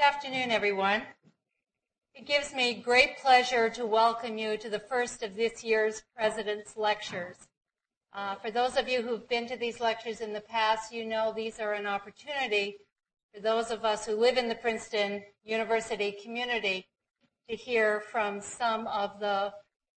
Good 0.00 0.14
afternoon, 0.14 0.50
everyone. 0.50 1.02
It 2.14 2.26
gives 2.26 2.54
me 2.54 2.72
great 2.72 3.18
pleasure 3.18 3.68
to 3.68 3.84
welcome 3.84 4.38
you 4.38 4.56
to 4.56 4.70
the 4.70 4.78
first 4.78 5.22
of 5.22 5.36
this 5.36 5.62
year's 5.62 6.04
President's 6.16 6.74
Lectures. 6.74 7.36
Uh, 8.14 8.34
for 8.36 8.50
those 8.50 8.78
of 8.78 8.88
you 8.88 9.02
who've 9.02 9.28
been 9.28 9.46
to 9.46 9.58
these 9.58 9.78
lectures 9.78 10.22
in 10.22 10.32
the 10.32 10.40
past, 10.40 10.90
you 10.90 11.04
know 11.04 11.34
these 11.36 11.60
are 11.60 11.74
an 11.74 11.86
opportunity 11.86 12.78
for 13.34 13.42
those 13.42 13.70
of 13.70 13.84
us 13.84 14.06
who 14.06 14.14
live 14.14 14.38
in 14.38 14.48
the 14.48 14.54
Princeton 14.54 15.22
University 15.44 16.12
community 16.12 16.86
to 17.50 17.54
hear 17.54 18.00
from 18.00 18.40
some 18.40 18.86
of 18.86 19.20
the 19.20 19.52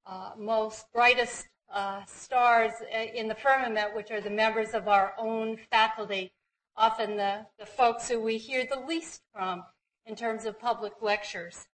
uh, 0.05 0.31
most 0.37 0.83
brightest 0.91 1.47
uh, 1.73 2.01
stars 2.07 2.73
uh, 2.93 3.05
in 3.15 3.29
the 3.29 3.35
firmament, 3.35 3.95
which 3.95 4.11
are 4.11 4.19
the 4.19 4.29
members 4.29 4.73
of 4.73 4.89
our 4.89 5.13
own 5.17 5.57
faculty, 5.71 6.33
often 6.75 7.15
the, 7.15 7.45
the 7.57 7.65
folks 7.65 8.09
who 8.09 8.19
we 8.19 8.37
hear 8.37 8.67
the 8.69 8.81
least 8.81 9.21
from 9.33 9.63
in 10.05 10.15
terms 10.15 10.45
of 10.45 10.59
public 10.59 10.93
lectures. 11.01 11.67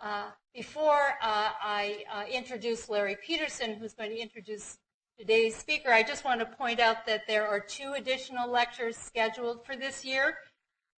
Uh, 0.00 0.30
before 0.54 1.14
uh, 1.22 1.50
I 1.62 2.04
uh, 2.12 2.24
introduce 2.30 2.88
Larry 2.88 3.16
Peterson, 3.24 3.74
who's 3.74 3.94
going 3.94 4.10
to 4.10 4.18
introduce 4.18 4.78
today's 5.18 5.56
speaker, 5.56 5.90
I 5.90 6.02
just 6.02 6.24
want 6.24 6.40
to 6.40 6.46
point 6.46 6.80
out 6.80 7.06
that 7.06 7.26
there 7.26 7.46
are 7.46 7.60
two 7.60 7.94
additional 7.96 8.50
lectures 8.50 8.96
scheduled 8.96 9.64
for 9.64 9.76
this 9.76 10.04
year. 10.04 10.38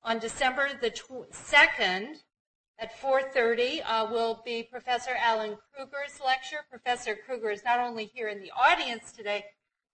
On 0.03 0.19
December 0.19 0.71
the 0.81 0.91
2nd 0.91 2.17
at 2.79 3.01
4.30 3.01 3.83
uh, 3.87 4.09
will 4.11 4.43
be 4.45 4.63
Professor 4.63 5.13
Alan 5.19 5.57
Krueger's 5.73 6.21
lecture. 6.25 6.59
Professor 6.71 7.17
Krueger 7.17 7.51
is 7.51 7.65
not 7.65 7.81
only 7.81 8.11
here 8.15 8.29
in 8.29 8.41
the 8.41 8.51
audience 8.51 9.13
today, 9.13 9.45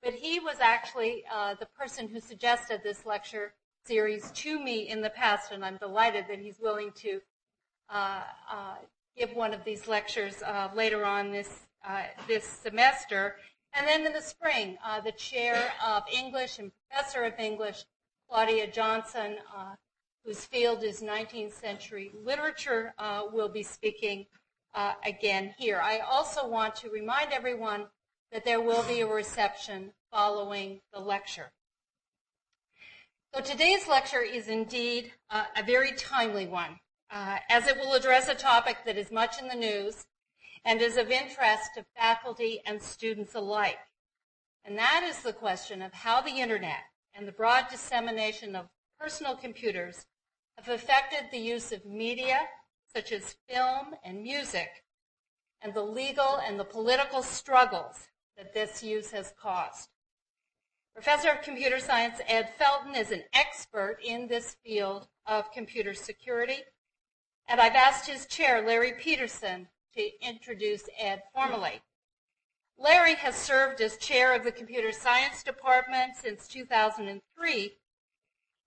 but 0.03 0.13
he 0.13 0.41
was 0.41 0.57
actually 0.61 1.25
uh, 1.33 1.55
the 1.55 1.67
person 1.67 2.09
who 2.09 2.19
suggested 2.19 2.81
this 2.83 3.07
lecture 3.07 3.55
series 3.87 4.31
to 4.33 4.63
me 4.63 4.89
in 4.89 5.01
the 5.01 5.11
past, 5.11 5.53
and 5.53 5.65
I'm 5.65 5.77
delighted 5.77 6.27
that 6.29 6.39
he's 6.39 6.61
willing 6.61 6.93
to 6.97 7.21
uh, 7.91 8.23
uh 8.51 8.75
give 9.17 9.35
one 9.35 9.53
of 9.53 9.63
these 9.65 9.87
lectures 9.89 10.43
uh, 10.43 10.71
later 10.75 11.05
on 11.05 11.31
this, 11.31 11.67
uh, 11.87 12.05
this 12.27 12.45
semester. 12.45 13.37
And 13.75 13.87
then 13.87 14.07
in 14.07 14.13
the 14.13 14.23
spring, 14.23 14.79
the 15.05 15.13
chair 15.13 15.73
of 15.87 16.03
English 16.11 16.59
and 16.59 16.71
professor 16.89 17.25
of 17.25 17.35
English, 17.39 17.85
Claudia 18.29 18.71
Johnson, 18.71 19.37
whose 20.25 20.45
field 20.45 20.83
is 20.83 21.03
19th 21.03 21.53
century 21.53 22.13
literature, 22.25 22.95
uh, 22.99 23.23
will 23.33 23.49
be 23.49 23.63
speaking 23.63 24.27
uh, 24.75 24.95
again 25.05 25.55
here. 25.59 25.81
I 25.83 25.99
also 25.99 26.49
want 26.49 26.75
to 26.77 26.91
remind 26.91 27.33
everyone 27.33 27.87
that 28.31 28.45
there 28.45 28.61
will 28.61 28.83
be 28.85 29.01
a 29.01 29.07
reception 29.07 29.93
following 30.11 30.81
the 30.93 31.01
lecture. 31.01 31.51
So 33.35 33.41
today's 33.41 33.89
lecture 33.89 34.21
is 34.21 34.49
indeed 34.49 35.11
uh, 35.31 35.45
a 35.57 35.63
very 35.63 35.93
timely 35.93 36.47
one, 36.47 36.79
uh, 37.11 37.39
as 37.49 37.67
it 37.67 37.79
will 37.79 37.95
address 37.95 38.29
a 38.29 38.35
topic 38.35 38.85
that 38.85 38.99
is 38.99 39.11
much 39.11 39.41
in 39.41 39.49
the 39.49 39.55
news 39.55 40.05
and 40.67 40.83
is 40.83 40.99
of 40.99 41.11
interest 41.11 41.71
to 41.75 41.87
faculty 41.97 42.61
and 42.67 42.83
students 42.83 43.35
alike. 43.35 43.79
And 44.67 44.77
that 44.77 45.03
is 45.09 45.23
the 45.23 45.33
question 45.33 45.81
of 45.81 45.95
how 45.95 46.21
the 46.21 46.41
internet 46.43 46.83
and 47.15 47.27
the 47.27 47.33
broad 47.33 47.69
dissemination 47.71 48.55
of 48.55 48.69
personal 49.01 49.35
computers 49.35 50.05
have 50.59 50.69
affected 50.69 51.31
the 51.31 51.39
use 51.39 51.73
of 51.73 51.87
media 51.87 52.39
such 52.95 53.13
as 53.13 53.37
film 53.49 53.95
and 54.05 54.23
music 54.23 54.85
and 55.63 55.73
the 55.73 55.83
legal 55.83 56.37
and 56.37 56.61
the 56.61 56.65
political 56.65 57.23
struggles 57.23 58.09
that 58.37 58.53
this 58.53 58.83
use 58.83 59.11
has 59.11 59.33
caused. 59.41 59.89
Professor 60.95 61.31
of 61.31 61.41
Computer 61.41 61.81
Science 61.81 62.21
Ed 62.29 62.51
Felten 62.61 62.95
is 62.95 63.11
an 63.11 63.25
expert 63.33 63.99
in 64.05 64.29
this 64.29 64.57
field 64.63 65.09
of 65.27 65.51
computer 65.51 65.95
security, 65.95 66.59
and 67.49 67.61
I've 67.61 67.75
asked 67.75 68.07
his 68.07 68.27
chair, 68.27 68.65
Larry 68.65 68.93
Peterson, 68.93 69.69
to 69.95 70.27
introduce 70.27 70.85
Ed 70.99 71.23
formally. 71.33 71.81
Larry 72.77 73.15
has 73.15 73.35
served 73.35 73.81
as 73.81 73.97
chair 73.97 74.35
of 74.35 74.45
the 74.45 74.53
Computer 74.53 74.93
Science 74.93 75.43
Department 75.43 76.13
since 76.15 76.47
2003 76.47 77.73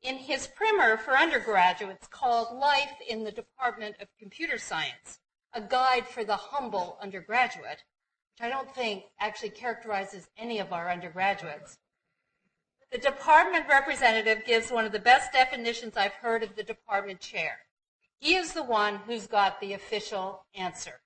in 0.01 0.15
his 0.17 0.47
primer 0.47 0.97
for 0.97 1.15
undergraduates 1.15 2.07
called 2.07 2.57
Life 2.57 2.97
in 3.07 3.23
the 3.23 3.31
Department 3.31 3.97
of 4.01 4.07
Computer 4.19 4.57
Science, 4.57 5.19
a 5.53 5.61
guide 5.61 6.07
for 6.07 6.23
the 6.23 6.35
humble 6.35 6.97
undergraduate, 6.99 7.83
which 8.33 8.41
I 8.41 8.49
don't 8.49 8.73
think 8.73 9.05
actually 9.19 9.51
characterizes 9.51 10.27
any 10.37 10.59
of 10.59 10.73
our 10.73 10.91
undergraduates. 10.91 11.77
The 12.95 13.01
department 13.01 13.67
representative 13.67 14.45
gives 14.45 14.71
one 14.71 14.85
of 14.85 14.93
the 14.93 14.99
best 14.99 15.33
definitions 15.33 15.97
I've 15.97 16.13
heard 16.13 16.43
of 16.43 16.55
the 16.55 16.63
department 16.63 17.19
chair. 17.19 17.57
He 18.19 18.35
is 18.35 18.53
the 18.53 18.63
one 18.63 18.95
who's 18.95 19.27
got 19.27 19.59
the 19.59 19.73
official 19.73 20.45
answer. 20.55 21.01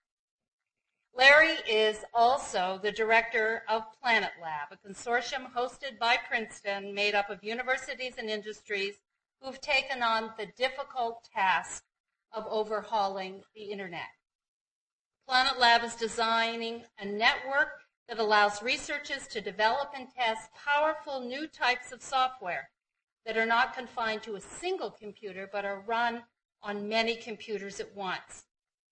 Larry 1.16 1.56
is 1.68 2.06
also 2.14 2.80
the 2.84 2.92
director 2.92 3.64
of 3.68 3.82
Planet 4.00 4.30
Lab, 4.40 4.68
a 4.72 4.88
consortium 4.88 5.52
hosted 5.52 5.98
by 5.98 6.18
Princeton 6.18 6.94
made 6.94 7.16
up 7.16 7.32
of 7.32 7.44
universities 7.44 8.14
and 8.20 8.30
industries 8.30 9.00
who've 9.42 9.60
taken 9.60 10.04
on 10.04 10.34
the 10.38 10.46
difficult 10.56 11.28
task 11.34 11.84
of 12.32 12.46
overhauling 12.46 13.42
the 13.56 13.64
internet. 13.64 14.14
Planet 15.28 15.58
Lab 15.58 15.84
is 15.84 15.96
designing 15.96 16.84
a 17.00 17.06
network 17.06 17.82
that 18.09 18.20
allows 18.20 18.62
researchers 18.62 19.28
to 19.28 19.40
develop 19.40 19.94
and 19.96 20.08
test 20.14 20.50
powerful 20.53 21.22
new 21.22 21.47
types 21.47 21.94
of 21.94 22.02
software 22.02 22.70
that 23.25 23.38
are 23.38 23.46
not 23.46 23.75
confined 23.75 24.24
to 24.24 24.36
a 24.36 24.42
single 24.42 24.92
computer 24.92 25.50
but 25.52 25.64
are 25.64 25.84
run 25.88 26.24
on 26.62 26.90
many 26.90 27.16
computers 27.16 27.80
at 27.80 27.96
once 27.96 28.44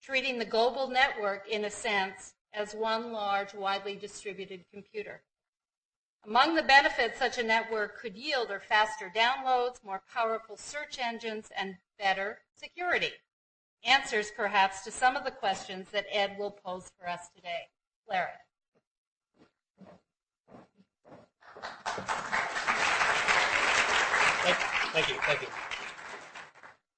treating 0.08 0.40
the 0.40 0.46
global 0.46 0.88
network, 0.88 1.46
in 1.50 1.66
a 1.66 1.70
sense, 1.70 2.34
as 2.54 2.74
one 2.74 3.12
large, 3.12 3.54
widely 3.54 3.94
distributed 3.94 4.64
computer. 4.72 5.22
Among 6.26 6.56
the 6.56 6.64
benefits 6.64 7.20
such 7.20 7.38
a 7.38 7.44
network 7.44 8.00
could 8.00 8.16
yield 8.16 8.50
are 8.50 8.62
faster 8.62 9.12
downloads, 9.14 9.84
more 9.84 10.02
powerful 10.14 10.56
search 10.56 10.98
engines, 10.98 11.50
and 11.58 11.76
better 12.00 12.40
security. 12.56 13.12
Answers, 13.84 14.32
perhaps, 14.32 14.82
to 14.86 14.92
some 14.92 15.18
of 15.18 15.26
the 15.26 15.32
questions 15.32 15.90
that 15.92 16.06
Ed 16.10 16.38
will 16.40 16.52
pose 16.52 16.90
for 16.98 17.10
us 17.10 17.28
today. 17.36 17.68
Larry. 18.10 18.47
Thank 24.94 25.10
you. 25.10 25.16
Thank 25.22 25.42
you. 25.44 25.48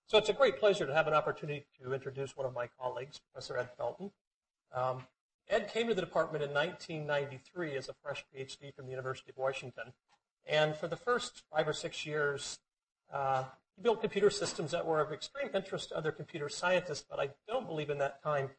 So 0.08 0.18
it's 0.18 0.30
a 0.30 0.34
great 0.34 0.58
pleasure 0.59 0.86
to 0.86 0.94
have 0.94 1.08
an 1.08 1.14
opportunity 1.14 1.66
to 1.84 1.94
introduce 1.94 2.36
one 2.38 2.47
of 2.47 2.53
my 2.53 2.70
colleagues, 2.81 3.20
Professor 3.20 3.58
Ed 3.58 3.70
Felten. 3.78 4.12
Um, 4.74 5.03
Ed 5.50 5.70
came 5.74 5.88
to 5.88 5.94
the 5.94 6.02
department 6.02 6.44
in 6.44 6.52
1993 6.52 7.75
as 7.75 7.90
a 7.90 7.94
fresh 8.02 8.25
PhD 8.34 8.74
from 8.74 8.86
the 8.86 8.92
University 8.92 9.31
of 9.31 9.38
Washington. 9.38 9.94
And 10.47 10.76
for 10.76 10.88
the 10.88 10.96
first 10.96 11.44
five 11.53 11.68
or 11.68 11.74
six 11.74 12.06
years, 12.06 12.59
uh, 13.14 13.44
he 13.76 13.81
built 13.81 14.02
computer 14.02 14.30
systems 14.30 14.72
that 14.72 14.86
were 14.86 15.02
of 15.02 15.12
extreme 15.12 15.50
interest 15.53 15.90
to 15.90 15.97
other 15.97 16.12
computer 16.12 16.50
scientists, 16.50 17.03
but 17.08 17.20
I 17.20 17.30
don't 17.47 17.68
believe 17.68 17.90
in 17.90 17.97
that 17.97 18.24
time 18.24 18.50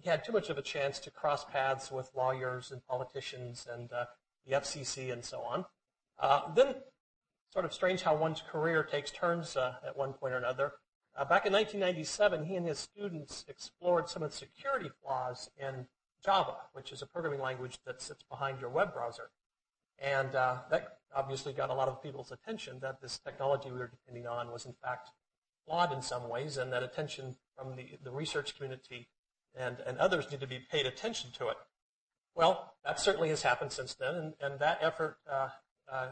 he 0.00 0.08
had 0.08 0.24
too 0.24 0.32
much 0.32 0.50
of 0.50 0.58
a 0.58 0.62
chance 0.62 0.98
to 1.00 1.10
cross 1.10 1.44
paths 1.44 1.90
with 1.90 2.10
lawyers 2.16 2.70
and 2.70 2.86
politicians 2.86 3.66
and 3.70 3.92
uh, 3.92 4.06
the 4.46 4.56
FCC 4.56 5.12
and 5.12 5.24
so 5.24 5.40
on. 5.40 5.64
Uh, 6.18 6.52
then, 6.54 6.74
sort 7.52 7.64
of 7.64 7.72
strange 7.72 8.02
how 8.02 8.14
one's 8.14 8.42
career 8.42 8.82
takes 8.82 9.10
turns 9.10 9.56
uh, 9.56 9.74
at 9.86 9.96
one 9.96 10.12
point 10.12 10.34
or 10.34 10.38
another. 10.38 10.72
Uh, 11.16 11.24
back 11.24 11.46
in 11.46 11.52
1997, 11.52 12.44
he 12.44 12.56
and 12.56 12.66
his 12.66 12.78
students 12.78 13.44
explored 13.48 14.08
some 14.08 14.22
of 14.22 14.30
the 14.30 14.36
security 14.36 14.90
flaws 15.02 15.50
in 15.58 15.86
Java, 16.24 16.56
which 16.72 16.92
is 16.92 17.02
a 17.02 17.06
programming 17.06 17.40
language 17.40 17.78
that 17.86 18.02
sits 18.02 18.22
behind 18.22 18.60
your 18.60 18.70
web 18.70 18.92
browser. 18.92 19.30
And 19.98 20.34
uh, 20.34 20.58
that 20.70 20.98
obviously 21.14 21.52
got 21.52 21.70
a 21.70 21.74
lot 21.74 21.88
of 21.88 22.02
people's 22.02 22.32
attention 22.32 22.80
that 22.80 23.00
this 23.00 23.18
technology 23.18 23.70
we 23.70 23.78
were 23.78 23.88
depending 23.88 24.26
on 24.26 24.50
was 24.50 24.66
in 24.66 24.74
fact 24.82 25.10
flawed 25.64 25.92
in 25.92 26.02
some 26.02 26.28
ways 26.28 26.58
and 26.58 26.72
that 26.72 26.82
attention 26.82 27.36
from 27.56 27.76
the, 27.76 27.86
the 28.04 28.10
research 28.10 28.54
community 28.56 29.08
and, 29.54 29.78
and 29.86 29.96
others 29.98 30.30
need 30.30 30.40
to 30.40 30.46
be 30.46 30.58
paid 30.58 30.84
attention 30.84 31.30
to 31.38 31.48
it. 31.48 31.56
Well, 32.34 32.74
that 32.86 33.00
certainly 33.00 33.28
has 33.30 33.42
happened 33.42 33.72
since 33.72 33.94
then, 33.94 34.14
and, 34.14 34.34
and 34.40 34.60
that 34.60 34.78
effort 34.80 35.18
uh, 35.30 35.48
uh, 35.92 36.08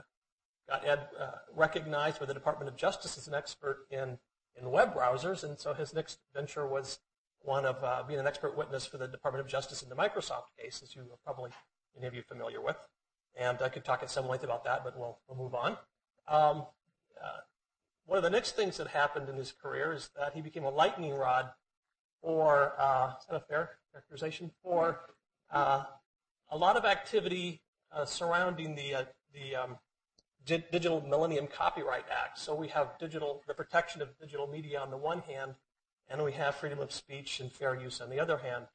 got 0.69 0.87
Ed 0.87 1.09
uh, 1.19 1.31
recognized 1.55 2.19
by 2.19 2.27
the 2.27 2.35
Department 2.35 2.69
of 2.69 2.77
Justice 2.77 3.17
as 3.17 3.29
an 3.29 3.35
expert 3.35 3.87
in 3.91 4.19
in 4.61 4.71
web 4.71 4.95
browsers, 4.95 5.43
and 5.43 5.59
so 5.59 5.75
his 5.75 5.95
next 5.95 6.19
venture 6.35 6.67
was 6.67 7.01
one 7.41 7.67
of 7.67 7.83
uh, 7.83 8.03
being 8.07 8.21
an 8.21 8.27
expert 8.27 8.57
witness 8.57 8.87
for 8.87 8.99
the 8.99 9.07
Department 9.07 9.45
of 9.45 9.51
Justice 9.51 9.83
in 9.83 9.89
the 9.89 9.97
Microsoft 9.97 10.55
case, 10.59 10.81
as 10.83 10.95
you 10.95 11.03
are 11.03 11.19
probably 11.25 11.51
many 11.95 12.07
of 12.07 12.15
you 12.15 12.23
familiar 12.23 12.61
with. 12.61 12.77
And 13.37 13.61
I 13.61 13.69
could 13.69 13.85
talk 13.85 14.03
at 14.03 14.11
some 14.11 14.29
length 14.29 14.45
about 14.45 14.65
that, 14.65 14.85
but 14.85 14.97
we'll, 14.99 15.19
we'll 15.29 15.39
move 15.39 15.55
on. 15.55 15.73
Um, 16.29 16.67
uh, 17.23 17.41
one 18.07 18.17
of 18.17 18.23
the 18.23 18.31
next 18.31 18.55
things 18.55 18.77
that 18.77 18.87
happened 18.87 19.29
in 19.29 19.37
his 19.37 19.53
career 19.53 19.93
is 19.93 20.11
that 20.17 20.35
he 20.35 20.41
became 20.41 20.65
a 20.65 20.71
lightning 20.71 21.15
rod 21.15 21.51
for, 22.23 22.75
uh, 22.79 23.13
is 23.19 23.27
that 23.27 23.37
a 23.37 23.41
fair 23.41 23.71
characterization? 23.93 24.51
For 24.63 25.01
uh, 25.51 25.85
a 26.55 26.57
lot 26.57 26.77
of 26.77 26.85
activity 26.85 27.61
uh, 27.91 28.05
surrounding 28.05 28.77
the, 28.77 28.95
uh, 28.95 29.05
the 29.35 29.57
um, 29.57 29.77
Digital 30.47 31.01
Millennium 31.01 31.49
Copyright 31.49 32.05
Act. 32.09 32.39
So 32.39 32.55
we 32.55 32.69
have 32.69 32.97
digital, 32.97 33.43
the 33.49 33.55
protection 33.55 34.01
of 34.01 34.17
digital 34.21 34.47
media 34.47 34.79
on 34.79 34.91
the 34.91 34.97
one 34.97 35.19
hand, 35.23 35.57
and 36.09 36.23
we 36.23 36.31
have 36.33 36.55
freedom 36.55 36.79
of 36.79 36.93
speech 36.93 37.41
and 37.41 37.51
fair 37.51 37.75
use 37.75 38.01
on 38.01 38.09
the 38.09 38.21
other 38.21 38.39
hand. 38.39 38.67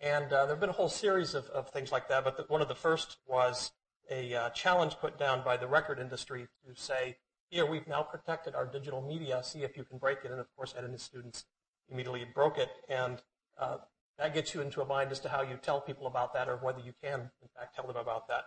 And 0.00 0.32
uh, 0.32 0.46
there 0.46 0.54
have 0.56 0.60
been 0.60 0.70
a 0.70 0.72
whole 0.72 0.88
series 0.88 1.34
of, 1.34 1.44
of 1.50 1.68
things 1.68 1.92
like 1.92 2.08
that, 2.08 2.24
but 2.24 2.36
the, 2.36 2.44
one 2.48 2.62
of 2.62 2.68
the 2.68 2.74
first 2.74 3.18
was 3.28 3.70
a 4.10 4.34
uh, 4.34 4.50
challenge 4.50 4.96
put 5.00 5.16
down 5.16 5.44
by 5.44 5.56
the 5.56 5.68
record 5.68 6.00
industry 6.00 6.48
to 6.66 6.74
say, 6.74 7.16
here, 7.48 7.64
we've 7.64 7.86
now 7.86 8.02
protected 8.02 8.56
our 8.56 8.66
digital 8.66 9.02
media, 9.02 9.40
see 9.44 9.62
if 9.62 9.76
you 9.76 9.84
can 9.84 9.98
break 9.98 10.18
it. 10.24 10.32
And 10.32 10.40
of 10.40 10.46
course, 10.56 10.74
Ed 10.76 10.82
and 10.82 10.92
his 10.92 11.02
students 11.02 11.44
immediately 11.88 12.26
broke 12.34 12.58
it. 12.58 12.70
And 12.88 13.22
uh, 13.56 13.76
that 14.20 14.34
gets 14.34 14.54
you 14.54 14.60
into 14.60 14.82
a 14.82 14.84
mind 14.84 15.10
as 15.10 15.18
to 15.20 15.30
how 15.30 15.40
you 15.40 15.58
tell 15.60 15.80
people 15.80 16.06
about 16.06 16.34
that 16.34 16.46
or 16.46 16.56
whether 16.56 16.80
you 16.80 16.92
can, 17.02 17.30
in 17.40 17.48
fact, 17.56 17.74
tell 17.74 17.86
them 17.86 17.96
about 17.96 18.28
that. 18.28 18.44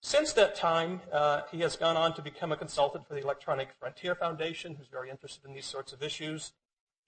Since 0.00 0.32
that 0.34 0.54
time, 0.54 1.00
uh, 1.12 1.42
he 1.50 1.60
has 1.60 1.74
gone 1.76 1.96
on 1.96 2.14
to 2.14 2.22
become 2.22 2.52
a 2.52 2.56
consultant 2.56 3.06
for 3.06 3.14
the 3.14 3.20
Electronic 3.20 3.70
Frontier 3.78 4.14
Foundation, 4.14 4.76
who's 4.76 4.86
very 4.86 5.10
interested 5.10 5.44
in 5.44 5.54
these 5.54 5.66
sorts 5.66 5.92
of 5.92 6.02
issues. 6.02 6.52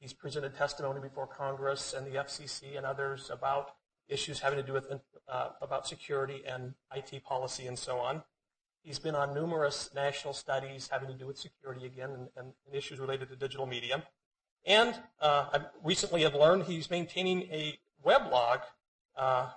He's 0.01 0.13
presented 0.13 0.57
testimony 0.57 1.01
before 1.01 1.29
Congress 1.29 1.95
and 1.97 2.05
the 2.05 2.19
FCC 2.19 2.77
and 2.77 2.85
others 2.85 3.31
about 3.31 3.77
issues 4.09 4.41
having 4.41 4.59
to 4.59 4.67
do 4.67 4.73
with 4.73 4.87
uh, 5.29 5.51
about 5.63 5.87
security 5.87 6.43
and 6.47 6.75
IT 6.95 7.23
policy 7.25 7.69
and 7.69 7.79
so 7.79 7.99
on. 7.99 8.25
He's 8.83 8.99
been 8.99 9.15
on 9.15 9.33
numerous 9.33 9.91
national 9.95 10.35
studies 10.35 10.89
having 10.91 11.09
to 11.09 11.15
do 11.15 11.29
with 11.29 11.39
security 11.39 11.87
again 11.87 12.11
and, 12.11 12.29
and, 12.37 12.53
and 12.67 12.75
issues 12.75 12.99
related 12.99 13.29
to 13.29 13.37
digital 13.37 13.67
media. 13.67 14.03
And 14.65 14.95
uh, 15.21 15.47
I 15.53 15.61
recently 15.83 16.23
have 16.23 16.35
learned 16.35 16.65
he's 16.65 16.91
maintaining 16.91 17.43
a 17.43 17.79
weblog 18.05 18.61
uh, 19.17 19.51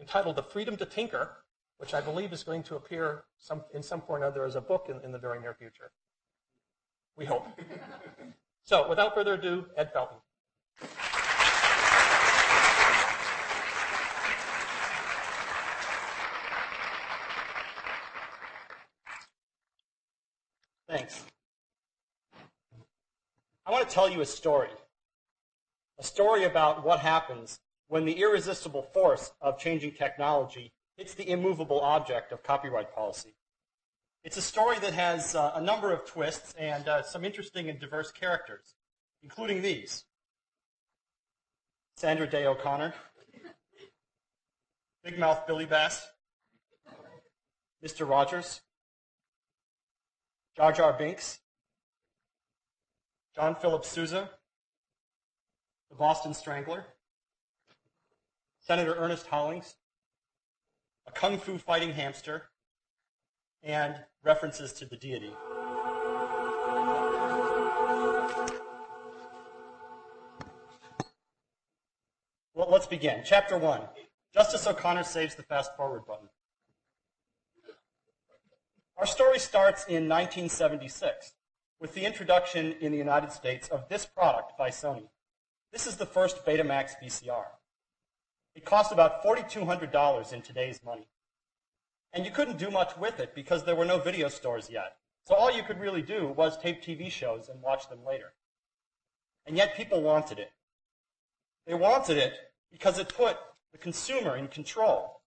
entitled 0.00 0.36
The 0.36 0.42
Freedom 0.42 0.76
to 0.76 0.86
Tinker, 0.86 1.38
which 1.78 1.92
I 1.92 2.00
believe 2.00 2.32
is 2.32 2.44
going 2.44 2.62
to 2.64 2.76
appear 2.76 3.24
some, 3.38 3.64
in 3.72 3.82
some 3.82 4.00
form 4.00 4.22
or 4.22 4.26
another 4.26 4.44
as 4.44 4.54
a 4.54 4.60
book 4.60 4.86
in, 4.88 5.00
in 5.00 5.10
the 5.10 5.18
very 5.18 5.40
near 5.40 5.54
future. 5.54 5.90
We 7.16 7.24
hope. 7.24 7.46
so 8.64 8.88
without 8.88 9.14
further 9.14 9.34
ado, 9.34 9.66
Ed 9.76 9.92
Felten. 9.92 10.18
Thanks. 20.88 21.24
I 22.32 22.38
want 23.74 23.88
to 23.88 23.92
tell 23.92 24.08
you 24.08 24.20
a 24.20 24.26
story. 24.26 24.68
A 25.98 26.04
story 26.04 26.44
about 26.44 26.84
what 26.84 27.00
happens 27.00 27.58
when 27.88 28.04
the 28.04 28.12
irresistible 28.12 28.82
force 28.82 29.32
of 29.40 29.58
changing 29.58 29.94
technology 29.94 30.72
hits 30.96 31.14
the 31.14 31.28
immovable 31.28 31.80
object 31.80 32.30
of 32.30 32.44
copyright 32.44 32.94
policy. 32.94 33.34
It's 34.22 34.36
a 34.36 34.42
story 34.42 34.78
that 34.78 34.92
has 34.92 35.34
uh, 35.34 35.52
a 35.56 35.60
number 35.60 35.92
of 35.92 36.06
twists 36.06 36.54
and 36.56 36.88
uh, 36.88 37.02
some 37.02 37.24
interesting 37.24 37.68
and 37.68 37.80
diverse 37.80 38.12
characters, 38.12 38.76
including 39.24 39.60
these. 39.60 40.04
Sandra 41.96 42.28
Day 42.28 42.46
O'Connor, 42.46 42.94
Big 45.02 45.18
Mouth 45.18 45.48
Billy 45.48 45.66
Bass, 45.66 46.06
Mr. 47.84 48.08
Rogers, 48.08 48.60
Jar 50.56 50.70
Jar 50.72 50.92
Binks, 50.92 51.40
John 53.34 53.56
Philip 53.56 53.84
Sousa, 53.84 54.30
the 55.90 55.96
Boston 55.96 56.34
Strangler, 56.34 56.84
Senator 58.60 58.94
Ernest 58.94 59.26
Hollings, 59.26 59.74
a 61.08 61.10
kung 61.10 61.38
fu 61.38 61.58
fighting 61.58 61.92
hamster, 61.92 62.44
and 63.64 63.96
references 64.22 64.72
to 64.74 64.84
the 64.84 64.96
deity. 64.96 65.32
Well, 72.54 72.70
let's 72.70 72.86
begin. 72.86 73.22
Chapter 73.24 73.58
1. 73.58 73.80
Justice 74.32 74.64
O'Connor 74.66 75.02
saves 75.02 75.34
the 75.34 75.42
fast 75.42 75.76
forward 75.76 76.06
button. 76.06 76.28
Our 78.96 79.06
story 79.06 79.40
starts 79.40 79.84
in 79.86 80.08
1976 80.08 81.32
with 81.80 81.94
the 81.94 82.04
introduction 82.04 82.72
in 82.80 82.92
the 82.92 82.98
United 82.98 83.32
States 83.32 83.68
of 83.68 83.88
this 83.88 84.06
product 84.06 84.56
by 84.56 84.70
Sony. 84.70 85.08
This 85.72 85.86
is 85.86 85.96
the 85.96 86.06
first 86.06 86.44
Betamax 86.46 86.92
VCR. 87.02 87.46
It 88.54 88.64
cost 88.64 88.92
about 88.92 89.22
$4,200 89.24 90.32
in 90.32 90.42
today's 90.42 90.80
money. 90.84 91.08
And 92.12 92.24
you 92.24 92.30
couldn't 92.30 92.58
do 92.58 92.70
much 92.70 92.96
with 92.96 93.18
it 93.18 93.34
because 93.34 93.64
there 93.64 93.74
were 93.74 93.84
no 93.84 93.98
video 93.98 94.28
stores 94.28 94.70
yet. 94.70 94.96
So 95.26 95.34
all 95.34 95.50
you 95.50 95.62
could 95.64 95.80
really 95.80 96.02
do 96.02 96.28
was 96.28 96.56
tape 96.56 96.82
TV 96.82 97.10
shows 97.10 97.48
and 97.48 97.60
watch 97.60 97.88
them 97.88 98.04
later. 98.06 98.34
And 99.46 99.56
yet 99.56 99.76
people 99.76 100.00
wanted 100.00 100.38
it. 100.38 100.52
They 101.66 101.74
wanted 101.74 102.18
it 102.18 102.34
because 102.70 102.98
it 102.98 103.08
put 103.08 103.36
the 103.72 103.78
consumer 103.78 104.36
in 104.36 104.48
control 104.48 105.22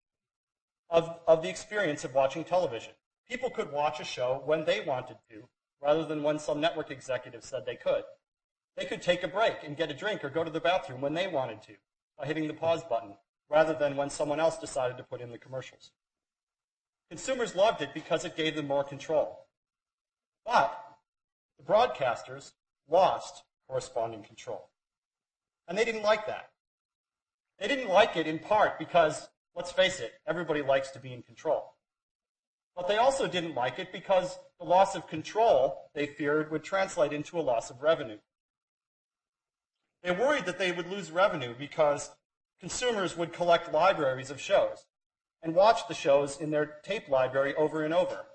of, 0.89 1.19
of 1.27 1.41
the 1.41 1.50
experience 1.50 2.05
of 2.05 2.13
watching 2.13 2.43
television. 2.43 2.93
People 3.29 3.50
could 3.50 3.71
watch 3.71 4.00
a 4.00 4.05
show 4.05 4.41
when 4.45 4.63
they 4.63 4.79
wanted 4.79 5.17
to, 5.29 5.50
rather 5.81 6.06
than 6.06 6.24
when 6.24 6.39
some 6.39 6.59
network 6.59 6.91
executive 6.91 7.44
said 7.44 7.65
they 7.65 7.75
could. 7.75 8.03
They 8.75 8.85
could 8.85 9.01
take 9.01 9.24
a 9.24 9.27
break 9.27 9.57
and 9.63 9.77
get 9.77 9.91
a 9.91 9.94
drink 9.94 10.24
or 10.24 10.29
go 10.29 10.44
to 10.44 10.51
the 10.51 10.59
bathroom 10.59 11.01
when 11.01 11.13
they 11.13 11.27
wanted 11.27 11.62
to 11.63 11.74
by 12.18 12.25
hitting 12.25 12.47
the 12.47 12.53
pause 12.53 12.83
button, 12.83 13.13
rather 13.50 13.74
than 13.74 13.95
when 13.95 14.09
someone 14.09 14.39
else 14.39 14.57
decided 14.57 14.97
to 14.97 15.03
put 15.03 15.21
in 15.21 15.31
the 15.31 15.38
commercials. 15.38 15.91
Consumers 17.09 17.56
loved 17.56 17.81
it 17.81 17.94
because 17.94 18.25
it 18.25 18.35
gave 18.35 18.56
them 18.56 18.68
more 18.68 18.83
control. 18.83 19.45
But 20.45 20.77
the 21.57 21.63
broadcasters 21.63 22.53
lost 22.89 23.44
corresponding 23.68 24.24
control. 24.24 24.69
And 25.68 25.77
they 25.77 25.85
didn't 25.85 26.03
like 26.03 26.27
that. 26.27 26.50
They 27.59 27.68
didn't 27.68 27.89
like 27.89 28.15
it 28.15 28.27
in 28.27 28.39
part 28.39 28.77
because, 28.77 29.29
let's 29.56 29.71
face 29.71 30.00
it, 30.00 30.13
everybody 30.27 30.62
likes 30.62 30.91
to 30.91 31.00
be 31.00 31.13
in 31.13 31.24
control. 31.24 31.74
But 32.77 32.88
they 32.88 32.97
also 32.97 33.27
didn't 33.27 33.56
like 33.56 33.79
it 33.79 33.91
because 33.91 34.38
the 34.59 34.65
loss 34.65 34.95
of 34.95 35.07
control, 35.07 35.89
they 35.95 36.06
feared, 36.06 36.51
would 36.51 36.63
translate 36.63 37.12
into 37.12 37.39
a 37.39 37.41
loss 37.41 37.71
of 37.71 37.81
revenue. 37.81 38.19
They 40.03 40.12
worried 40.12 40.45
that 40.45 40.59
they 40.59 40.71
would 40.71 40.88
lose 40.88 41.09
revenue 41.09 41.56
because 41.57 42.12
consumers 42.59 43.18
would 43.18 43.33
collect 43.33 43.74
libraries 43.74 44.29
of 44.29 44.39
shows 44.39 44.85
and 45.41 45.56
watch 45.56 45.88
the 45.88 45.95
shows 45.95 46.39
in 46.39 46.51
their 46.51 46.77
tape 46.83 47.09
library 47.09 47.56
over 47.56 47.83
and 47.83 47.94
over 47.94 48.25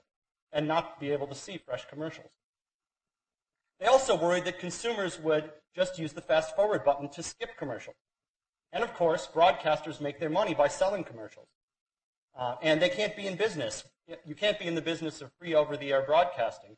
and 0.53 0.67
not 0.67 0.99
be 0.99 1.13
able 1.13 1.29
to 1.29 1.35
see 1.37 1.57
fresh 1.57 1.87
commercials. 1.89 2.33
They 3.79 3.87
also 3.87 4.17
worried 4.17 4.45
that 4.45 4.59
consumers 4.59 5.21
would 5.21 5.51
just 5.75 5.99
use 5.99 6.13
the 6.13 6.21
fast 6.21 6.55
forward 6.57 6.85
button 6.85 7.09
to 7.11 7.23
skip 7.23 7.57
commercials. 7.57 7.97
And 8.73 8.83
of 8.83 8.93
course, 8.95 9.29
broadcasters 9.33 10.01
make 10.01 10.19
their 10.19 10.31
money 10.31 10.53
by 10.53 10.69
selling 10.69 11.05
commercials. 11.05 11.49
Uh, 12.37 12.57
and 12.63 12.81
they 12.81 12.89
can't 12.89 13.17
be 13.17 13.27
in 13.27 13.37
business. 13.37 13.85
You 14.25 14.35
can't 14.35 14.59
be 14.59 14.67
in 14.67 14.75
the 14.75 14.83
business 14.83 15.21
of 15.21 15.31
free 15.39 15.55
over-the-air 15.55 16.03
broadcasting 16.03 16.77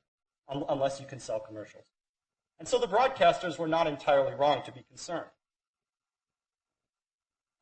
un- 0.48 0.64
unless 0.68 1.00
you 1.00 1.06
can 1.06 1.20
sell 1.20 1.40
commercials. 1.40 1.86
And 2.58 2.68
so 2.68 2.78
the 2.78 2.86
broadcasters 2.86 3.58
were 3.58 3.68
not 3.68 3.86
entirely 3.86 4.34
wrong 4.34 4.62
to 4.64 4.72
be 4.72 4.82
concerned. 4.88 5.30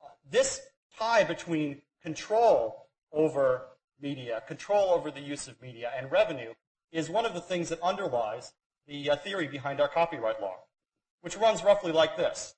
Uh, 0.02 0.08
this 0.30 0.60
tie 0.98 1.24
between 1.24 1.82
control 2.02 2.88
over 3.12 3.62
media, 4.00 4.42
control 4.46 4.90
over 4.90 5.10
the 5.10 5.20
use 5.20 5.48
of 5.48 5.60
media, 5.62 5.90
and 5.96 6.10
revenue 6.10 6.52
is 6.90 7.08
one 7.08 7.24
of 7.24 7.34
the 7.34 7.40
things 7.40 7.68
that 7.68 7.80
underlies 7.80 8.52
the 8.86 9.10
uh, 9.10 9.16
theory 9.16 9.46
behind 9.46 9.80
our 9.80 9.88
copyright 9.88 10.40
law, 10.40 10.56
which 11.20 11.36
runs 11.36 11.62
roughly 11.62 11.92
like 11.92 12.16
this. 12.16 12.54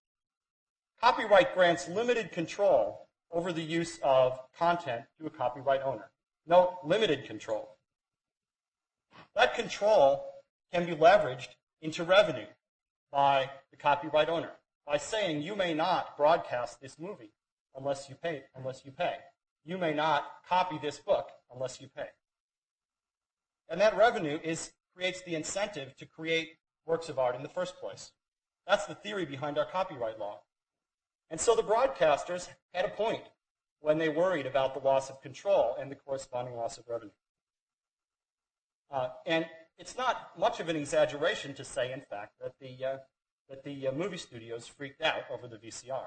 Copyright 1.00 1.54
grants 1.54 1.88
limited 1.88 2.32
control 2.32 3.03
over 3.34 3.52
the 3.52 3.62
use 3.62 3.98
of 4.02 4.38
content 4.56 5.02
to 5.18 5.26
a 5.26 5.30
copyright 5.30 5.82
owner. 5.82 6.10
No 6.46 6.78
limited 6.84 7.26
control. 7.26 7.76
That 9.34 9.54
control 9.54 10.24
can 10.72 10.86
be 10.86 10.92
leveraged 10.92 11.48
into 11.82 12.04
revenue 12.04 12.46
by 13.10 13.50
the 13.70 13.76
copyright 13.76 14.28
owner 14.28 14.52
by 14.86 14.98
saying 14.98 15.42
you 15.42 15.56
may 15.56 15.74
not 15.74 16.16
broadcast 16.16 16.80
this 16.80 16.98
movie 16.98 17.32
unless 17.76 18.08
you 18.08 18.14
pay 18.14 18.44
unless 18.56 18.84
you 18.84 18.92
pay. 18.92 19.16
You 19.64 19.78
may 19.78 19.92
not 19.92 20.24
copy 20.48 20.78
this 20.80 20.98
book 20.98 21.28
unless 21.52 21.80
you 21.80 21.88
pay. 21.94 22.08
And 23.68 23.80
that 23.80 23.96
revenue 23.96 24.38
is 24.42 24.72
creates 24.94 25.22
the 25.22 25.34
incentive 25.34 25.96
to 25.96 26.06
create 26.06 26.50
works 26.86 27.08
of 27.08 27.18
art 27.18 27.34
in 27.34 27.42
the 27.42 27.48
first 27.48 27.80
place. 27.80 28.12
That's 28.66 28.86
the 28.86 28.94
theory 28.94 29.26
behind 29.26 29.58
our 29.58 29.66
copyright 29.66 30.20
law. 30.20 30.40
And 31.30 31.40
so 31.40 31.54
the 31.54 31.62
broadcasters 31.62 32.48
had 32.72 32.84
a 32.84 32.88
point 32.88 33.22
when 33.80 33.98
they 33.98 34.08
worried 34.08 34.46
about 34.46 34.74
the 34.74 34.80
loss 34.80 35.10
of 35.10 35.20
control 35.20 35.76
and 35.78 35.90
the 35.90 35.94
corresponding 35.94 36.56
loss 36.56 36.78
of 36.78 36.84
revenue. 36.88 37.12
Uh, 38.90 39.08
and 39.26 39.46
it's 39.78 39.96
not 39.98 40.30
much 40.38 40.60
of 40.60 40.68
an 40.68 40.76
exaggeration 40.76 41.54
to 41.54 41.64
say, 41.64 41.92
in 41.92 42.00
fact, 42.00 42.32
that 42.40 42.52
the, 42.60 42.84
uh, 42.84 42.96
that 43.48 43.64
the 43.64 43.88
uh, 43.88 43.92
movie 43.92 44.16
studios 44.16 44.66
freaked 44.66 45.02
out 45.02 45.22
over 45.32 45.48
the 45.48 45.56
VCR. 45.56 46.06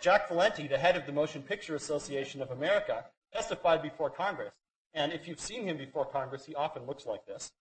Jack 0.00 0.28
Valenti, 0.28 0.68
the 0.68 0.78
head 0.78 0.96
of 0.96 1.06
the 1.06 1.12
Motion 1.12 1.42
Picture 1.42 1.74
Association 1.74 2.42
of 2.42 2.50
America, 2.50 3.06
testified 3.32 3.82
before 3.82 4.10
Congress. 4.10 4.52
And 4.94 5.12
if 5.12 5.26
you've 5.26 5.40
seen 5.40 5.64
him 5.66 5.78
before 5.78 6.04
Congress, 6.04 6.44
he 6.44 6.54
often 6.54 6.86
looks 6.86 7.06
like 7.06 7.26
this. 7.26 7.52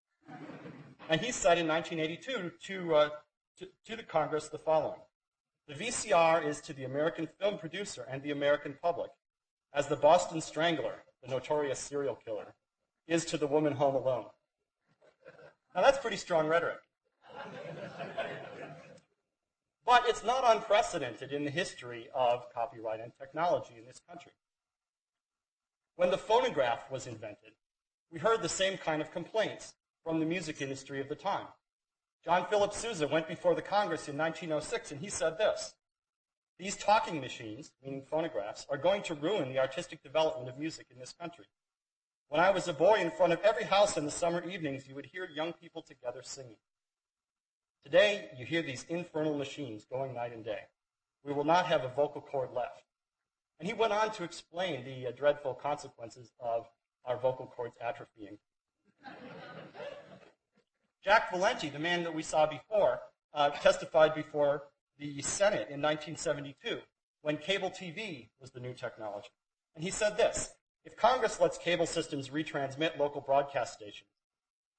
And 1.10 1.22
he 1.22 1.32
said 1.32 1.58
in 1.58 1.68
1982 1.68 2.52
to, 2.68 2.96
uh, 2.96 3.10
to, 3.58 3.68
to 3.88 3.96
the 3.96 4.04
Congress 4.04 4.48
the 4.50 4.58
following 4.58 5.00
The 5.70 5.76
VCR 5.76 6.44
is 6.44 6.62
to 6.62 6.74
the 6.74 6.86
American 6.86 7.30
film 7.40 7.60
producer 7.60 8.04
and 8.10 8.24
the 8.24 8.32
American 8.32 8.76
public 8.82 9.12
as 9.72 9.86
the 9.86 9.96
Boston 9.96 10.42
Strangler, 10.42 11.04
the 11.22 11.30
notorious 11.30 11.78
serial 11.78 12.16
killer, 12.16 12.56
is 13.08 13.24
to 13.26 13.38
the 13.38 13.46
woman 13.46 13.74
home 13.74 13.94
alone. 13.94 14.26
Now 15.76 15.84
that's 15.84 16.00
pretty 16.00 16.18
strong 16.18 16.48
rhetoric. 16.48 16.80
but 19.86 20.06
it's 20.08 20.24
not 20.24 20.44
unprecedented 20.44 21.32
in 21.32 21.46
the 21.46 21.52
history 21.52 22.10
of 22.16 22.52
copyright 22.52 23.00
and 23.00 23.12
technology 23.20 23.76
in 23.78 23.86
this 23.86 24.02
country. 24.10 24.32
When 25.98 26.10
the 26.10 26.18
phonograph 26.18 26.90
was 26.90 27.06
invented, 27.06 27.52
we 28.12 28.18
heard 28.18 28.42
the 28.42 28.50
same 28.50 28.76
kind 28.80 29.04
of 29.04 29.12
complaints 29.12 29.76
from 30.04 30.20
the 30.20 30.26
music 30.26 30.64
industry 30.64 31.00
of 31.00 31.10
the 31.10 31.16
time. 31.16 31.46
John 32.24 32.46
Philip 32.50 32.74
Sousa 32.74 33.08
went 33.08 33.28
before 33.28 33.56
the 33.56 33.62
Congress 33.62 34.10
in 34.10 34.18
1906 34.18 34.92
and 34.92 35.00
he 35.00 35.10
said 35.10 35.38
this 35.38 35.74
These 36.58 36.76
talking 36.76 37.22
machines, 37.22 37.72
meaning 37.84 38.04
phonographs, 38.10 38.66
are 38.70 38.78
going 38.78 39.04
to 39.04 39.16
ruin 39.16 39.50
the 39.50 39.60
artistic 39.60 40.04
development 40.04 40.50
of 40.50 40.58
music 40.60 40.88
in 40.92 41.00
this 41.00 41.14
country. 41.14 41.46
When 42.28 42.42
I 42.42 42.52
was 42.52 42.68
a 42.68 42.74
boy, 42.74 43.00
in 43.00 43.10
front 43.10 43.34
of 43.34 43.42
every 43.42 43.64
house 43.64 43.98
in 43.98 44.06
the 44.06 44.12
summer 44.12 44.44
evenings, 44.48 44.88
you 44.88 44.94
would 44.96 45.08
hear 45.08 45.28
young 45.34 45.54
people 45.54 45.82
together 45.82 46.22
singing. 46.24 46.58
Today, 47.82 48.30
you 48.38 48.46
hear 48.46 48.62
these 48.62 48.86
infernal 48.90 49.36
machines 49.36 49.86
going 49.90 50.14
night 50.14 50.34
and 50.34 50.44
day. 50.44 50.60
We 51.24 51.34
will 51.34 51.46
not 51.46 51.66
have 51.66 51.84
a 51.84 51.88
vocal 51.88 52.22
cord 52.22 52.50
left. 52.54 52.84
And 53.60 53.68
he 53.68 53.74
went 53.74 53.94
on 53.94 54.12
to 54.12 54.24
explain 54.24 54.86
the 54.86 55.08
uh, 55.08 55.12
dreadful 55.12 55.54
consequences 55.54 56.34
of 56.40 56.68
our 57.06 57.18
vocal 57.18 57.48
cords 57.48 57.76
atrophying. 57.84 58.38
Jack 61.04 61.32
Valenti, 61.32 61.70
the 61.70 61.80
man 61.80 62.04
that 62.04 62.14
we 62.14 62.24
saw 62.24 62.46
before, 62.46 63.00
uh, 63.34 63.50
testified 63.50 64.14
before 64.14 64.64
the 64.98 65.22
Senate 65.22 65.70
in 65.70 65.82
1972 65.82 66.80
when 67.22 67.38
cable 67.38 67.70
TV 67.70 68.30
was 68.40 68.52
the 68.52 68.60
new 68.60 68.74
technology. 68.74 69.30
And 69.76 69.84
he 69.84 69.92
said 69.92 70.18
this 70.18 70.52
If 70.84 70.98
Congress 70.98 71.40
lets 71.40 71.58
cable 71.58 71.86
systems 71.86 72.30
retransmit 72.30 72.98
local 72.98 73.22
broadcast 73.22 73.74
stations, 73.74 74.10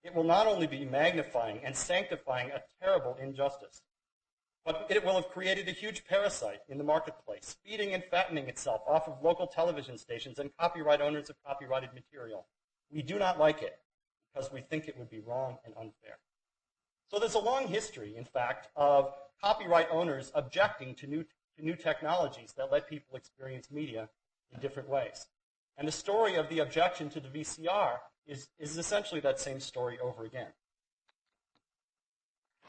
it 0.03 0.15
will 0.15 0.25
not 0.25 0.47
only 0.47 0.67
be 0.67 0.85
magnifying 0.85 1.61
and 1.65 1.75
sanctifying 1.75 2.51
a 2.51 2.63
terrible 2.83 3.17
injustice, 3.21 3.83
but 4.65 4.87
it 4.91 5.05
will 5.05 5.15
have 5.15 5.29
created 5.29 5.69
a 5.69 5.73
huge 5.73 6.05
parasite 6.05 6.61
in 6.69 6.77
the 6.77 6.85
marketplace, 6.85 7.57
feeding 7.65 7.95
and 7.95 8.05
fattening 8.05 8.49
itself 8.49 8.83
off 8.87 9.09
of 9.09 9.23
local 9.23 9.47
television 9.47 9.97
stations 9.97 10.39
and 10.39 10.51
copyright 10.59 11.01
owners 11.01 11.31
of 11.31 11.37
copyrighted 11.47 11.95
material. 11.95 12.47
We 12.91 13.03
do 13.03 13.19
not 13.19 13.39
like 13.39 13.63
it 13.63 13.79
because 14.33 14.53
we 14.53 14.61
think 14.61 14.89
it 14.89 14.99
would 14.99 15.11
be 15.11 15.21
wrong 15.21 15.59
and 15.65 15.75
unfair. 15.77 16.19
So 17.11 17.19
there's 17.19 17.35
a 17.35 17.41
long 17.41 17.67
history, 17.67 18.15
in 18.17 18.25
fact, 18.25 18.69
of 18.77 19.13
copyright 19.43 19.89
owners 19.91 20.31
objecting 20.35 20.95
to 20.97 21.07
new, 21.07 21.25
to 21.57 21.65
new 21.65 21.75
technologies 21.75 22.53
that 22.57 22.71
let 22.71 22.89
people 22.89 23.17
experience 23.17 23.71
media 23.71 24.09
in 24.53 24.61
different 24.61 24.89
ways. 24.89 25.27
And 25.77 25.89
the 25.89 25.93
story 25.93 26.37
of 26.37 26.49
the 26.49 26.61
objection 26.61 27.09
to 27.11 27.21
the 27.21 27.29
VCR 27.29 27.99
is, 28.27 28.49
is 28.59 28.79
essentially 28.79 29.21
that 29.21 29.41
same 29.41 29.61
story 29.61 29.99
over 29.99 30.25
again. 30.25 30.49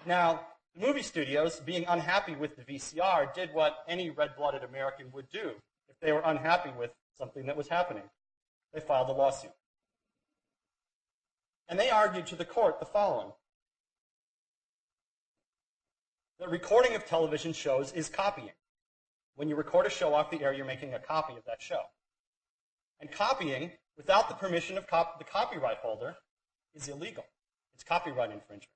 Now, 0.06 0.42
the 0.74 0.88
movie 0.88 1.04
studios, 1.04 1.60
being 1.60 1.86
unhappy 1.88 2.36
with 2.36 2.56
the 2.56 2.64
VCR, 2.64 3.34
did 3.34 3.54
what 3.54 3.84
any 3.88 4.10
red-blooded 4.10 4.64
American 4.64 5.12
would 5.12 5.30
do 5.30 5.52
if 5.90 6.00
they 6.02 6.12
were 6.12 6.22
unhappy 6.24 6.72
with 6.78 6.92
something 7.18 7.46
that 7.46 7.58
was 7.58 7.68
happening. 7.68 8.04
They 8.74 8.80
filed 8.80 9.10
a 9.10 9.14
lawsuit. 9.14 9.52
And 11.70 11.80
they 11.80 11.90
argued 11.90 12.28
to 12.28 12.36
the 12.36 12.46
court 12.46 12.80
the 12.80 12.86
following. 12.86 13.32
The 16.40 16.48
recording 16.48 16.96
of 16.96 17.06
television 17.06 17.54
shows 17.54 17.92
is 17.94 18.10
copying. 18.10 18.52
When 19.36 19.48
you 19.48 19.56
record 19.56 19.86
a 19.86 19.90
show 19.90 20.14
off 20.14 20.32
the 20.32 20.44
air, 20.44 20.54
you're 20.54 20.66
making 20.66 20.94
a 20.94 21.00
copy 21.00 21.34
of 21.34 21.46
that 21.46 21.62
show. 21.62 21.82
And 23.00 23.12
copying, 23.12 23.72
without 23.96 24.28
the 24.28 24.36
permission 24.36 24.78
of 24.78 24.88
cop- 24.88 25.20
the 25.20 25.24
copyright 25.24 25.78
holder, 25.78 26.16
is 26.74 26.88
illegal. 26.88 27.26
It's 27.74 27.84
copyright 27.84 28.32
infringement. 28.32 28.74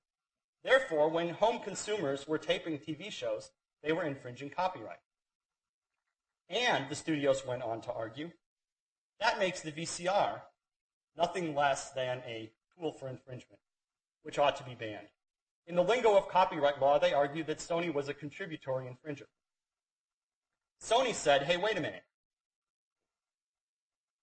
Therefore, 0.64 1.08
when 1.08 1.30
home 1.30 1.60
consumers 1.60 2.26
were 2.26 2.38
taping 2.38 2.78
TV 2.78 3.10
shows, 3.10 3.50
they 3.82 3.92
were 3.92 4.04
infringing 4.04 4.50
copyright. 4.50 4.98
And 6.48 6.88
the 6.88 6.94
studios 6.94 7.44
went 7.46 7.62
on 7.62 7.80
to 7.82 7.92
argue 7.92 8.30
that 9.20 9.38
makes 9.38 9.60
the 9.60 9.72
VCR 9.72 10.42
nothing 11.16 11.54
less 11.54 11.90
than 11.90 12.18
a 12.26 12.50
tool 12.78 12.92
for 12.92 13.08
infringement, 13.08 13.60
which 14.22 14.38
ought 14.38 14.56
to 14.56 14.64
be 14.64 14.74
banned. 14.74 15.08
In 15.66 15.74
the 15.74 15.82
lingo 15.82 16.16
of 16.16 16.28
copyright 16.28 16.80
law, 16.80 16.98
they 16.98 17.12
argued 17.12 17.46
that 17.48 17.58
Sony 17.58 17.92
was 17.92 18.08
a 18.08 18.14
contributory 18.14 18.86
infringer. 18.86 19.26
Sony 20.82 21.14
said, 21.14 21.42
hey, 21.42 21.56
wait 21.56 21.76
a 21.76 21.80
minute. 21.80 22.04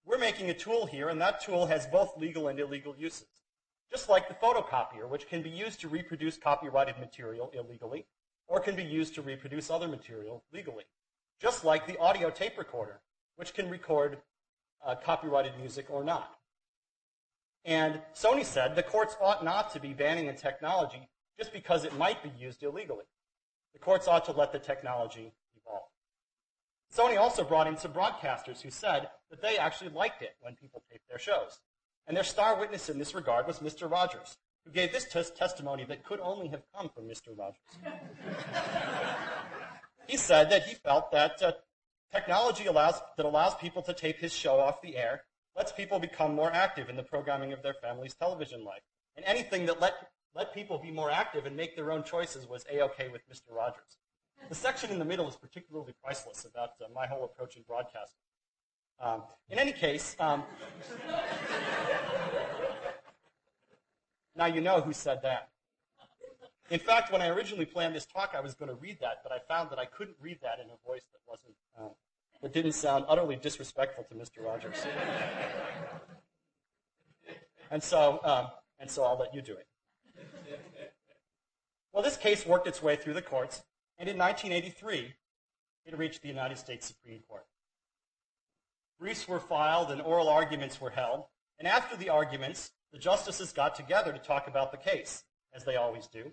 We're 0.06 0.18
making 0.18 0.50
a 0.50 0.54
tool 0.54 0.86
here, 0.86 1.08
and 1.08 1.20
that 1.20 1.42
tool 1.42 1.66
has 1.66 1.86
both 1.86 2.16
legal 2.16 2.48
and 2.48 2.58
illegal 2.58 2.94
uses. 2.96 3.26
Just 3.90 4.08
like 4.08 4.28
the 4.28 4.34
photocopier, 4.34 5.08
which 5.08 5.28
can 5.28 5.42
be 5.42 5.50
used 5.50 5.80
to 5.80 5.88
reproduce 5.88 6.36
copyrighted 6.36 6.98
material 6.98 7.50
illegally, 7.54 8.06
or 8.46 8.60
can 8.60 8.76
be 8.76 8.84
used 8.84 9.14
to 9.14 9.22
reproduce 9.22 9.70
other 9.70 9.88
material 9.88 10.44
legally. 10.52 10.84
Just 11.40 11.64
like 11.64 11.86
the 11.86 11.98
audio 11.98 12.30
tape 12.30 12.56
recorder, 12.58 13.00
which 13.36 13.54
can 13.54 13.68
record 13.68 14.18
uh, 14.84 14.94
copyrighted 14.94 15.52
music 15.58 15.86
or 15.90 16.04
not. 16.04 16.36
And 17.64 18.00
Sony 18.14 18.44
said 18.44 18.76
the 18.76 18.82
courts 18.82 19.16
ought 19.20 19.44
not 19.44 19.72
to 19.72 19.80
be 19.80 19.94
banning 19.94 20.28
a 20.28 20.36
technology 20.36 21.08
just 21.38 21.52
because 21.52 21.84
it 21.84 21.96
might 21.96 22.22
be 22.22 22.30
used 22.38 22.62
illegally. 22.62 23.04
The 23.72 23.78
courts 23.78 24.06
ought 24.06 24.24
to 24.26 24.32
let 24.32 24.52
the 24.52 24.58
technology 24.58 25.32
evolve. 25.56 25.88
Sony 26.94 27.18
also 27.18 27.42
brought 27.42 27.66
in 27.66 27.76
some 27.76 27.92
broadcasters 27.92 28.60
who 28.60 28.70
said 28.70 29.08
that 29.30 29.42
they 29.42 29.56
actually 29.56 29.90
liked 29.90 30.22
it 30.22 30.36
when 30.40 30.54
people 30.54 30.82
taped 30.90 31.08
their 31.08 31.18
shows. 31.18 31.60
And 32.06 32.16
their 32.16 32.24
star 32.24 32.58
witness 32.60 32.88
in 32.88 32.98
this 32.98 33.14
regard 33.14 33.46
was 33.46 33.60
Mr. 33.60 33.90
Rogers, 33.90 34.36
who 34.64 34.70
gave 34.70 34.92
this 34.92 35.06
t- 35.06 35.22
testimony 35.34 35.84
that 35.84 36.04
could 36.04 36.20
only 36.20 36.48
have 36.48 36.62
come 36.76 36.90
from 36.90 37.08
Mr. 37.08 37.36
Rogers. 37.36 37.62
he 40.06 40.18
said 40.18 40.50
that 40.50 40.64
he 40.64 40.74
felt 40.74 41.10
that 41.12 41.42
uh, 41.42 41.52
technology 42.12 42.66
allows, 42.66 43.00
that 43.16 43.24
allows 43.24 43.54
people 43.54 43.82
to 43.82 43.94
tape 43.94 44.18
his 44.18 44.32
show 44.32 44.60
off 44.60 44.82
the 44.82 44.96
air 44.96 45.22
lets 45.56 45.72
people 45.72 45.98
become 45.98 46.34
more 46.34 46.52
active 46.52 46.88
in 46.88 46.96
the 46.96 47.02
programming 47.02 47.52
of 47.52 47.62
their 47.62 47.74
family's 47.74 48.14
television 48.14 48.64
life. 48.64 48.82
And 49.16 49.24
anything 49.24 49.66
that 49.66 49.80
let, 49.80 49.94
let 50.34 50.52
people 50.54 50.78
be 50.78 50.90
more 50.90 51.10
active 51.10 51.46
and 51.46 51.56
make 51.56 51.76
their 51.76 51.92
own 51.92 52.02
choices 52.02 52.48
was 52.48 52.64
A-OK 52.72 53.08
with 53.08 53.22
Mr. 53.30 53.54
Rogers. 53.54 53.98
The 54.48 54.54
section 54.54 54.90
in 54.90 54.98
the 54.98 55.04
middle 55.04 55.28
is 55.28 55.36
particularly 55.36 55.94
priceless 56.02 56.44
about 56.44 56.70
uh, 56.80 56.86
my 56.94 57.06
whole 57.06 57.24
approach 57.24 57.56
in 57.56 57.62
broadcasting. 57.62 58.20
Um, 59.00 59.22
in 59.48 59.58
any 59.58 59.72
case, 59.72 60.16
um, 60.20 60.44
now 64.36 64.46
you 64.46 64.60
know 64.60 64.80
who 64.80 64.92
said 64.92 65.20
that. 65.22 65.48
In 66.70 66.80
fact, 66.80 67.12
when 67.12 67.20
I 67.20 67.28
originally 67.28 67.66
planned 67.66 67.94
this 67.94 68.06
talk, 68.06 68.34
I 68.36 68.40
was 68.40 68.54
going 68.54 68.70
to 68.70 68.74
read 68.76 68.98
that, 69.00 69.22
but 69.22 69.32
I 69.32 69.38
found 69.48 69.70
that 69.70 69.78
I 69.78 69.84
couldn't 69.84 70.16
read 70.20 70.38
that 70.42 70.58
in 70.60 70.66
a 70.66 70.88
voice 70.88 71.04
that 71.12 71.20
wasn't 71.28 71.54
uh, 71.78 71.92
that 72.42 72.52
didn't 72.52 72.72
sound 72.72 73.04
utterly 73.08 73.36
disrespectful 73.36 74.04
to 74.04 74.14
Mr. 74.14 74.44
Rogers. 74.44 74.76
and 77.70 77.82
so, 77.82 78.20
um, 78.24 78.48
and 78.78 78.90
so 78.90 79.04
I'll 79.04 79.18
let 79.18 79.34
you 79.34 79.42
do 79.42 79.52
it. 79.52 79.66
Well, 81.92 82.02
this 82.02 82.16
case 82.16 82.44
worked 82.44 82.66
its 82.66 82.82
way 82.82 82.96
through 82.96 83.14
the 83.14 83.22
courts, 83.22 83.62
and 83.98 84.08
in 84.08 84.18
1983, 84.18 85.14
it 85.86 85.98
reached 85.98 86.22
the 86.22 86.28
United 86.28 86.58
States 86.58 86.86
Supreme 86.86 87.20
Court. 87.28 87.44
Briefs 88.98 89.28
were 89.28 89.40
filed 89.40 89.90
and 89.90 90.00
oral 90.00 90.28
arguments 90.28 90.80
were 90.80 90.90
held, 90.90 91.24
and 91.58 91.68
after 91.68 91.96
the 91.96 92.08
arguments, 92.08 92.72
the 92.92 92.98
justices 92.98 93.52
got 93.52 93.74
together 93.74 94.12
to 94.12 94.18
talk 94.18 94.48
about 94.48 94.70
the 94.70 94.78
case, 94.78 95.24
as 95.54 95.64
they 95.64 95.76
always 95.76 96.06
do, 96.06 96.32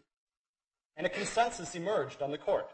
and 0.96 1.06
a 1.06 1.10
consensus 1.10 1.76
emerged 1.76 2.22
on 2.22 2.32
the 2.32 2.38
court. 2.38 2.70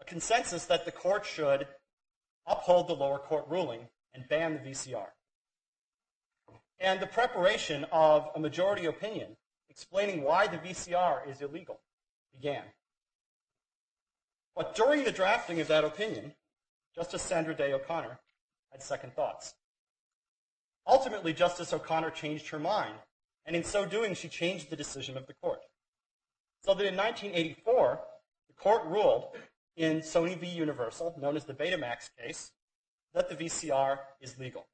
A 0.00 0.04
consensus 0.04 0.66
that 0.66 0.84
the 0.84 0.92
court 0.92 1.24
should 1.24 1.66
uphold 2.46 2.88
the 2.88 2.94
lower 2.94 3.18
court 3.18 3.46
ruling 3.48 3.88
and 4.14 4.28
ban 4.28 4.54
the 4.54 4.70
VCR. 4.70 5.08
And 6.78 7.00
the 7.00 7.06
preparation 7.06 7.84
of 7.90 8.28
a 8.34 8.40
majority 8.40 8.86
opinion 8.86 9.36
explaining 9.70 10.22
why 10.22 10.46
the 10.46 10.58
VCR 10.58 11.28
is 11.28 11.40
illegal 11.40 11.80
began. 12.32 12.64
But 14.54 14.74
during 14.74 15.04
the 15.04 15.12
drafting 15.12 15.60
of 15.60 15.68
that 15.68 15.84
opinion, 15.84 16.34
Justice 16.94 17.22
Sandra 17.22 17.54
Day 17.54 17.72
O'Connor 17.72 18.18
had 18.72 18.82
second 18.82 19.14
thoughts. 19.14 19.54
Ultimately, 20.86 21.32
Justice 21.32 21.72
O'Connor 21.72 22.10
changed 22.10 22.48
her 22.48 22.58
mind, 22.58 22.94
and 23.44 23.54
in 23.56 23.64
so 23.64 23.84
doing, 23.84 24.14
she 24.14 24.28
changed 24.28 24.70
the 24.70 24.76
decision 24.76 25.16
of 25.16 25.26
the 25.26 25.34
court. 25.34 25.60
So 26.62 26.74
that 26.74 26.86
in 26.86 26.96
1984, 26.96 28.00
the 28.48 28.54
court 28.54 28.84
ruled 28.86 29.28
in 29.76 30.00
Sony 30.00 30.38
v. 30.38 30.46
Universal, 30.46 31.16
known 31.20 31.36
as 31.36 31.44
the 31.44 31.54
Betamax 31.54 32.10
case, 32.18 32.52
that 33.14 33.28
the 33.28 33.36
VCR 33.36 33.98
is 34.20 34.38
legal. 34.38 34.66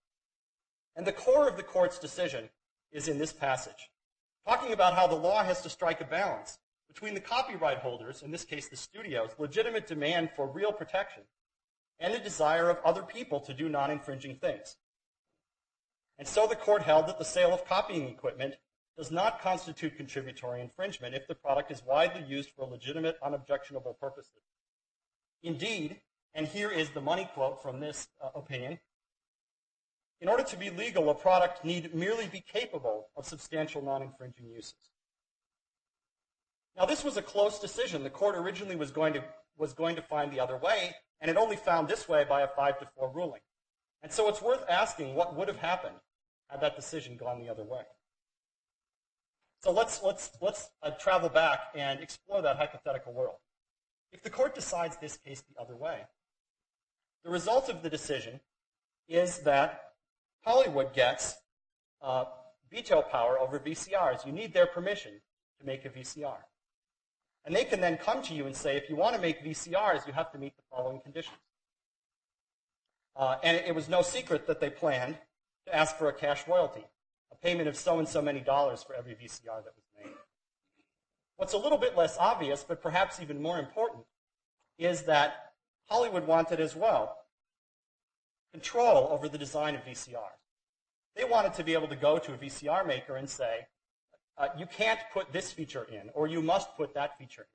And 0.95 1.07
the 1.07 1.13
core 1.13 1.49
of 1.49 1.57
the 1.57 1.63
court's 1.63 1.99
decision 1.99 2.49
is 2.91 3.09
in 3.09 3.19
this 3.19 3.33
passage, 3.33 3.91
talking 4.47 4.73
about 4.73 4.95
how 4.95 5.07
the 5.07 5.15
law 5.15 5.43
has 5.43 5.61
to 5.63 5.71
strike 5.71 6.01
a 6.01 6.05
balance 6.05 6.59
between 6.89 7.15
the 7.15 7.21
copyright 7.21 7.79
holders, 7.79 8.23
in 8.23 8.31
this 8.31 8.45
case 8.45 8.69
the 8.69 8.77
studios, 8.77 9.31
legitimate 9.39 9.87
demand 9.87 10.31
for 10.37 10.47
real 10.47 10.73
protection, 10.73 11.23
and 11.99 12.13
the 12.13 12.19
desire 12.19 12.69
of 12.69 12.79
other 12.85 13.03
people 13.03 13.41
to 13.41 13.55
do 13.55 13.69
non-infringing 13.69 14.37
things. 14.37 14.77
And 16.19 16.29
so 16.29 16.47
the 16.47 16.57
court 16.57 16.83
held 16.83 17.07
that 17.09 17.19
the 17.19 17.25
sale 17.25 17.53
of 17.53 17.67
copying 17.67 18.09
equipment 18.09 18.55
does 18.97 19.11
not 19.11 19.41
constitute 19.41 19.97
contributory 19.97 20.61
infringement 20.61 21.15
if 21.15 21.27
the 21.27 21.35
product 21.35 21.71
is 21.71 21.83
widely 21.85 22.23
used 22.23 22.51
for 22.51 22.67
legitimate, 22.67 23.17
unobjectionable 23.23 23.99
purposes. 23.99 24.43
Indeed, 25.43 26.01
and 26.35 26.47
here 26.47 26.71
is 26.71 26.91
the 26.91 27.01
money 27.01 27.29
quote 27.35 27.63
from 27.63 27.81
this 27.81 28.09
uh, 28.23 28.29
opinion, 28.35 28.79
in 30.21 30.29
order 30.29 30.45
to 30.45 30.57
be 30.57 30.71
legal, 30.71 31.11
a 31.11 31.15
product 31.15 31.65
need 31.65 31.93
merely 31.95 32.29
be 32.29 32.41
capable 32.41 33.09
of 33.17 33.27
substantial 33.27 33.83
non-infringing 33.83 34.49
uses. 34.49 34.75
Now, 36.77 36.87
this 36.87 37.03
was 37.03 37.17
a 37.17 37.23
close 37.23 37.59
decision. 37.59 38.05
The 38.05 38.11
court 38.11 38.37
originally 38.37 38.77
was 38.77 38.93
going 38.93 39.15
to, 39.15 39.25
was 39.59 39.75
going 39.75 39.97
to 39.97 40.03
find 40.03 40.33
the 40.33 40.39
other 40.39 40.57
way, 40.57 40.95
and 41.21 41.29
it 41.29 41.37
only 41.37 41.57
found 41.57 41.89
this 41.89 42.09
way 42.09 42.25
by 42.29 42.43
a 42.43 42.49
5 42.49 42.79
to 42.79 42.89
4 42.97 43.11
ruling. 43.13 43.41
And 44.03 44.13
so 44.13 44.29
it's 44.29 44.41
worth 44.41 44.65
asking 44.69 45.15
what 45.17 45.37
would 45.37 45.49
have 45.49 45.59
happened 45.59 45.97
had 46.49 46.61
that 46.61 46.77
decision 46.77 47.17
gone 47.17 47.41
the 47.41 47.49
other 47.49 47.65
way. 47.65 47.83
So 49.63 49.73
let's, 49.73 50.03
let's, 50.03 50.31
let's 50.41 50.71
uh, 50.83 50.91
travel 50.91 51.29
back 51.29 51.61
and 51.75 52.01
explore 52.01 52.43
that 52.43 52.57
hypothetical 52.57 53.13
world. 53.13 53.37
If 54.13 54.23
the 54.23 54.31
court 54.31 54.55
decides 54.55 54.97
this 54.97 55.17
case 55.17 55.43
the 55.43 55.61
other 55.61 55.77
way, 55.77 56.01
the 57.25 57.31
result 57.31 57.69
of 57.69 57.83
the 57.83 57.91
decision 57.91 58.41
is 59.09 59.39
that 59.41 59.93
Hollywood 60.45 60.93
gets 60.93 61.37
uh, 62.03 62.25
veto 62.71 63.03
power 63.03 63.39
over 63.39 63.59
VCRs. 63.59 64.27
You 64.27 64.33
need 64.33 64.53
their 64.53 64.67
permission 64.67 65.13
to 65.61 65.67
make 65.67 65.85
a 65.85 65.89
VCR. 65.89 66.39
And 67.45 67.55
they 67.55 67.65
can 67.65 67.81
then 67.81 67.97
come 67.97 68.23
to 68.23 68.35
you 68.35 68.47
and 68.47 68.55
say, 68.55 68.77
if 68.77 68.89
you 68.89 68.97
want 68.97 69.17
to 69.17 69.21
make 69.21 69.45
VCRs, 69.45 70.07
you 70.07 70.13
have 70.13 70.31
to 70.33 70.39
meet 70.39 70.57
the 70.57 70.63
following 70.71 71.01
conditions. 71.01 71.37
Uh, 73.17 73.37
and 73.43 73.57
it, 73.67 73.75
was 73.75 73.89
no 73.89 74.01
secret 74.01 74.47
that 74.47 74.61
they 74.61 74.71
planned 74.71 75.19
to 75.67 75.75
ask 75.75 75.97
for 75.97 76.09
a 76.09 76.13
cash 76.13 76.47
royalty, 76.49 76.85
a 77.31 77.37
payment 77.37 77.69
of 77.69 77.77
so 77.77 77.99
and 77.99 78.09
so 78.09 78.23
many 78.23 78.41
dollars 78.41 78.83
for 78.83 78.95
every 78.95 79.13
VCR 79.13 79.63
that 79.63 79.75
was 79.77 79.85
made. 79.99 80.13
What's 81.37 81.55
a 81.55 81.59
little 81.59 81.79
bit 81.79 81.97
less 81.97 82.17
obvious, 82.19 82.65
but 82.67 82.83
perhaps 82.83 83.21
even 83.21 83.43
more 83.43 83.59
important, 83.59 84.05
is 84.79 85.03
that 85.03 85.53
Hollywood 85.89 86.27
wanted 86.27 86.61
as 86.61 86.77
well 86.77 87.17
control 88.53 89.09
over 89.11 89.29
the 89.29 89.39
design 89.39 89.75
of 89.75 89.85
VCRs. 89.85 90.43
They 91.17 91.25
wanted 91.25 91.55
to 91.55 91.65
be 91.65 91.73
able 91.73 91.89
to 91.89 91.97
go 91.97 92.19
to 92.19 92.35
a 92.35 92.39
VCR 92.39 92.87
maker 92.87 93.17
and 93.17 93.29
say, 93.29 93.67
uh, 94.39 94.49
you 94.59 94.67
can't 94.67 95.01
put 95.13 95.33
this 95.33 95.53
feature 95.53 95.87
in, 95.91 96.11
or 96.15 96.27
you 96.27 96.41
must 96.41 96.77
put 96.77 96.95
that 96.95 97.19
feature 97.19 97.47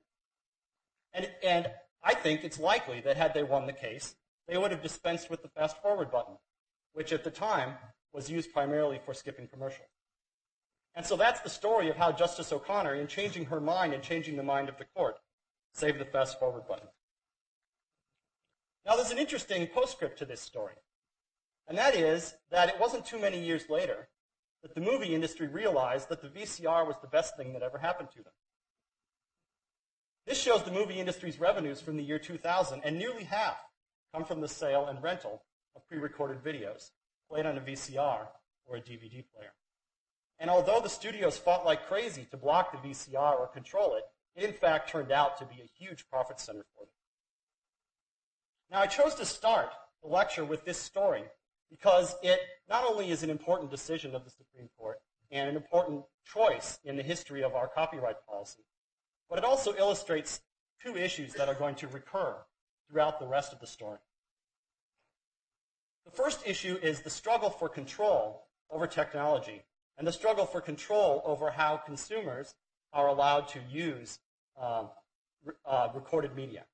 in. 1.14 1.24
And, 1.24 1.32
and 1.42 1.70
I 2.02 2.14
think 2.14 2.44
it's 2.44 2.60
likely 2.60 3.00
that 3.00 3.16
had 3.16 3.34
they 3.34 3.42
won 3.42 3.66
the 3.66 3.72
case, 3.72 4.14
they 4.46 4.56
would 4.56 4.70
have 4.70 4.82
dispensed 4.82 5.30
with 5.30 5.42
the 5.42 5.48
fast 5.48 5.80
forward 5.82 6.10
button, 6.10 6.34
which 6.92 7.12
at 7.12 7.24
the 7.24 7.30
time 7.30 7.74
was 8.12 8.30
used 8.30 8.52
primarily 8.52 9.00
for 9.04 9.12
skipping 9.14 9.48
commercials. 9.48 9.88
And 10.94 11.06
so 11.06 11.16
that's 11.16 11.40
the 11.40 11.50
story 11.50 11.88
of 11.88 11.96
how 11.96 12.12
Justice 12.12 12.52
O'Connor, 12.52 12.94
in 12.94 13.06
changing 13.06 13.46
her 13.46 13.60
mind 13.60 13.94
and 13.94 14.02
changing 14.02 14.36
the 14.36 14.42
mind 14.42 14.68
of 14.68 14.78
the 14.78 14.86
court, 14.96 15.18
saved 15.72 15.98
the 15.98 16.04
fast 16.04 16.38
forward 16.40 16.66
button. 16.66 16.88
Now, 18.84 18.96
there's 18.96 19.10
an 19.10 19.18
interesting 19.18 19.66
postscript 19.66 20.18
to 20.18 20.24
this 20.24 20.40
story. 20.40 20.74
And 21.68 21.76
that 21.76 21.94
is 21.94 22.34
that 22.50 22.68
it 22.68 22.80
wasn't 22.80 23.04
too 23.04 23.18
many 23.18 23.38
years 23.38 23.68
later 23.68 24.08
that 24.62 24.74
the 24.74 24.80
movie 24.80 25.14
industry 25.14 25.46
realized 25.46 26.08
that 26.08 26.22
the 26.22 26.28
VCR 26.28 26.86
was 26.86 26.96
the 27.00 27.08
best 27.08 27.36
thing 27.36 27.52
that 27.52 27.62
ever 27.62 27.78
happened 27.78 28.08
to 28.12 28.22
them. 28.22 28.32
This 30.26 30.40
shows 30.40 30.62
the 30.62 30.72
movie 30.72 30.98
industry's 30.98 31.38
revenues 31.38 31.80
from 31.80 31.96
the 31.96 32.02
year 32.02 32.18
2000, 32.18 32.80
and 32.84 32.98
nearly 32.98 33.24
half 33.24 33.58
come 34.14 34.24
from 34.24 34.40
the 34.40 34.48
sale 34.48 34.86
and 34.86 35.02
rental 35.02 35.42
of 35.76 35.86
pre-recorded 35.86 36.42
videos 36.42 36.90
played 37.30 37.46
on 37.46 37.56
a 37.56 37.60
VCR 37.60 38.26
or 38.66 38.76
a 38.76 38.80
DVD 38.80 39.24
player. 39.34 39.52
And 40.38 40.50
although 40.50 40.80
the 40.80 40.88
studios 40.88 41.36
fought 41.36 41.64
like 41.64 41.86
crazy 41.86 42.26
to 42.30 42.36
block 42.36 42.70
the 42.70 42.88
VCR 42.88 43.38
or 43.38 43.48
control 43.48 43.96
it, 43.96 44.04
it 44.36 44.44
in 44.48 44.52
fact 44.52 44.90
turned 44.90 45.10
out 45.10 45.38
to 45.38 45.44
be 45.44 45.60
a 45.60 45.84
huge 45.84 46.08
profit 46.08 46.38
center 46.38 46.64
for 46.74 46.84
them. 46.84 46.94
Now 48.70 48.80
I 48.80 48.86
chose 48.86 49.14
to 49.16 49.24
start 49.24 49.70
the 50.02 50.08
lecture 50.08 50.44
with 50.44 50.64
this 50.64 50.78
story 50.78 51.24
because 51.70 52.14
it 52.22 52.38
not 52.68 52.84
only 52.84 53.10
is 53.10 53.22
an 53.22 53.30
important 53.30 53.70
decision 53.70 54.14
of 54.14 54.24
the 54.24 54.30
Supreme 54.30 54.68
Court 54.78 55.00
and 55.30 55.48
an 55.48 55.56
important 55.56 56.04
choice 56.24 56.78
in 56.84 56.96
the 56.96 57.02
history 57.02 57.42
of 57.42 57.54
our 57.54 57.68
copyright 57.68 58.24
policy, 58.26 58.62
but 59.28 59.38
it 59.38 59.44
also 59.44 59.74
illustrates 59.74 60.40
two 60.82 60.96
issues 60.96 61.32
that 61.34 61.48
are 61.48 61.54
going 61.54 61.74
to 61.74 61.88
recur 61.88 62.36
throughout 62.88 63.18
the 63.18 63.26
rest 63.26 63.52
of 63.52 63.60
the 63.60 63.66
story. 63.66 63.98
The 66.04 66.12
first 66.12 66.46
issue 66.46 66.78
is 66.80 67.00
the 67.00 67.10
struggle 67.10 67.50
for 67.50 67.68
control 67.68 68.44
over 68.70 68.86
technology 68.86 69.64
and 69.98 70.06
the 70.06 70.12
struggle 70.12 70.46
for 70.46 70.60
control 70.60 71.22
over 71.24 71.50
how 71.50 71.76
consumers 71.76 72.54
are 72.92 73.08
allowed 73.08 73.48
to 73.48 73.58
use 73.68 74.20
um, 74.60 74.88
uh, 75.66 75.88
recorded 75.94 76.34
media. 76.34 76.64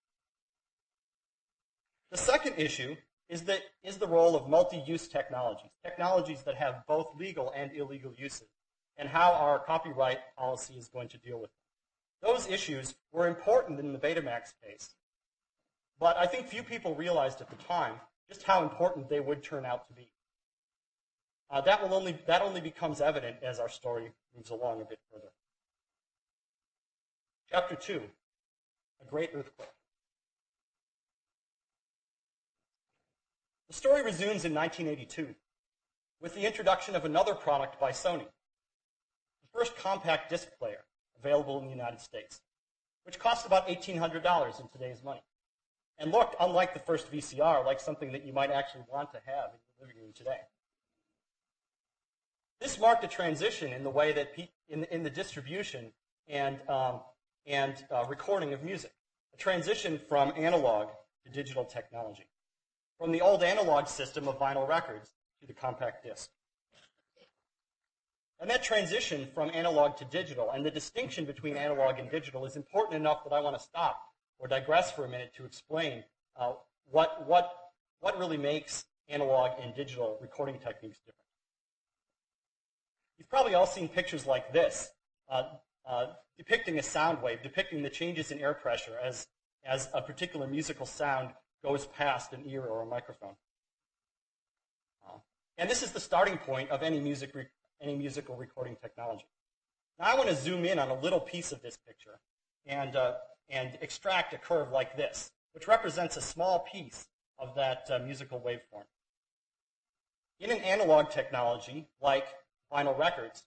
The 2.11 2.19
second 2.19 2.55
issue 2.59 2.97
is, 3.29 3.43
that, 3.43 3.63
is 3.83 3.97
the 3.97 4.07
role 4.07 4.37
of 4.37 4.49
multi-use 4.49 5.09
technologies, 5.09 5.71
technologies 5.83 6.43
that 6.45 6.55
have 6.55 6.85
both 6.87 7.09
legal 7.17 7.53
and 7.57 7.73
illegal 7.73 8.13
uses, 8.17 8.49
and 8.97 9.09
how 9.09 9.33
our 9.33 9.59
copyright 9.59 10.19
policy 10.37 10.75
is 10.75 10.89
going 10.89 11.09
to 11.09 11.19
deal 11.19 11.41
with 11.41 11.51
them. 11.51 12.31
Those 12.31 12.47
issues 12.49 12.95
were 13.11 13.27
important 13.27 13.81
in 13.81 13.93
the 13.93 13.99
Betamax 13.99 14.53
case, 14.63 14.91
but 15.99 16.17
I 16.17 16.27
think 16.27 16.47
few 16.47 16.63
people 16.63 16.95
realized 16.95 17.41
at 17.41 17.51
the 17.51 17.57
time 17.65 17.95
just 18.29 18.43
how 18.45 18.63
important 18.63 19.09
they 19.09 19.21
would 19.21 19.43
turn 19.43 19.67
out 19.67 19.89
to 19.89 19.95
be. 19.95 20.14
Uh, 21.51 21.61
that, 21.61 21.83
will 21.83 21.95
only, 21.95 22.19
that 22.27 22.43
only 22.43 22.61
becomes 22.61 23.01
evident 23.01 23.37
as 23.43 23.59
our 23.59 23.69
story 23.69 24.13
moves 24.35 24.51
along 24.51 24.81
a 24.81 24.85
bit 24.85 24.99
further. 25.13 25.29
Chapter 27.51 27.77
2, 27.77 28.01
A 29.03 29.11
Great 29.11 29.31
Earthquake. 29.35 29.69
The 33.69 33.75
story 33.75 34.03
resumes 34.03 34.45
in 34.45 34.55
1982 34.55 35.35
with 36.21 36.35
the 36.35 36.47
introduction 36.47 36.97
of 36.97 37.05
another 37.05 37.35
product 37.35 37.79
by 37.79 37.91
Sony, 37.91 38.21
the 38.21 39.59
first 39.59 39.77
compact 39.77 40.31
disc 40.31 40.49
player 40.59 40.85
available 41.19 41.59
in 41.59 41.65
the 41.65 41.71
United 41.71 42.01
States, 42.01 42.41
which 43.05 43.19
cost 43.19 43.47
about 43.47 43.69
$1,800 43.69 44.61
in 44.61 44.69
today's 44.69 45.03
money 45.05 45.23
and 45.99 46.11
looked, 46.11 46.35
unlike 46.41 46.75
the 46.75 46.81
first 46.81 47.11
VCR, 47.13 47.65
like 47.65 47.79
something 47.79 48.13
that 48.13 48.25
you 48.25 48.33
might 48.33 48.51
actually 48.51 48.85
want 48.91 49.13
to 49.13 49.21
have 49.27 49.51
in 49.53 49.59
your 49.79 49.87
living 49.87 50.03
room 50.03 50.13
today. 50.15 50.41
This 52.65 52.81
marked 52.81 53.05
a 53.05 53.09
transition 53.09 53.75
in 53.75 53.85
the 53.85 53.91
way 53.91 54.13
that 54.13 54.33
in, 54.71 54.85
in 54.85 55.03
the 55.03 55.11
distribution 55.11 55.93
and 56.29 56.59
um, 56.67 57.01
and 57.47 57.75
uh, 57.91 58.07
recording 58.09 58.55
of 58.55 58.63
music, 58.63 58.91
a 59.35 59.37
transition 59.37 60.01
from 60.09 60.33
analog 60.35 60.89
to 61.27 61.31
digital 61.31 61.67
technology 61.67 62.25
from 62.99 63.13
the 63.13 63.21
old 63.21 63.43
analog 63.43 63.87
system 63.87 64.27
of 64.29 64.39
vinyl 64.39 64.67
records 64.67 65.11
to 65.43 65.47
the 65.47 65.53
compact 65.53 66.05
disc. 66.05 66.31
And 68.41 68.49
that 68.49 68.63
transition 68.63 69.29
from 69.35 69.51
analog 69.53 69.99
to 69.99 70.07
digital 70.07 70.51
and 70.51 70.65
the 70.65 70.71
distinction 70.71 71.27
between 71.27 71.59
analog 71.59 71.99
and 71.99 72.11
digital 72.11 72.47
is 72.47 72.57
important 72.57 72.97
enough 72.97 73.25
that 73.25 73.35
I 73.35 73.41
want 73.41 73.59
to 73.59 73.63
stop 73.63 74.01
or 74.39 74.49
digress 74.49 74.91
for 74.91 75.05
a 75.05 75.09
minute 75.09 75.35
to 75.37 75.45
explain 75.45 76.03
uh, 76.41 76.55
what, 76.91 77.29
what, 77.29 77.53
what 78.01 78.19
really 78.19 78.39
makes 78.39 78.87
analog 79.11 79.51
and 79.63 79.75
digital 79.75 80.17
recording 80.23 80.59
techniques 80.59 81.01
different. 81.01 81.24
You've 83.19 83.29
probably 83.29 83.55
all 83.55 83.67
seen 83.67 83.89
pictures 83.89 84.27
like 84.27 84.53
this, 84.53 84.91
uh, 85.29 85.45
uh, 85.89 86.07
depicting 86.37 86.79
a 86.79 86.83
sound 86.83 87.23
wave, 87.23 87.43
depicting 87.43 87.83
the 87.83 87.91
changes 87.91 88.31
in 88.31 88.41
air 88.41 88.55
pressure 88.55 88.99
as, 89.03 89.27
as 89.65 89.89
a 89.95 90.03
particular 90.03 90.47
musical 90.47 90.87
sound 90.87 91.31
goes 91.63 91.87
past 91.87 92.33
an 92.33 92.43
ear 92.47 92.63
or 92.63 92.83
a 92.83 92.87
microphone. 92.87 93.37
Uh, 95.07 95.19
and 95.59 95.71
this 95.71 95.83
is 95.83 95.93
the 95.93 96.01
starting 96.01 96.39
point 96.39 96.71
of 96.71 96.83
any, 96.83 97.01
music 97.01 97.33
any 97.81 97.97
musical 97.97 98.37
recording 98.37 98.77
technology. 98.83 99.27
Now 99.99 100.07
I 100.07 100.17
want 100.17 100.29
to 100.29 100.35
zoom 100.35 100.65
in 100.65 100.79
on 100.79 100.89
a 100.89 101.01
little 101.01 101.21
piece 101.21 101.53
of 101.53 101.63
this 101.63 101.79
picture 101.87 102.19
and, 102.67 102.97
uh, 102.97 103.15
and 103.49 103.79
extract 103.81 104.35
a 104.35 104.39
curve 104.39 104.73
like 104.73 104.97
this, 104.97 105.31
which 105.53 105.69
represents 105.69 106.17
a 106.17 106.21
small 106.21 106.61
piece 106.61 107.07
of 107.39 107.55
that 107.55 107.89
uh, 107.91 107.99
musical 108.01 108.41
waveform. 108.41 108.85
In 110.41 110.51
an 110.51 110.59
analog 110.59 111.11
technology 111.11 111.89
like 112.01 112.27
vinyl 112.73 112.99
records, 112.99 113.45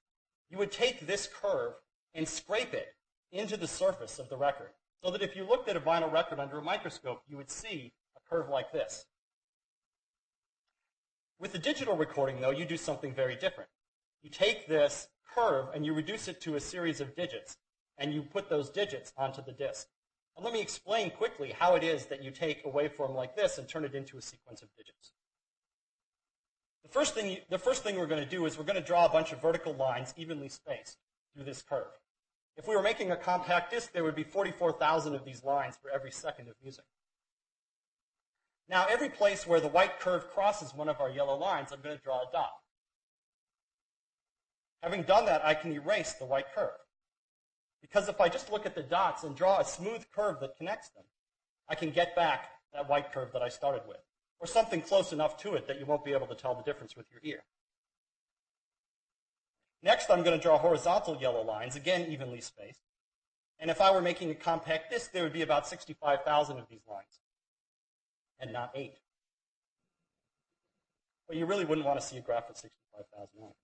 you 0.49 0.58
would 0.58 0.71
take 0.71 1.06
this 1.06 1.27
curve 1.27 1.73
and 2.13 2.27
scrape 2.27 2.73
it 2.73 2.95
into 3.32 3.58
the 3.58 3.67
surface 3.67 4.19
of 4.19 4.30
the 4.30 4.38
record 4.38 4.69
so 5.03 5.12
that 5.12 5.21
if 5.21 5.36
you 5.36 5.43
looked 5.43 5.69
at 5.69 5.75
a 5.75 5.82
vinyl 5.82 6.12
record 6.12 6.39
under 6.39 6.58
a 6.58 6.63
microscope, 6.63 7.21
you 7.27 7.38
would 7.38 7.51
see 7.51 7.93
a 8.15 8.30
curve 8.30 8.49
like 8.49 8.71
this. 8.71 9.06
With 11.39 11.51
the 11.51 11.60
digital 11.60 11.95
recording, 11.95 12.41
though, 12.41 12.51
you 12.51 12.65
do 12.65 12.77
something 12.77 13.13
very 13.13 13.36
different. 13.36 13.69
You 14.23 14.30
take 14.30 14.67
this 14.67 15.08
curve 15.36 15.67
and 15.75 15.86
you 15.86 15.93
reduce 15.93 16.27
it 16.27 16.41
to 16.41 16.56
a 16.56 16.60
series 16.60 16.99
of 16.99 17.15
digits. 17.15 17.58
and 17.97 18.13
you 18.13 18.21
put 18.21 18.49
those 18.49 18.69
digits 18.69 19.12
onto 19.17 19.43
the 19.43 19.51
disk. 19.51 19.88
And 20.36 20.45
let 20.45 20.53
me 20.53 20.62
explain 20.62 21.10
quickly 21.10 21.51
how 21.58 21.75
it 21.75 21.84
is 21.84 22.06
that 22.06 22.23
you 22.23 22.32
take 22.32 22.63
a 22.63 22.69
waveform 22.69 23.15
like 23.15 23.36
this 23.36 23.58
and 23.58 23.67
turn 23.67 23.86
it 23.86 23.95
into 23.95 24.17
a 24.17 24.21
sequence 24.21 24.62
of 24.62 24.69
digits. 24.77 25.13
The 26.88 26.93
first 26.93 27.15
thing, 27.15 27.32
you, 27.32 27.38
the 27.50 27.58
first 27.58 27.84
thing 27.84 27.97
we're 27.97 28.08
going 28.08 28.23
to 28.23 28.30
do 28.30 28.45
is 28.45 28.58
we're 28.58 28.63
going 28.63 28.80
to 28.80 28.86
draw 28.86 29.06
a 29.06 29.10
bunch 29.10 29.34
of 29.34 29.41
vertical 29.41 29.73
lines 29.73 30.13
evenly 30.15 30.47
spaced 30.47 30.97
through 31.36 31.43
this 31.43 31.62
curve. 31.62 31.91
If 32.56 32.65
we 32.65 32.78
were 32.78 32.82
making 32.82 33.12
a 33.12 33.17
compact 33.17 33.71
disc, 33.71 33.91
there 33.91 34.06
would 34.06 34.15
be 34.15 34.23
44,000 34.23 35.13
of 35.13 35.26
these 35.26 35.43
lines 35.43 35.78
for 35.82 35.91
every 35.91 36.12
second 36.12 36.47
of 36.47 36.56
music. 36.63 36.86
Now, 38.69 38.86
every 38.89 39.10
place 39.10 39.45
where 39.45 39.60
the 39.60 39.67
white 39.67 40.00
curve 40.00 40.30
crosses 40.30 40.73
one 40.73 40.88
of 40.88 41.02
our 41.02 41.10
yellow 41.10 41.38
lines, 41.38 41.73
I'm 41.73 41.82
going 41.82 41.97
to 41.97 42.02
draw 42.02 42.21
a 42.21 42.32
dot. 42.32 42.52
Having 44.82 45.04
done 45.04 45.26
that, 45.26 45.45
I 45.45 45.56
can 45.56 45.73
erase 45.73 46.13
the 46.13 46.26
white 46.26 46.54
curve. 46.56 46.71
Because 47.82 48.08
if 48.08 48.21
I 48.21 48.30
just 48.30 48.50
look 48.50 48.65
at 48.65 48.76
the 48.76 48.84
dots 48.84 49.23
and 49.23 49.36
draw 49.36 49.60
a 49.60 49.65
smooth 49.65 50.06
curve 50.15 50.39
that 50.39 50.56
connects 50.58 50.89
them, 50.91 51.04
I 51.67 51.76
can 51.76 51.91
get 51.91 52.15
back 52.15 52.45
that 52.73 52.89
white 52.89 53.12
curve 53.12 53.34
that 53.34 53.41
I 53.41 53.50
started 53.50 53.82
with, 53.88 53.97
or 54.39 54.47
something 54.47 54.82
close 54.82 55.12
enough 55.12 55.38
to 55.38 55.56
it 55.56 55.67
that 55.67 55.80
you 55.80 55.86
won't 55.86 56.06
be 56.06 56.13
able 56.13 56.28
to 56.28 56.36
tell 56.36 56.56
the 56.56 56.63
difference 56.63 56.95
with 56.95 57.08
your 57.12 57.19
ear. 57.23 57.43
Next, 59.84 60.10
I'm 60.10 60.23
going 60.23 60.38
to 60.38 60.41
draw 60.41 60.58
horizontal 60.58 61.17
yellow 61.17 61.43
lines, 61.43 61.76
again 61.76 62.08
evenly 62.10 62.41
spaced. 62.41 62.82
And 63.60 63.71
if 63.71 63.82
I 63.82 63.91
were 63.91 64.02
making 64.02 64.30
a 64.30 64.36
compact 64.36 64.91
disc, 64.91 65.12
there 65.12 65.23
would 65.23 65.34
be 65.34 65.41
about 65.41 65.67
65,000 65.67 66.58
of 66.58 66.67
these 66.69 66.86
lines, 66.88 67.21
and 68.39 68.54
not 68.54 68.71
8. 68.76 68.93
But 71.28 71.38
you 71.38 71.45
really 71.45 71.65
wouldn't 71.65 71.86
want 71.86 72.00
to 72.00 72.06
see 72.06 72.17
a 72.17 72.21
graph 72.21 72.47
with 72.47 72.58
65,000 72.58 73.41
lines. 73.41 73.56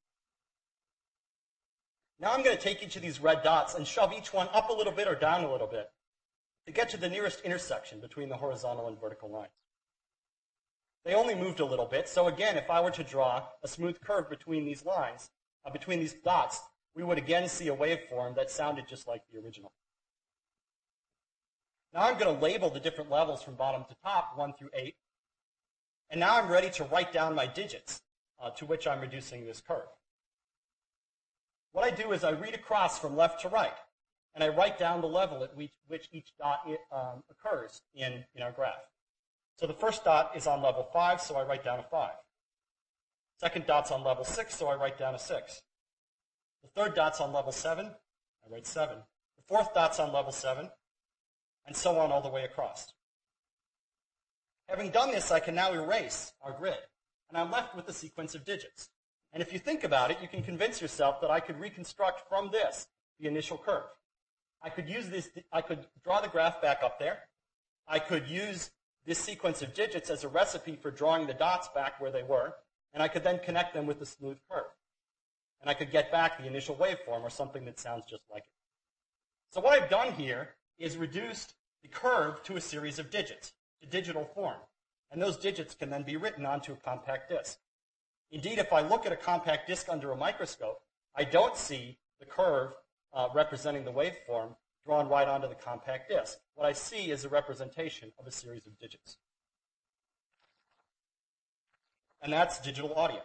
Now 2.19 2.31
I'm 2.31 2.43
going 2.43 2.55
to 2.55 2.61
take 2.61 2.81
each 2.81 2.95
of 2.95 3.01
these 3.01 3.19
red 3.19 3.43
dots 3.43 3.75
and 3.75 3.85
shove 3.85 4.13
each 4.13 4.33
one 4.33 4.47
up 4.53 4.69
a 4.69 4.73
little 4.73 4.93
bit 4.93 5.07
or 5.07 5.15
down 5.15 5.43
a 5.43 5.51
little 5.51 5.67
bit 5.67 5.89
to 6.65 6.71
get 6.71 6.89
to 6.89 6.97
the 6.97 7.09
nearest 7.09 7.41
intersection 7.41 7.99
between 7.99 8.29
the 8.29 8.37
horizontal 8.37 8.87
and 8.87 8.99
vertical 8.99 9.29
lines. 9.29 9.51
They 11.05 11.15
only 11.15 11.35
moved 11.35 11.59
a 11.59 11.65
little 11.65 11.85
bit, 11.85 12.07
so 12.07 12.27
again, 12.27 12.57
if 12.57 12.69
I 12.69 12.79
were 12.79 12.91
to 12.91 13.03
draw 13.03 13.43
a 13.61 13.67
smooth 13.67 13.99
curve 13.99 14.29
between 14.29 14.65
these 14.65 14.85
lines, 14.85 15.29
uh, 15.65 15.71
between 15.71 15.99
these 15.99 16.13
dots, 16.13 16.61
we 16.95 17.03
would 17.03 17.17
again 17.17 17.49
see 17.49 17.67
a 17.67 17.75
waveform 17.75 18.35
that 18.35 18.49
sounded 18.49 18.87
just 18.87 19.07
like 19.07 19.21
the 19.31 19.39
original. 19.39 19.73
Now 21.93 22.01
I'm 22.03 22.17
going 22.17 22.33
to 22.33 22.41
label 22.41 22.69
the 22.69 22.79
different 22.79 23.11
levels 23.11 23.43
from 23.43 23.55
bottom 23.55 23.83
to 23.89 23.95
top, 24.03 24.37
1 24.37 24.53
through 24.57 24.69
8. 24.73 24.95
And 26.09 26.19
now 26.19 26.37
I'm 26.37 26.49
ready 26.49 26.69
to 26.71 26.83
write 26.85 27.11
down 27.11 27.35
my 27.35 27.47
digits 27.47 28.01
uh, 28.41 28.49
to 28.51 28.65
which 28.65 28.87
I'm 28.87 29.01
reducing 29.01 29.45
this 29.45 29.61
curve. 29.61 29.87
What 31.71 31.83
I 31.83 31.89
do 31.89 32.11
is 32.11 32.23
I 32.23 32.31
read 32.31 32.53
across 32.53 32.99
from 32.99 33.15
left 33.15 33.41
to 33.41 33.49
right, 33.49 33.73
and 34.35 34.43
I 34.43 34.49
write 34.49 34.77
down 34.77 35.01
the 35.01 35.07
level 35.07 35.43
at 35.43 35.55
which, 35.55 36.09
each 36.11 36.33
dot 36.39 36.59
um, 36.91 37.23
occurs 37.29 37.81
in, 37.95 38.23
in 38.35 38.43
our 38.43 38.51
graph. 38.51 38.92
So 39.57 39.67
the 39.67 39.73
first 39.73 40.03
dot 40.03 40.31
is 40.35 40.47
on 40.47 40.61
level 40.61 40.87
5, 40.91 41.21
so 41.21 41.35
I 41.35 41.43
write 41.43 41.63
down 41.63 41.79
a 41.79 41.83
5. 41.83 42.11
Second 43.39 43.65
dot's 43.65 43.91
on 43.91 44.03
level 44.03 44.23
6, 44.23 44.55
so 44.55 44.67
I 44.67 44.75
write 44.75 44.97
down 44.97 45.15
a 45.15 45.19
6. 45.19 45.61
The 46.63 46.69
third 46.69 46.95
dot's 46.95 47.19
on 47.19 47.33
level 47.33 47.51
7, 47.51 47.85
I 47.85 48.53
write 48.53 48.67
7. 48.67 48.97
The 48.97 49.43
fourth 49.47 49.73
dot's 49.73 49.99
on 49.99 50.13
level 50.13 50.31
7, 50.31 50.69
and 51.65 51.75
so 51.75 51.99
on 51.99 52.11
all 52.11 52.21
the 52.21 52.29
way 52.29 52.43
across. 52.43 52.93
Having 54.67 54.91
done 54.91 55.11
this, 55.11 55.31
I 55.31 55.39
can 55.39 55.55
now 55.55 55.73
erase 55.73 56.33
our 56.41 56.53
grid, 56.53 56.77
and 57.29 57.37
I'm 57.37 57.51
left 57.51 57.75
with 57.75 57.87
a 57.89 57.93
sequence 57.93 58.33
of 58.33 58.45
digits. 58.45 58.89
And 59.33 59.41
if 59.41 59.51
you 59.51 59.59
think 59.59 59.83
about 59.83 60.11
it, 60.11 60.17
you 60.21 60.27
can 60.27 60.43
convince 60.43 60.81
yourself 60.81 61.19
that 61.21 61.31
I 61.31 61.39
could 61.39 61.59
reconstruct 61.59 62.27
from 62.29 62.49
this 62.51 62.87
the 63.19 63.27
initial 63.27 63.57
curve. 63.57 63.83
I 64.61 64.69
could 64.69 64.87
use 64.87 65.09
this, 65.09 65.29
I 65.51 65.61
could 65.61 65.85
draw 66.03 66.21
the 66.21 66.29
graph 66.29 66.61
back 66.61 66.79
up 66.83 66.99
there. 66.99 67.19
I 67.87 67.99
could 67.99 68.27
use 68.27 68.71
this 69.05 69.19
sequence 69.19 69.61
of 69.61 69.73
digits 69.73 70.09
as 70.09 70.23
a 70.23 70.29
recipe 70.29 70.75
for 70.75 70.91
drawing 70.91 71.27
the 71.27 71.33
dots 71.33 71.67
back 71.75 71.99
where 71.99 72.11
they 72.11 72.23
were, 72.23 72.53
and 72.93 73.03
I 73.03 73.07
could 73.07 73.23
then 73.23 73.39
connect 73.39 73.73
them 73.73 73.85
with 73.85 73.99
the 73.99 74.05
smooth 74.05 74.37
curve. 74.49 74.65
And 75.61 75.69
I 75.69 75.73
could 75.73 75.91
get 75.91 76.11
back 76.11 76.37
the 76.37 76.47
initial 76.47 76.75
waveform 76.75 77.21
or 77.21 77.29
something 77.29 77.65
that 77.65 77.79
sounds 77.79 78.05
just 78.09 78.23
like 78.31 78.43
it. 78.43 78.49
So 79.51 79.61
what 79.61 79.79
I've 79.79 79.89
done 79.89 80.13
here 80.13 80.49
is 80.77 80.97
reduced 80.97 81.53
the 81.81 81.89
curve 81.89 82.43
to 82.43 82.57
a 82.57 82.61
series 82.61 82.99
of 82.99 83.09
digits, 83.09 83.53
to 83.81 83.87
digital 83.87 84.25
form. 84.33 84.57
And 85.11 85.21
those 85.21 85.37
digits 85.37 85.75
can 85.75 85.89
then 85.89 86.03
be 86.03 86.17
written 86.17 86.45
onto 86.45 86.73
a 86.73 86.77
compact 86.77 87.29
disc. 87.29 87.59
Indeed, 88.31 88.57
if 88.57 88.73
I 88.73 88.81
look 88.81 89.05
at 89.05 89.11
a 89.11 89.17
compact 89.17 89.67
disc 89.67 89.87
under 89.89 90.11
a 90.11 90.17
microscope, 90.17 90.81
I 91.15 91.23
don't 91.23 91.55
see 91.55 91.99
the 92.19 92.25
curve 92.25 92.73
uh, 93.13 93.27
representing 93.35 93.85
the 93.85 93.91
waveform 93.91 94.55
drawn 94.85 95.07
right 95.07 95.27
onto 95.27 95.47
the 95.47 95.55
compact 95.55 96.09
disc. 96.09 96.37
What 96.55 96.67
I 96.67 96.73
see 96.73 97.11
is 97.11 97.25
a 97.25 97.29
representation 97.29 98.11
of 98.19 98.27
a 98.27 98.31
series 98.31 98.65
of 98.67 98.77
digits. 98.79 99.17
And 102.21 102.31
that's 102.31 102.59
digital 102.59 102.93
audio. 102.95 103.21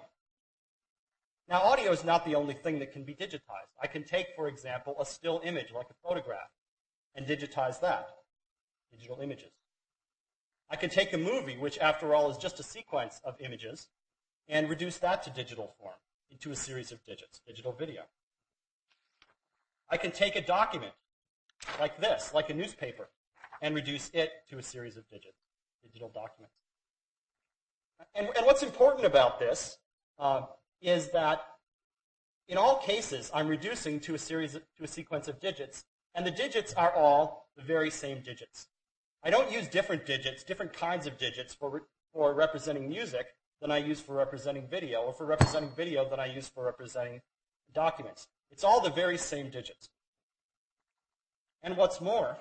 Now, 1.48 1.62
audio 1.62 1.92
is 1.92 2.04
not 2.04 2.26
the 2.26 2.34
only 2.34 2.54
thing 2.54 2.78
that 2.80 2.92
can 2.92 3.04
be 3.04 3.14
digitized. 3.14 3.72
I 3.82 3.86
can 3.86 4.04
take, 4.04 4.26
for 4.36 4.48
example, 4.48 4.96
a 5.00 5.06
still 5.06 5.40
image 5.44 5.72
like 5.74 5.86
a 5.88 6.08
photograph 6.08 6.50
and 7.14 7.26
digitize 7.26 7.80
that, 7.80 8.08
digital 8.90 9.20
images. 9.20 9.52
I 10.68 10.76
can 10.76 10.90
take 10.90 11.12
a 11.14 11.18
movie, 11.18 11.56
which 11.56 11.78
after 11.78 12.14
all 12.14 12.30
is 12.30 12.36
just 12.36 12.60
a 12.60 12.62
sequence 12.62 13.20
of 13.24 13.40
images, 13.40 13.88
and 14.48 14.68
reduce 14.68 14.98
that 14.98 15.22
to 15.22 15.30
digital 15.30 15.74
form 15.80 15.94
into 16.30 16.50
a 16.50 16.56
series 16.56 16.92
of 16.92 17.02
digits, 17.04 17.40
digital 17.46 17.72
video. 17.72 18.02
I 19.88 19.96
can 19.96 20.10
take 20.10 20.36
a 20.36 20.42
document 20.42 20.92
like 21.80 22.00
this, 22.00 22.32
like 22.34 22.50
a 22.50 22.54
newspaper, 22.54 23.08
and 23.62 23.74
reduce 23.74 24.10
it 24.14 24.30
to 24.50 24.58
a 24.58 24.62
series 24.62 24.96
of 24.96 25.08
digits, 25.08 25.38
digital 25.82 26.08
documents. 26.08 26.54
And, 28.14 28.28
and 28.36 28.46
what's 28.46 28.62
important 28.62 29.06
about 29.06 29.38
this 29.38 29.78
uh, 30.18 30.42
is 30.80 31.10
that 31.10 31.40
in 32.48 32.56
all 32.56 32.78
cases, 32.78 33.30
I'm 33.34 33.48
reducing 33.48 34.00
to 34.00 34.14
a 34.14 34.18
series, 34.18 34.54
of, 34.54 34.62
to 34.78 34.84
a 34.84 34.88
sequence 34.88 35.28
of 35.28 35.40
digits, 35.40 35.84
and 36.14 36.26
the 36.26 36.30
digits 36.30 36.72
are 36.74 36.94
all 36.94 37.48
the 37.56 37.62
very 37.62 37.90
same 37.90 38.22
digits. 38.22 38.68
I 39.22 39.30
don't 39.30 39.52
use 39.52 39.68
different 39.68 40.06
digits, 40.06 40.44
different 40.44 40.72
kinds 40.72 41.06
of 41.06 41.18
digits 41.18 41.52
for, 41.54 41.82
for 42.12 42.34
representing 42.34 42.88
music 42.88 43.26
than 43.60 43.70
I 43.70 43.78
use 43.78 44.00
for 44.00 44.14
representing 44.14 44.66
video, 44.68 45.02
or 45.02 45.12
for 45.12 45.26
representing 45.26 45.70
video 45.76 46.08
than 46.08 46.20
I 46.20 46.26
use 46.26 46.48
for 46.48 46.64
representing 46.64 47.20
documents. 47.74 48.28
It's 48.50 48.64
all 48.64 48.80
the 48.80 48.90
very 48.90 49.18
same 49.18 49.50
digits. 49.50 49.90
And 51.62 51.76
what's 51.76 52.00
more, 52.00 52.36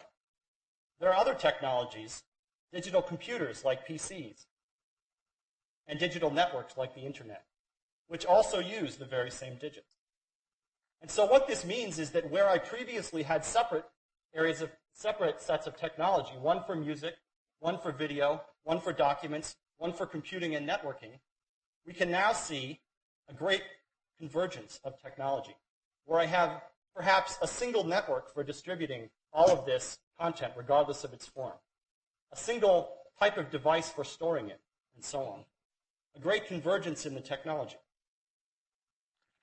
there 0.99 1.10
are 1.10 1.19
other 1.19 1.34
technologies, 1.34 2.23
digital 2.71 3.01
computers 3.01 3.63
like 3.65 3.88
PCs, 3.88 4.45
and 5.88 5.99
digital 5.99 6.32
networks 6.32 6.77
like 6.77 6.93
the 6.93 7.01
internet, 7.01 7.45
which 8.08 8.25
also 8.25 8.60
use 8.60 8.95
the 8.97 9.06
very 9.06 9.32
same 9.32 9.56
digits. 9.56 9.95
And 11.01 11.10
so 11.10 11.25
what 11.25 11.47
this 11.47 11.65
means 11.65 11.99
is 11.99 12.12
that 12.12 12.30
where 12.30 12.49
I 12.49 12.58
previously 12.58 13.23
had 13.23 13.45
separate 13.45 13.86
areas 14.36 14.62
of 14.62 14.71
separate 14.93 15.41
sets 15.41 15.67
of 15.67 15.77
technology, 15.77 16.34
one 16.41 16.63
for 16.65 16.75
music, 16.75 17.15
one 17.60 17.80
for 17.80 17.91
video, 17.91 18.41
one 18.63 18.80
for 18.80 18.93
documents, 18.93 19.56
one 19.77 19.93
for 19.93 20.06
computing 20.06 20.56
and 20.56 20.67
networking, 20.67 21.19
we 21.86 21.93
can 21.93 22.12
now 22.12 22.34
see 22.34 22.80
a 23.30 23.34
great 23.34 23.62
convergence 24.17 24.80
of 24.84 24.99
technology 25.01 25.56
where 26.06 26.19
I 26.19 26.25
have 26.25 26.62
perhaps 26.97 27.38
a 27.43 27.47
single 27.47 27.83
network 27.83 28.33
for 28.33 28.43
distributing 28.43 29.07
all 29.31 29.51
of 29.51 29.67
this 29.67 29.99
content 30.19 30.51
regardless 30.57 31.03
of 31.03 31.13
its 31.13 31.27
form, 31.27 31.53
a 32.33 32.36
single 32.36 32.89
type 33.19 33.38
of 33.38 33.51
device 33.51 33.91
for 33.91 34.03
storing 34.03 34.49
it, 34.49 34.60
and 34.95 35.05
so 35.05 35.19
on. 35.19 35.45
A 36.15 36.19
great 36.19 36.47
convergence 36.47 37.05
in 37.05 37.13
the 37.13 37.21
technology. 37.21 37.77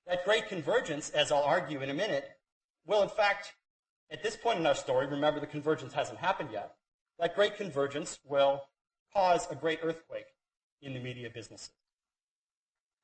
That 0.05 0.25
great 0.25 0.49
convergence, 0.49 1.09
as 1.11 1.31
I'll 1.31 1.43
argue 1.43 1.81
in 1.81 1.89
a 1.89 1.93
minute, 1.93 2.29
will 2.85 3.01
in 3.01 3.09
fact, 3.09 3.53
at 4.11 4.21
this 4.21 4.35
point 4.35 4.59
in 4.59 4.65
our 4.67 4.75
story, 4.75 5.07
remember 5.07 5.39
the 5.39 5.47
convergence 5.47 5.93
hasn't 5.93 6.19
happened 6.19 6.49
yet, 6.51 6.75
that 7.19 7.35
great 7.35 7.55
convergence 7.55 8.19
will 8.25 8.63
cause 9.13 9.47
a 9.49 9.55
great 9.55 9.79
earthquake 9.81 10.25
in 10.81 10.93
the 10.93 10.99
media 10.99 11.29
businesses. 11.33 11.71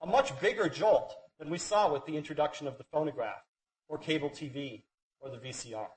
A 0.01 0.05
much 0.05 0.37
bigger 0.41 0.67
jolt 0.67 1.15
than 1.39 1.49
we 1.49 1.57
saw 1.57 1.91
with 1.91 2.05
the 2.05 2.17
introduction 2.17 2.67
of 2.67 2.77
the 2.77 2.83
phonograph 2.91 3.43
or 3.91 3.97
cable 3.97 4.29
TV 4.29 4.83
or 5.19 5.29
the 5.29 5.37
VCR. 5.37 5.87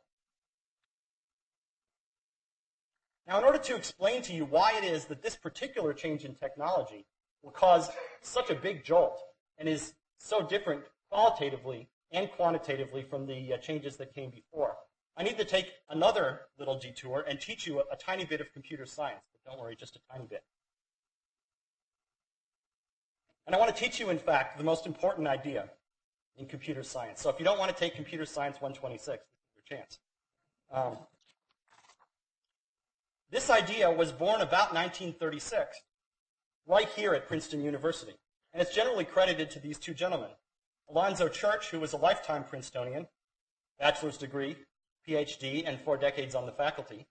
Now, 3.26 3.38
in 3.38 3.44
order 3.44 3.59
to 3.59 3.76
explain 3.76 4.20
to 4.22 4.35
you 4.35 4.44
why 4.44 4.74
it 4.76 4.85
is 4.85 5.04
that 5.07 5.22
this 5.22 5.37
particular 5.37 5.94
change 5.94 6.24
in 6.24 6.35
technology 6.35 7.07
will 7.42 7.52
cause 7.52 7.88
such 8.20 8.50
a 8.50 8.54
big 8.54 8.85
jolt 8.85 9.22
and 9.57 9.68
is 9.68 9.94
so 10.18 10.42
different 10.42 10.83
qualitatively 11.09 11.88
and 12.11 12.30
quantitatively 12.33 13.02
from 13.02 13.26
the 13.26 13.54
uh, 13.54 13.59
changes 13.59 13.96
that 13.98 14.12
came 14.12 14.30
before, 14.30 14.76
I 15.16 15.22
need 15.22 15.38
to 15.38 15.44
take 15.44 15.66
another 15.88 16.40
little 16.59 16.78
detour 16.78 17.24
and 17.28 17.40
teach 17.40 17.66
you 17.66 17.78
a, 17.78 17.85
a 17.92 17.96
tiny 17.96 18.24
bit 18.24 18.40
of 18.40 18.52
computer 18.52 18.87
science. 18.87 19.22
But 19.33 19.50
don't 19.50 19.61
worry, 19.61 19.76
just 19.76 19.96
a 19.96 20.00
tiny 20.12 20.26
bit. 20.26 20.42
And 23.46 23.54
I 23.54 23.59
want 23.59 23.74
to 23.74 23.80
teach 23.80 24.00
you, 24.00 24.11
in 24.11 24.18
fact, 24.18 24.59
the 24.59 24.64
most 24.64 24.85
important 24.85 25.28
idea 25.28 25.70
in 26.36 26.46
computer 26.46 26.82
science. 26.82 27.20
So 27.20 27.30
if 27.30 27.38
you 27.38 27.44
don't 27.44 27.58
want 27.58 27.74
to 27.74 27.76
take 27.76 27.94
Computer 27.94 28.26
Science 28.26 28.56
126, 28.60 29.06
this 29.06 29.16
is 29.16 29.70
your 29.70 29.78
chance. 29.78 29.98
Um, 30.72 30.96
this 33.30 33.50
idea 33.50 33.90
was 33.90 34.12
born 34.12 34.40
about 34.40 34.74
1936, 34.74 35.80
right 36.66 36.88
here 36.90 37.14
at 37.14 37.26
Princeton 37.26 37.62
University, 37.62 38.14
and 38.52 38.62
it's 38.62 38.74
generally 38.74 39.04
credited 39.04 39.50
to 39.50 39.60
these 39.60 39.78
two 39.78 39.94
gentlemen. 39.94 40.30
Alonzo 40.88 41.28
Church, 41.28 41.70
who 41.70 41.80
was 41.80 41.92
a 41.92 41.96
lifetime 41.96 42.44
Princetonian, 42.44 43.06
bachelor's 43.78 44.18
degree, 44.18 44.56
PhD, 45.08 45.64
and 45.66 45.80
four 45.80 45.96
decades 45.96 46.34
on 46.34 46.46
the 46.46 46.52
faculty, 46.52 47.06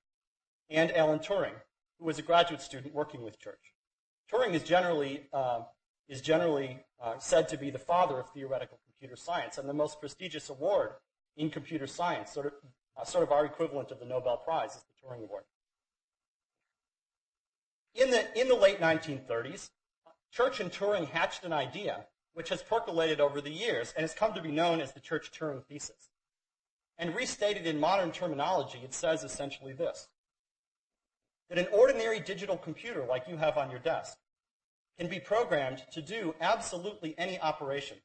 and 0.70 0.92
Alan 0.96 1.20
Turing, 1.20 1.56
who 2.00 2.06
was 2.06 2.20
a 2.20 2.22
graduate 2.22 2.62
student 2.62 2.94
working 2.94 3.22
with 3.22 3.40
Church. 3.40 3.74
Turing 4.32 4.54
is 4.54 4.64
generally, 4.64 5.28
uh, 5.34 5.62
is 6.08 6.22
generally 6.22 6.80
uh, 7.02 7.18
said 7.20 7.48
to 7.50 7.58
be 7.58 7.70
the 7.70 7.80
father 7.80 8.20
of 8.20 8.30
theoretical 8.32 8.80
computer 8.86 9.16
science, 9.16 9.58
and 9.58 9.68
the 9.68 9.74
most 9.74 10.00
prestigious 10.00 10.50
award 10.50 10.92
in 11.38 11.50
computer 11.50 11.88
science, 11.88 12.32
sort 12.32 12.48
of, 12.48 12.54
uh, 13.00 13.04
sort 13.04 13.24
of 13.24 13.32
our 13.32 13.46
equivalent 13.46 13.92
of 13.92 14.00
the 14.00 14.06
Nobel 14.06 14.38
Prize, 14.38 14.76
is 14.76 14.84
the 14.84 15.08
Turing 15.08 15.24
Award. 15.24 15.44
In 17.96 18.10
the, 18.10 18.40
in 18.40 18.48
the 18.48 18.56
late 18.56 18.80
1930s, 18.80 19.70
Church 20.32 20.60
and 20.60 20.72
Turing 20.72 21.08
hatched 21.08 21.44
an 21.44 21.54
idea 21.54 22.06
which 22.34 22.50
has 22.50 22.64
percolated 22.64 23.22
over 23.22 23.40
the 23.40 23.52
years 23.52 23.94
and 23.96 24.04
has 24.04 24.14
come 24.14 24.34
to 24.34 24.42
be 24.42 24.52
known 24.52 24.82
as 24.82 24.92
the 24.92 25.00
Church-Turing 25.00 25.64
thesis. 25.66 26.10
And 26.98 27.16
restated 27.16 27.68
in 27.68 27.80
modern 27.80 28.12
terminology, 28.12 28.80
it 28.84 28.94
says 28.94 29.24
essentially 29.24 29.74
this, 29.74 30.08
that 31.50 31.60
an 31.60 31.68
ordinary 31.72 32.20
digital 32.20 32.58
computer 32.58 33.06
like 33.08 33.28
you 33.28 33.38
have 33.38 33.58
on 33.58 33.70
your 33.70 33.80
desk 33.80 34.18
can 34.98 35.08
be 35.08 35.20
programmed 35.20 35.84
to 35.92 36.02
do 36.02 36.36
absolutely 36.42 37.16
any 37.18 37.40
operation 37.40 37.98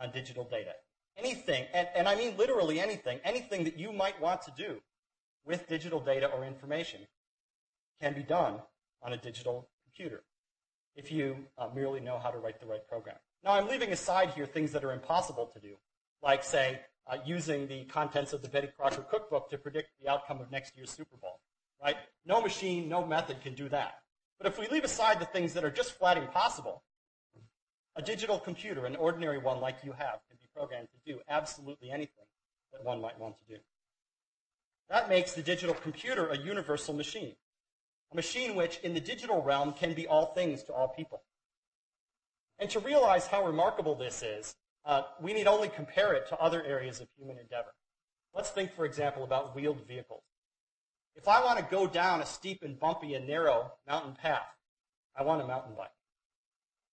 on 0.00 0.10
digital 0.10 0.44
data. 0.44 0.72
Anything, 1.16 1.66
and, 1.72 1.88
and 1.94 2.08
I 2.08 2.16
mean 2.16 2.36
literally 2.36 2.80
anything, 2.80 3.20
anything 3.24 3.64
that 3.64 3.78
you 3.78 3.92
might 3.92 4.20
want 4.20 4.42
to 4.42 4.52
do 4.56 4.80
with 5.44 5.68
digital 5.68 6.00
data 6.00 6.26
or 6.26 6.44
information 6.44 7.00
can 8.00 8.14
be 8.14 8.22
done 8.22 8.60
on 9.02 9.12
a 9.12 9.16
digital 9.16 9.68
computer 9.84 10.24
if 10.96 11.10
you 11.12 11.36
uh, 11.58 11.68
merely 11.74 12.00
know 12.00 12.18
how 12.18 12.30
to 12.30 12.38
write 12.38 12.60
the 12.60 12.66
right 12.66 12.86
program. 12.88 13.16
Now, 13.44 13.52
I'm 13.52 13.68
leaving 13.68 13.92
aside 13.92 14.30
here 14.30 14.46
things 14.46 14.72
that 14.72 14.84
are 14.84 14.92
impossible 14.92 15.50
to 15.54 15.60
do, 15.60 15.74
like, 16.22 16.42
say, 16.42 16.80
uh, 17.06 17.18
using 17.24 17.68
the 17.68 17.84
contents 17.84 18.32
of 18.32 18.42
the 18.42 18.48
Betty 18.48 18.68
Crocker 18.76 19.02
cookbook 19.02 19.50
to 19.50 19.58
predict 19.58 19.90
the 20.00 20.10
outcome 20.10 20.40
of 20.40 20.50
next 20.50 20.76
year's 20.76 20.90
Super 20.90 21.16
Bowl. 21.16 21.40
Right? 21.82 21.96
No 22.24 22.40
machine, 22.40 22.88
no 22.88 23.04
method 23.04 23.42
can 23.42 23.54
do 23.54 23.68
that. 23.68 23.96
But 24.38 24.48
if 24.48 24.58
we 24.58 24.66
leave 24.68 24.84
aside 24.84 25.20
the 25.20 25.26
things 25.26 25.54
that 25.54 25.64
are 25.64 25.70
just 25.70 25.92
flat 25.92 26.16
impossible, 26.16 26.82
a 27.96 28.02
digital 28.02 28.38
computer, 28.38 28.86
an 28.86 28.96
ordinary 28.96 29.38
one 29.38 29.60
like 29.60 29.76
you 29.84 29.92
have, 29.92 30.20
can 30.28 30.36
be 30.40 30.48
programmed 30.54 30.88
to 30.88 31.12
do 31.12 31.20
absolutely 31.28 31.90
anything 31.90 32.26
that 32.72 32.84
one 32.84 33.00
might 33.00 33.18
want 33.18 33.36
to 33.38 33.54
do. 33.54 33.60
That 34.90 35.08
makes 35.08 35.32
the 35.32 35.42
digital 35.42 35.74
computer 35.74 36.28
a 36.28 36.36
universal 36.36 36.94
machine. 36.94 37.36
A 38.12 38.16
machine 38.16 38.54
which, 38.54 38.78
in 38.80 38.94
the 38.94 39.00
digital 39.00 39.42
realm, 39.42 39.72
can 39.72 39.94
be 39.94 40.06
all 40.06 40.26
things 40.26 40.62
to 40.64 40.72
all 40.72 40.88
people. 40.88 41.22
And 42.58 42.68
to 42.70 42.80
realize 42.80 43.26
how 43.26 43.46
remarkable 43.46 43.94
this 43.94 44.22
is, 44.22 44.56
uh, 44.84 45.02
we 45.20 45.32
need 45.32 45.46
only 45.46 45.68
compare 45.68 46.12
it 46.12 46.28
to 46.28 46.38
other 46.38 46.62
areas 46.62 47.00
of 47.00 47.08
human 47.16 47.38
endeavor. 47.38 47.74
Let's 48.34 48.50
think, 48.50 48.72
for 48.72 48.84
example, 48.84 49.24
about 49.24 49.54
wheeled 49.54 49.86
vehicles. 49.86 50.22
If 51.16 51.28
I 51.28 51.44
want 51.44 51.58
to 51.58 51.64
go 51.70 51.86
down 51.86 52.20
a 52.20 52.26
steep 52.26 52.62
and 52.62 52.78
bumpy 52.78 53.14
and 53.14 53.26
narrow 53.26 53.72
mountain 53.86 54.14
path, 54.14 54.56
I 55.16 55.22
want 55.22 55.42
a 55.42 55.46
mountain 55.46 55.74
bike. 55.76 55.90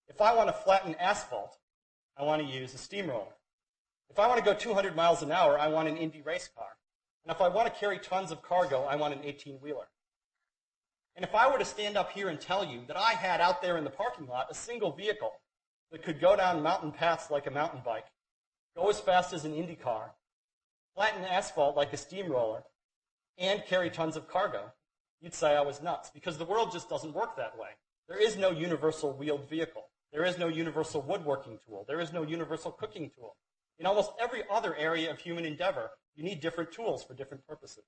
If 0.07 0.21
I 0.21 0.36
want 0.36 0.49
to 0.49 0.53
flatten 0.53 0.95
asphalt, 0.95 1.57
I 2.17 2.23
want 2.23 2.41
to 2.41 2.47
use 2.47 2.73
a 2.73 2.77
steamroller. 2.77 3.34
If 4.10 4.19
I 4.19 4.27
want 4.27 4.39
to 4.39 4.45
go 4.45 4.53
200 4.53 4.95
miles 4.95 5.21
an 5.21 5.31
hour, 5.31 5.57
I 5.57 5.69
want 5.69 5.88
an 5.88 5.97
Indy 5.97 6.21
race 6.21 6.49
car. 6.55 6.67
And 7.23 7.34
if 7.34 7.41
I 7.41 7.47
want 7.47 7.73
to 7.73 7.79
carry 7.79 7.97
tons 7.97 8.31
of 8.31 8.41
cargo, 8.41 8.84
I 8.84 8.95
want 8.95 9.13
an 9.13 9.21
18-wheeler. 9.21 9.88
And 11.15 11.25
if 11.25 11.34
I 11.34 11.49
were 11.49 11.57
to 11.57 11.65
stand 11.65 11.97
up 11.97 12.12
here 12.12 12.29
and 12.29 12.39
tell 12.39 12.65
you 12.65 12.81
that 12.88 12.97
I 12.97 13.12
had 13.12 13.41
out 13.41 13.62
there 13.62 13.77
in 13.77 13.84
the 13.84 13.89
parking 13.89 14.27
lot 14.27 14.47
a 14.49 14.55
single 14.55 14.91
vehicle 14.91 15.31
that 15.91 16.03
could 16.03 16.21
go 16.21 16.36
down 16.36 16.62
mountain 16.62 16.91
paths 16.91 17.31
like 17.31 17.47
a 17.47 17.51
mountain 17.51 17.81
bike, 17.84 18.05
go 18.75 18.89
as 18.89 18.99
fast 18.99 19.34
as 19.34 19.45
an 19.45 19.53
Indy 19.53 19.75
car, 19.75 20.13
flatten 20.95 21.23
asphalt 21.25 21.75
like 21.75 21.93
a 21.93 21.97
steamroller, 21.97 22.63
and 23.38 23.63
carry 23.65 23.89
tons 23.89 24.15
of 24.15 24.28
cargo, 24.28 24.72
you'd 25.22 25.34
say 25.34 25.56
I 25.56 25.62
was 25.62 25.82
nuts 25.82 26.10
because 26.13 26.38
the 26.38 26.46
world 26.46 26.72
just 26.72 26.89
doesn't 26.89 27.13
work 27.13 27.36
that 27.38 27.58
way. 27.58 27.70
There 28.08 28.20
is 28.20 28.38
no 28.38 28.52
universal 28.52 29.13
wheeled 29.13 29.50
vehicle. 29.50 29.86
There 30.12 30.26
is 30.26 30.38
no 30.38 30.48
universal 30.48 31.02
woodworking 31.02 31.60
tool. 31.65 31.86
There 31.88 32.02
is 32.02 32.12
no 32.12 32.24
universal 32.24 32.72
cooking 32.72 33.10
tool. 33.15 33.36
In 33.80 33.86
almost 33.86 34.12
every 34.20 34.44
other 34.52 34.76
area 34.76 35.10
of 35.10 35.20
human 35.20 35.46
endeavor, 35.46 35.91
you 36.15 36.24
need 36.24 36.41
different 36.41 36.72
tools 36.72 37.04
for 37.04 37.13
different 37.13 37.48
purposes. 37.48 37.86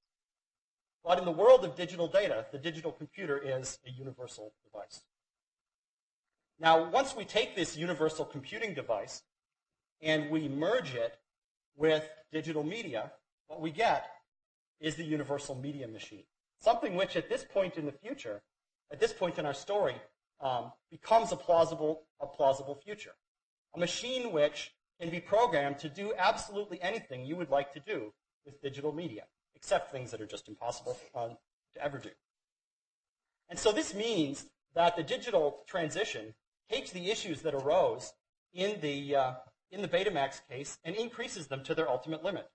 But 1.03 1.19
in 1.19 1.25
the 1.25 1.31
world 1.31 1.65
of 1.65 1.75
digital 1.75 2.07
data, 2.07 2.45
the 2.51 2.57
digital 2.57 2.91
computer 2.91 3.37
is 3.37 3.79
a 3.85 3.91
universal 3.91 4.53
device. 4.63 5.01
Now, 6.59 6.89
once 6.89 7.15
we 7.15 7.25
take 7.25 7.55
this 7.55 7.75
universal 7.75 8.23
computing 8.23 8.73
device 8.73 9.23
and 10.01 10.29
we 10.29 10.47
merge 10.47 10.95
it 10.95 11.17
with 11.75 12.07
digital 12.31 12.63
media, 12.63 13.11
what 13.47 13.59
we 13.59 13.71
get 13.71 14.05
is 14.79 14.95
the 14.95 15.03
universal 15.03 15.55
media 15.55 15.87
machine. 15.87 16.23
Something 16.59 16.95
which 16.95 17.15
at 17.15 17.29
this 17.29 17.43
point 17.43 17.77
in 17.77 17.85
the 17.85 17.91
future, 17.91 18.41
at 18.91 18.99
this 18.99 19.13
point 19.13 19.37
in 19.37 19.45
our 19.45 19.53
story, 19.53 19.95
um, 20.41 20.71
becomes 20.91 21.31
a 21.31 21.35
plausible, 21.35 22.03
a 22.21 22.27
plausible 22.27 22.75
future. 22.75 23.13
A 23.75 23.79
machine 23.79 24.31
which 24.31 24.73
can 24.99 25.09
be 25.09 25.19
programmed 25.19 25.79
to 25.79 25.89
do 25.89 26.13
absolutely 26.17 26.81
anything 26.81 27.25
you 27.25 27.35
would 27.35 27.49
like 27.49 27.73
to 27.73 27.79
do 27.79 28.13
with 28.45 28.61
digital 28.61 28.93
media, 28.93 29.23
except 29.55 29.91
things 29.91 30.11
that 30.11 30.21
are 30.21 30.27
just 30.27 30.47
impossible 30.47 30.97
um, 31.15 31.37
to 31.75 31.83
ever 31.83 31.97
do. 31.97 32.09
And 33.49 33.57
so 33.57 33.71
this 33.71 33.93
means 33.93 34.45
that 34.75 34.95
the 34.95 35.03
digital 35.03 35.63
transition 35.67 36.33
takes 36.69 36.91
the 36.91 37.11
issues 37.11 37.41
that 37.41 37.53
arose 37.53 38.13
in 38.53 38.79
the, 38.81 39.15
uh, 39.15 39.33
in 39.71 39.81
the 39.81 39.87
Betamax 39.87 40.41
case 40.49 40.77
and 40.83 40.95
increases 40.95 41.47
them 41.47 41.63
to 41.63 41.75
their 41.75 41.89
ultimate 41.89 42.23
limit. 42.23 42.49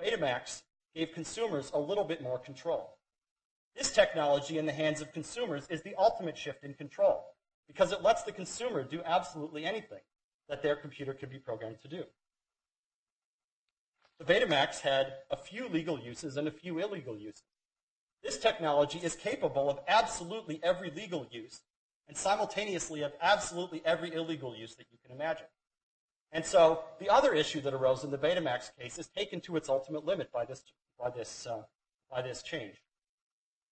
Betamax 0.00 0.62
gave 0.94 1.12
consumers 1.12 1.70
a 1.72 1.78
little 1.78 2.04
bit 2.04 2.22
more 2.22 2.38
control. 2.38 2.96
This 3.76 3.92
technology 3.92 4.58
in 4.58 4.66
the 4.66 4.72
hands 4.72 5.00
of 5.00 5.12
consumers 5.12 5.66
is 5.70 5.82
the 5.82 5.94
ultimate 5.96 6.36
shift 6.36 6.64
in 6.64 6.74
control 6.74 7.24
because 7.66 7.92
it 7.92 8.02
lets 8.02 8.22
the 8.22 8.32
consumer 8.32 8.82
do 8.82 9.02
absolutely 9.04 9.64
anything 9.64 10.00
that 10.48 10.62
their 10.62 10.74
computer 10.74 11.14
could 11.14 11.30
be 11.30 11.38
programmed 11.38 11.80
to 11.82 11.88
do. 11.88 12.04
The 14.18 14.24
Betamax 14.24 14.80
had 14.80 15.12
a 15.30 15.36
few 15.36 15.68
legal 15.68 15.98
uses 15.98 16.36
and 16.36 16.48
a 16.48 16.50
few 16.50 16.80
illegal 16.80 17.16
uses. 17.16 17.44
This 18.22 18.38
technology 18.38 18.98
is 18.98 19.14
capable 19.14 19.70
of 19.70 19.78
absolutely 19.86 20.58
every 20.64 20.90
legal 20.90 21.26
use 21.30 21.60
and 22.08 22.16
simultaneously 22.16 23.02
of 23.02 23.12
absolutely 23.20 23.80
every 23.84 24.12
illegal 24.12 24.56
use 24.56 24.74
that 24.74 24.86
you 24.90 24.98
can 25.06 25.14
imagine. 25.14 25.46
And 26.32 26.44
so 26.44 26.84
the 26.98 27.08
other 27.08 27.32
issue 27.32 27.60
that 27.62 27.72
arose 27.72 28.04
in 28.04 28.10
the 28.10 28.18
Betamax 28.18 28.70
case 28.78 28.98
is 28.98 29.06
taken 29.06 29.40
to 29.42 29.56
its 29.56 29.68
ultimate 29.68 30.04
limit 30.04 30.30
by 30.30 30.44
this, 30.44 30.62
by 30.98 31.10
this, 31.10 31.46
uh, 31.46 31.62
by 32.10 32.22
this 32.22 32.42
change. 32.42 32.82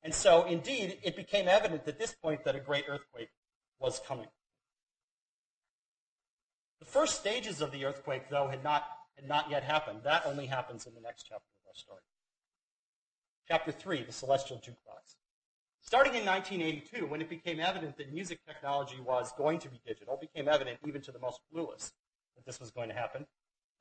And 0.03 0.15
so 0.15 0.45
indeed, 0.47 0.99
it 1.03 1.17
became 1.17 1.49
evident 1.49 1.83
at 1.87 1.99
this 1.99 2.15
point 2.15 2.45
that 2.45 2.55
a 2.55 2.61
great 2.61 2.85
earthquake 2.89 3.31
was 3.79 4.01
coming. 4.07 4.29
The 6.81 6.87
first 6.87 7.21
stages 7.21 7.61
of 7.61 7.73
the 7.73 7.85
earthquake, 7.85 8.31
though, 8.31 8.49
had 8.49 8.63
not, 8.63 8.85
had 9.17 9.29
not 9.29 9.51
yet 9.51 9.63
happened. 9.63 10.01
That 10.05 10.25
only 10.25 10.47
happens 10.47 10.87
in 10.87 10.95
the 10.95 11.01
next 11.01 11.25
chapter 11.25 11.51
of 11.61 11.69
our 11.69 11.75
story. 11.75 12.01
Chapter 13.49 13.73
3, 13.73 14.05
the 14.05 14.13
celestial 14.13 14.59
jukebox. 14.59 15.17
Starting 15.81 16.15
in 16.15 16.27
1982, 16.27 17.07
when 17.07 17.21
it 17.21 17.29
became 17.29 17.61
evident 17.61 17.97
that 17.97 18.13
music 18.13 18.41
technology 18.47 18.99
was 19.01 19.33
going 19.37 19.59
to 19.61 19.69
be 19.69 19.81
digital, 19.87 20.17
became 20.17 20.49
evident 20.49 20.79
even 20.87 21.01
to 21.01 21.13
the 21.13 21.19
most 21.19 21.41
clueless 21.53 21.93
that 22.37 22.45
this 22.45 22.61
was 22.61 22.71
going 22.71 22.89
to 22.89 22.95
happen. 22.95 23.27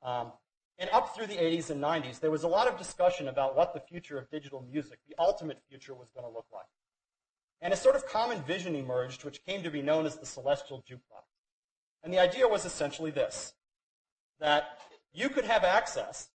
Um, 0.02 0.32
and 0.78 0.90
up 0.92 1.14
through 1.14 1.26
the 1.26 1.36
80s 1.36 1.70
and 1.70 1.82
90s, 1.82 2.20
there 2.20 2.30
was 2.30 2.42
a 2.42 2.48
lot 2.48 2.68
of 2.68 2.76
discussion 2.76 3.28
about 3.28 3.56
what 3.56 3.72
the 3.72 3.80
future 3.80 4.18
of 4.18 4.30
digital 4.30 4.66
music, 4.70 4.98
the 5.08 5.14
ultimate 5.18 5.58
future, 5.68 5.94
was 5.94 6.10
going 6.10 6.26
to 6.26 6.32
look 6.32 6.46
like. 6.52 6.66
And 7.62 7.72
a 7.72 7.76
sort 7.76 7.96
of 7.96 8.06
common 8.06 8.42
vision 8.42 8.74
emerged, 8.74 9.24
which 9.24 9.44
came 9.46 9.62
to 9.62 9.70
be 9.70 9.80
known 9.80 10.04
as 10.04 10.18
the 10.18 10.26
celestial 10.26 10.84
jukebox. 10.88 11.24
And 12.02 12.12
the 12.12 12.18
idea 12.18 12.46
was 12.46 12.66
essentially 12.66 13.10
this, 13.10 13.54
that 14.38 14.78
you 15.12 15.30
could 15.30 15.46
have 15.46 15.64
access 15.64 16.28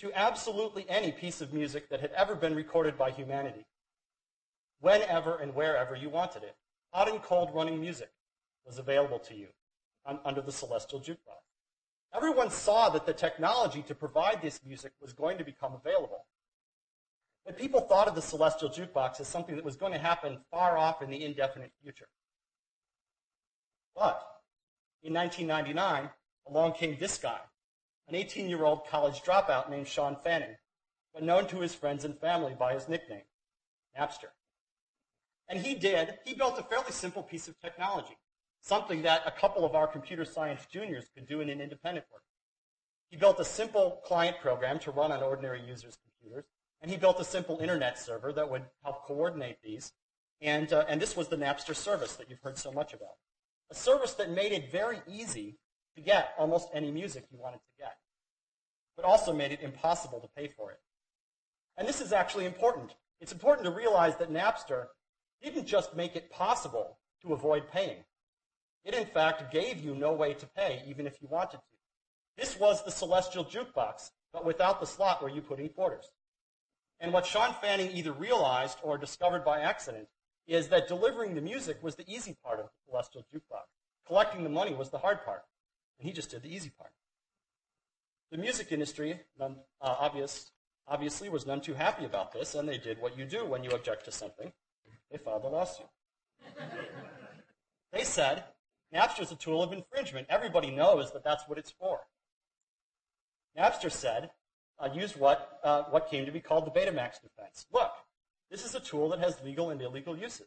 to 0.00 0.12
absolutely 0.14 0.84
any 0.88 1.12
piece 1.12 1.40
of 1.40 1.52
music 1.52 1.88
that 1.88 2.00
had 2.00 2.10
ever 2.16 2.34
been 2.34 2.56
recorded 2.56 2.98
by 2.98 3.12
humanity 3.12 3.64
whenever 4.80 5.36
and 5.36 5.54
wherever 5.54 5.94
you 5.94 6.10
wanted 6.10 6.42
it. 6.42 6.56
Hot 6.92 7.08
and 7.08 7.22
cold 7.22 7.50
running 7.54 7.80
music 7.80 8.10
was 8.66 8.78
available 8.78 9.20
to 9.20 9.34
you 9.34 9.46
under 10.04 10.40
the 10.40 10.52
celestial 10.52 11.00
jukebox. 11.00 11.42
Everyone 12.14 12.50
saw 12.50 12.90
that 12.90 13.06
the 13.06 13.12
technology 13.12 13.82
to 13.82 13.94
provide 13.94 14.40
this 14.40 14.60
music 14.64 14.92
was 15.00 15.12
going 15.12 15.38
to 15.38 15.44
become 15.44 15.72
available. 15.74 16.26
But 17.44 17.58
people 17.58 17.80
thought 17.80 18.08
of 18.08 18.14
the 18.14 18.22
celestial 18.22 18.70
jukebox 18.70 19.20
as 19.20 19.28
something 19.28 19.56
that 19.56 19.64
was 19.64 19.76
going 19.76 19.92
to 19.92 19.98
happen 19.98 20.38
far 20.50 20.78
off 20.78 21.02
in 21.02 21.10
the 21.10 21.24
indefinite 21.24 21.72
future. 21.82 22.08
But 23.94 24.22
in 25.02 25.12
1999, 25.12 26.10
along 26.48 26.72
came 26.72 26.96
this 26.98 27.18
guy, 27.18 27.38
an 28.08 28.14
18-year-old 28.14 28.86
college 28.86 29.22
dropout 29.22 29.70
named 29.70 29.88
Shawn 29.88 30.16
Fanning, 30.22 30.56
but 31.12 31.22
known 31.22 31.46
to 31.48 31.60
his 31.60 31.74
friends 31.74 32.04
and 32.04 32.18
family 32.18 32.54
by 32.58 32.74
his 32.74 32.88
nickname, 32.88 33.22
Napster. 33.98 34.32
And 35.48 35.58
he 35.58 35.74
did, 35.74 36.18
he 36.24 36.34
built 36.34 36.58
a 36.58 36.62
fairly 36.62 36.90
simple 36.90 37.22
piece 37.22 37.48
of 37.48 37.58
technology, 37.60 38.16
something 38.64 39.02
that 39.02 39.22
a 39.26 39.30
couple 39.30 39.64
of 39.64 39.74
our 39.74 39.86
computer 39.86 40.24
science 40.24 40.66
juniors 40.72 41.10
could 41.14 41.26
do 41.26 41.40
in 41.40 41.50
an 41.50 41.60
independent 41.60 42.06
work. 42.10 42.22
He 43.10 43.16
built 43.16 43.38
a 43.38 43.44
simple 43.44 44.00
client 44.04 44.38
program 44.40 44.78
to 44.80 44.90
run 44.90 45.12
on 45.12 45.22
ordinary 45.22 45.60
users' 45.60 45.98
computers, 46.02 46.46
and 46.80 46.90
he 46.90 46.96
built 46.96 47.20
a 47.20 47.24
simple 47.24 47.58
internet 47.60 47.98
server 47.98 48.32
that 48.32 48.50
would 48.50 48.64
help 48.82 49.04
coordinate 49.04 49.58
these. 49.62 49.92
And, 50.40 50.72
uh, 50.72 50.84
and 50.88 51.00
this 51.00 51.14
was 51.14 51.28
the 51.28 51.36
Napster 51.36 51.76
service 51.76 52.16
that 52.16 52.30
you've 52.30 52.40
heard 52.40 52.56
so 52.56 52.72
much 52.72 52.94
about. 52.94 53.16
A 53.70 53.74
service 53.74 54.14
that 54.14 54.30
made 54.30 54.52
it 54.52 54.72
very 54.72 54.98
easy 55.06 55.58
to 55.94 56.00
get 56.00 56.32
almost 56.38 56.68
any 56.72 56.90
music 56.90 57.26
you 57.30 57.38
wanted 57.38 57.58
to 57.58 57.78
get, 57.78 57.96
but 58.96 59.04
also 59.04 59.32
made 59.34 59.52
it 59.52 59.60
impossible 59.60 60.20
to 60.20 60.28
pay 60.36 60.48
for 60.48 60.70
it. 60.70 60.80
And 61.76 61.86
this 61.86 62.00
is 62.00 62.12
actually 62.12 62.46
important. 62.46 62.94
It's 63.20 63.32
important 63.32 63.66
to 63.66 63.72
realize 63.72 64.16
that 64.16 64.32
Napster 64.32 64.86
didn't 65.42 65.66
just 65.66 65.94
make 65.94 66.16
it 66.16 66.30
possible 66.30 66.98
to 67.22 67.34
avoid 67.34 67.70
paying. 67.70 68.04
It 68.84 68.94
in 68.94 69.06
fact 69.06 69.52
gave 69.52 69.82
you 69.82 69.94
no 69.94 70.12
way 70.12 70.34
to 70.34 70.46
pay 70.46 70.82
even 70.86 71.06
if 71.06 71.20
you 71.20 71.28
wanted 71.28 71.58
to. 71.58 71.62
This 72.36 72.58
was 72.58 72.84
the 72.84 72.90
celestial 72.90 73.44
jukebox, 73.44 74.10
but 74.32 74.44
without 74.44 74.80
the 74.80 74.86
slot 74.86 75.22
where 75.22 75.30
you 75.30 75.40
put 75.40 75.60
in 75.60 75.68
quarters. 75.68 76.10
And 77.00 77.12
what 77.12 77.26
Shawn 77.26 77.54
Fanning 77.60 77.90
either 77.92 78.12
realized 78.12 78.78
or 78.82 78.98
discovered 78.98 79.44
by 79.44 79.60
accident 79.60 80.08
is 80.46 80.68
that 80.68 80.88
delivering 80.88 81.34
the 81.34 81.40
music 81.40 81.82
was 81.82 81.94
the 81.94 82.08
easy 82.12 82.36
part 82.44 82.60
of 82.60 82.66
the 82.66 82.90
celestial 82.90 83.24
jukebox. 83.32 83.66
Collecting 84.06 84.44
the 84.44 84.50
money 84.50 84.74
was 84.74 84.90
the 84.90 84.98
hard 84.98 85.24
part. 85.24 85.44
And 85.98 86.06
he 86.06 86.12
just 86.12 86.30
did 86.30 86.42
the 86.42 86.54
easy 86.54 86.70
part. 86.70 86.92
The 88.30 88.38
music 88.38 88.72
industry, 88.72 89.20
none, 89.38 89.56
uh, 89.80 89.94
obvious, 89.98 90.50
obviously, 90.88 91.28
was 91.28 91.46
none 91.46 91.60
too 91.60 91.74
happy 91.74 92.04
about 92.04 92.32
this, 92.32 92.54
and 92.54 92.68
they 92.68 92.78
did 92.78 93.00
what 93.00 93.16
you 93.16 93.24
do 93.24 93.44
when 93.44 93.64
you 93.64 93.70
object 93.70 94.04
to 94.06 94.12
something. 94.12 94.52
They 95.10 95.18
filed 95.18 95.44
a 95.44 95.48
lawsuit. 95.48 95.86
they 97.92 98.02
said, 98.02 98.44
Napster 98.94 99.22
is 99.22 99.32
a 99.32 99.36
tool 99.36 99.62
of 99.62 99.72
infringement. 99.72 100.28
Everybody 100.30 100.70
knows 100.70 101.12
that 101.12 101.24
that's 101.24 101.48
what 101.48 101.58
it's 101.58 101.72
for. 101.72 102.00
Napster 103.58 103.90
said, 103.90 104.30
used 104.94 105.16
what, 105.16 105.58
uh, 105.64 105.84
what 105.90 106.10
came 106.10 106.26
to 106.26 106.32
be 106.32 106.40
called 106.40 106.66
the 106.66 106.70
Betamax 106.70 107.20
defense. 107.22 107.66
Look, 107.72 107.90
this 108.50 108.64
is 108.64 108.74
a 108.74 108.80
tool 108.80 109.08
that 109.10 109.20
has 109.20 109.42
legal 109.42 109.70
and 109.70 109.80
illegal 109.80 110.16
uses. 110.16 110.46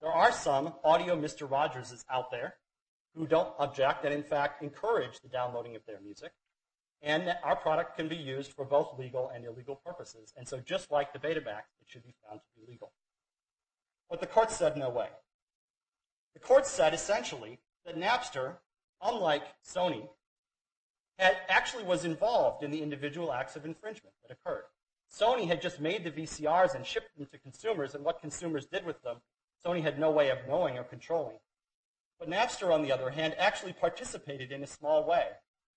There 0.00 0.12
are 0.12 0.30
some 0.30 0.74
audio 0.84 1.16
Mr. 1.16 1.48
Rogerses 1.48 2.04
out 2.10 2.30
there 2.30 2.54
who 3.16 3.26
don't 3.26 3.52
object 3.58 4.04
and 4.04 4.14
in 4.14 4.22
fact 4.22 4.62
encourage 4.62 5.20
the 5.20 5.28
downloading 5.28 5.74
of 5.74 5.84
their 5.86 6.00
music. 6.00 6.32
And 7.02 7.34
our 7.42 7.56
product 7.56 7.96
can 7.96 8.08
be 8.08 8.16
used 8.16 8.52
for 8.52 8.64
both 8.64 8.98
legal 8.98 9.30
and 9.34 9.44
illegal 9.44 9.76
purposes. 9.76 10.32
And 10.36 10.46
so 10.46 10.58
just 10.58 10.90
like 10.90 11.12
the 11.12 11.18
Betamax, 11.18 11.62
it 11.80 11.86
should 11.86 12.04
be 12.04 12.14
found 12.28 12.40
to 12.40 12.60
be 12.60 12.70
legal. 12.70 12.92
But 14.10 14.20
the 14.20 14.26
court 14.26 14.50
said 14.50 14.76
no 14.76 14.90
way. 14.90 15.08
The 16.34 16.40
court 16.40 16.66
said 16.66 16.94
essentially 16.94 17.58
that 17.88 17.98
Napster, 17.98 18.56
unlike 19.02 19.44
Sony, 19.66 20.06
had, 21.18 21.36
actually 21.48 21.84
was 21.84 22.04
involved 22.04 22.62
in 22.62 22.70
the 22.70 22.82
individual 22.82 23.32
acts 23.32 23.56
of 23.56 23.64
infringement 23.64 24.14
that 24.22 24.36
occurred. 24.36 24.64
Sony 25.12 25.48
had 25.48 25.62
just 25.62 25.80
made 25.80 26.04
the 26.04 26.10
VCRs 26.10 26.74
and 26.74 26.84
shipped 26.84 27.16
them 27.16 27.26
to 27.32 27.38
consumers, 27.38 27.94
and 27.94 28.04
what 28.04 28.20
consumers 28.20 28.66
did 28.66 28.84
with 28.84 29.02
them, 29.02 29.16
Sony 29.64 29.82
had 29.82 29.98
no 29.98 30.10
way 30.10 30.30
of 30.30 30.38
knowing 30.46 30.76
or 30.76 30.84
controlling. 30.84 31.38
But 32.18 32.28
Napster, 32.28 32.72
on 32.72 32.82
the 32.82 32.92
other 32.92 33.10
hand, 33.10 33.34
actually 33.38 33.72
participated 33.72 34.52
in 34.52 34.62
a 34.62 34.66
small 34.66 35.08
way 35.08 35.28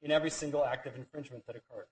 in 0.01 0.11
every 0.11 0.29
single 0.29 0.65
act 0.65 0.85
of 0.85 0.95
infringement 0.95 1.45
that 1.47 1.55
occurred. 1.55 1.87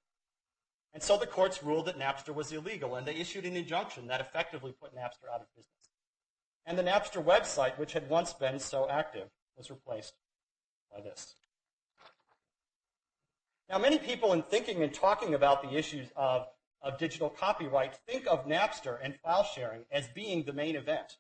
And 0.94 1.02
so 1.02 1.18
the 1.18 1.28
courts 1.28 1.64
ruled 1.64 1.86
that 1.86 2.00
Napster 2.00 2.34
was 2.34 2.52
illegal, 2.52 2.96
and 2.96 3.08
they 3.08 3.16
issued 3.16 3.46
an 3.46 3.56
injunction 3.56 4.08
that 4.08 4.20
effectively 4.20 4.74
put 4.82 4.94
Napster 4.94 5.34
out 5.34 5.42
of 5.42 5.56
business. 5.56 5.92
And 6.66 6.78
the 6.78 6.84
Napster 6.84 7.24
website, 7.24 7.78
which 7.78 7.94
had 7.94 8.10
once 8.10 8.34
been 8.34 8.60
so 8.60 8.90
active, 8.90 9.30
was 9.60 9.70
replaced 9.70 10.16
by 10.92 11.02
this. 11.02 11.36
Now, 13.70 13.78
many 13.78 14.00
people 14.00 14.34
in 14.34 14.42
thinking 14.42 14.82
and 14.82 14.92
talking 14.92 15.36
about 15.36 15.62
the 15.62 15.78
issues 15.78 16.08
of, 16.16 16.48
of 16.82 16.98
digital 16.98 17.30
copyright 17.30 17.96
think 18.08 18.26
of 18.26 18.48
Napster 18.48 18.98
and 19.04 19.14
file 19.24 19.44
sharing 19.44 19.82
as 19.92 20.08
being 20.08 20.44
the 20.44 20.54
main 20.54 20.76
event. 20.76 21.18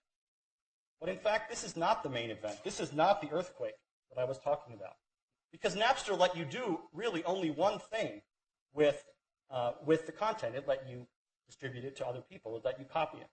But 0.99 1.09
in 1.09 1.17
fact, 1.17 1.49
this 1.49 1.63
is 1.63 1.77
not 1.77 2.01
the 2.01 2.09
main 2.09 2.31
event. 2.31 2.63
This 2.63 2.79
is 2.79 2.91
not 2.91 3.21
the 3.21 3.29
earthquake 3.31 3.75
that 4.09 4.19
I 4.19 4.25
was 4.25 4.39
talking 4.39 4.73
about. 4.73 4.95
Because 5.51 5.75
Napster 5.75 6.17
let 6.17 6.35
you 6.35 6.45
do 6.45 6.79
really 6.91 7.23
only 7.25 7.51
one 7.51 7.77
thing 7.77 8.21
with, 8.73 9.03
uh, 9.51 9.73
with 9.85 10.07
the 10.07 10.11
content. 10.11 10.55
It 10.55 10.67
let 10.67 10.89
you 10.89 11.05
distribute 11.45 11.85
it 11.85 11.95
to 11.97 12.07
other 12.07 12.21
people. 12.21 12.57
It 12.57 12.65
let 12.65 12.79
you 12.79 12.85
copy 12.85 13.19
it. 13.19 13.27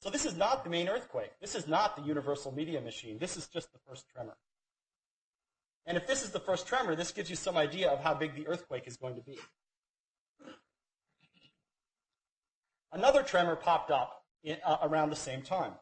So 0.00 0.08
this 0.08 0.24
is 0.24 0.36
not 0.36 0.64
the 0.64 0.70
main 0.70 0.88
earthquake. 0.88 1.32
This 1.40 1.54
is 1.54 1.68
not 1.68 1.94
the 1.94 2.02
universal 2.02 2.52
media 2.52 2.80
machine. 2.80 3.18
This 3.18 3.36
is 3.36 3.46
just 3.48 3.70
the 3.72 3.78
first 3.86 4.08
tremor. 4.08 4.36
And 5.86 5.96
if 5.96 6.06
this 6.06 6.22
is 6.22 6.30
the 6.30 6.40
first 6.40 6.66
tremor, 6.66 6.94
this 6.94 7.12
gives 7.12 7.28
you 7.28 7.36
some 7.36 7.56
idea 7.56 7.90
of 7.90 8.00
how 8.00 8.14
big 8.14 8.34
the 8.34 8.46
earthquake 8.46 8.86
is 8.86 8.96
going 8.96 9.14
to 9.16 9.20
be. 9.20 9.38
Another 12.92 13.22
tremor 13.22 13.56
popped 13.56 13.90
up 13.90 14.24
in, 14.42 14.56
uh, 14.64 14.78
around 14.82 15.10
the 15.10 15.16
same 15.16 15.42
time. 15.42 15.72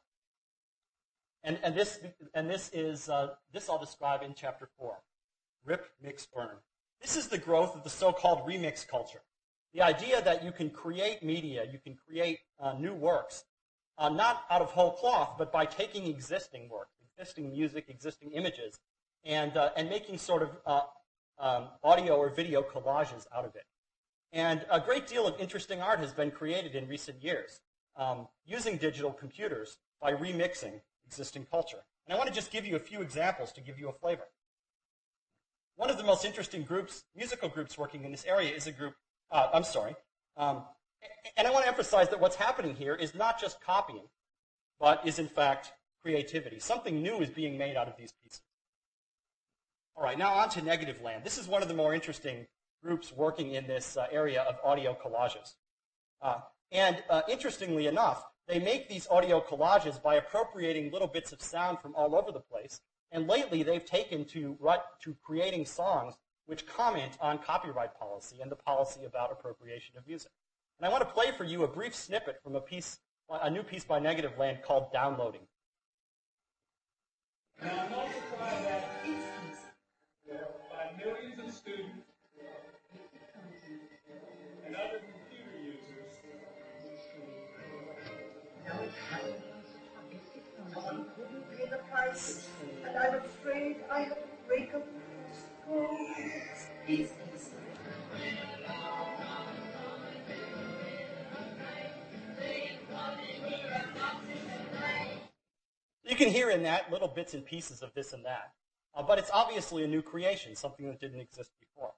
And, 1.44 1.58
and, 1.62 1.74
this, 1.74 2.00
and 2.34 2.50
this 2.50 2.70
is, 2.72 3.08
uh, 3.08 3.34
this 3.52 3.70
I'll 3.70 3.78
describe 3.78 4.22
in 4.22 4.34
chapter 4.34 4.68
4. 4.78 4.96
Rip, 5.64 5.86
mix, 6.02 6.26
burn. 6.26 6.56
This 7.00 7.16
is 7.16 7.28
the 7.28 7.38
growth 7.38 7.76
of 7.76 7.84
the 7.84 7.90
so-called 7.90 8.48
remix 8.48 8.86
culture. 8.86 9.22
The 9.72 9.82
idea 9.82 10.20
that 10.22 10.42
you 10.42 10.50
can 10.50 10.70
create 10.70 11.22
media, 11.22 11.64
you 11.70 11.78
can 11.78 11.94
create 11.94 12.40
uh, 12.58 12.72
new 12.72 12.94
works, 12.94 13.44
uh, 13.98 14.08
not 14.08 14.44
out 14.50 14.62
of 14.62 14.70
whole 14.70 14.92
cloth, 14.92 15.34
but 15.36 15.52
by 15.52 15.66
taking 15.66 16.06
existing 16.06 16.68
work, 16.68 16.88
existing 17.12 17.50
music, 17.50 17.86
existing 17.88 18.30
images, 18.32 18.78
and, 19.24 19.56
uh, 19.56 19.70
and 19.76 19.88
making 19.90 20.18
sort 20.18 20.42
of 20.42 20.50
uh, 20.64 20.80
um, 21.38 21.68
audio 21.82 22.16
or 22.16 22.30
video 22.30 22.62
collages 22.62 23.26
out 23.34 23.44
of 23.44 23.54
it. 23.54 23.64
And 24.32 24.64
a 24.70 24.80
great 24.80 25.06
deal 25.06 25.26
of 25.26 25.38
interesting 25.40 25.80
art 25.80 26.00
has 26.00 26.12
been 26.12 26.30
created 26.30 26.74
in 26.74 26.86
recent 26.86 27.22
years 27.22 27.60
um, 27.96 28.28
using 28.46 28.76
digital 28.76 29.12
computers 29.12 29.78
by 30.00 30.12
remixing 30.12 30.80
existing 31.06 31.46
culture. 31.50 31.78
And 32.06 32.14
I 32.14 32.18
want 32.18 32.28
to 32.28 32.34
just 32.34 32.50
give 32.50 32.66
you 32.66 32.76
a 32.76 32.80
few 32.80 33.00
examples 33.00 33.52
to 33.52 33.60
give 33.60 33.78
you 33.78 33.88
a 33.88 33.92
flavor. 33.92 34.28
One 35.76 35.90
of 35.90 35.96
the 35.96 36.04
most 36.04 36.24
interesting 36.24 36.62
groups, 36.62 37.04
musical 37.16 37.48
groups 37.48 37.78
working 37.78 38.04
in 38.04 38.10
this 38.10 38.24
area 38.24 38.50
is 38.50 38.66
a 38.66 38.72
group, 38.72 38.94
uh, 39.30 39.48
I'm 39.52 39.64
sorry, 39.64 39.94
um, 40.36 40.62
and 41.36 41.46
I 41.46 41.50
want 41.50 41.64
to 41.64 41.68
emphasize 41.68 42.08
that 42.10 42.20
what's 42.20 42.36
happening 42.36 42.74
here 42.74 42.94
is 42.94 43.14
not 43.14 43.40
just 43.40 43.60
copying, 43.60 44.04
but 44.80 45.06
is 45.06 45.18
in 45.18 45.28
fact 45.28 45.72
creativity. 46.02 46.58
Something 46.58 47.02
new 47.02 47.20
is 47.20 47.30
being 47.30 47.58
made 47.58 47.76
out 47.76 47.88
of 47.88 47.96
these 47.96 48.12
pieces. 48.22 48.40
All 49.96 50.04
right, 50.04 50.18
now 50.18 50.32
on 50.34 50.48
to 50.50 50.60
Negativland. 50.60 51.24
This 51.24 51.38
is 51.38 51.48
one 51.48 51.62
of 51.62 51.68
the 51.68 51.74
more 51.74 51.92
interesting 51.94 52.46
groups 52.82 53.12
working 53.12 53.54
in 53.54 53.66
this 53.66 53.96
uh, 53.96 54.06
area 54.12 54.42
of 54.42 54.56
audio 54.64 54.94
collages. 54.94 55.54
Uh, 56.22 56.38
and 56.70 57.02
uh, 57.10 57.22
interestingly 57.28 57.86
enough, 57.86 58.24
they 58.46 58.58
make 58.58 58.88
these 58.88 59.06
audio 59.10 59.40
collages 59.40 60.00
by 60.00 60.14
appropriating 60.14 60.90
little 60.92 61.08
bits 61.08 61.32
of 61.32 61.42
sound 61.42 61.80
from 61.80 61.94
all 61.94 62.14
over 62.14 62.32
the 62.32 62.40
place. 62.40 62.80
And 63.10 63.26
lately, 63.26 63.62
they've 63.62 63.84
taken 63.84 64.24
to, 64.26 64.56
to 65.02 65.16
creating 65.22 65.66
songs 65.66 66.14
which 66.46 66.66
comment 66.66 67.18
on 67.20 67.38
copyright 67.38 67.98
policy 67.98 68.36
and 68.40 68.50
the 68.50 68.56
policy 68.56 69.04
about 69.04 69.32
appropriation 69.32 69.96
of 69.98 70.06
music. 70.06 70.30
And 70.78 70.86
I 70.86 70.90
want 70.90 71.02
to 71.02 71.12
play 71.12 71.32
for 71.36 71.44
you 71.44 71.64
a 71.64 71.68
brief 71.68 71.94
snippet 71.94 72.40
from 72.42 72.54
a 72.54 72.60
piece, 72.60 72.98
a 73.30 73.50
new 73.50 73.62
piece 73.62 73.84
by 73.84 73.98
Negativland 73.98 74.62
called 74.62 74.92
Downloading. 74.92 75.40
Now 77.60 77.88
multiply 77.90 78.62
that 78.62 78.98
millions 80.98 81.38
of 81.38 81.54
students 81.54 82.10
and 84.66 84.76
other 84.76 84.98
computer 84.98 85.56
users. 85.64 86.12
No 88.66 88.74
one 90.80 91.06
couldn't 91.16 91.44
pay 91.56 91.66
the 91.70 91.78
price, 91.90 92.46
and 92.86 92.94
I'm 92.96 93.14
afraid 93.14 93.76
I 93.90 94.00
have 94.00 94.14
to 94.14 94.28
break 94.46 94.74
up 94.74 94.86
school. 95.64 95.88
Easy, 96.86 97.08
easy. 97.34 97.48
You 106.08 106.16
can 106.16 106.30
hear 106.30 106.48
in 106.48 106.62
that 106.62 106.90
little 106.90 107.06
bits 107.06 107.34
and 107.34 107.44
pieces 107.44 107.82
of 107.82 107.92
this 107.92 108.14
and 108.14 108.24
that. 108.24 108.52
Uh, 108.94 109.02
but 109.02 109.18
it's 109.18 109.30
obviously 109.32 109.84
a 109.84 109.86
new 109.86 110.00
creation, 110.00 110.56
something 110.56 110.86
that 110.86 110.98
didn't 110.98 111.20
exist 111.20 111.50
before. 111.60 111.90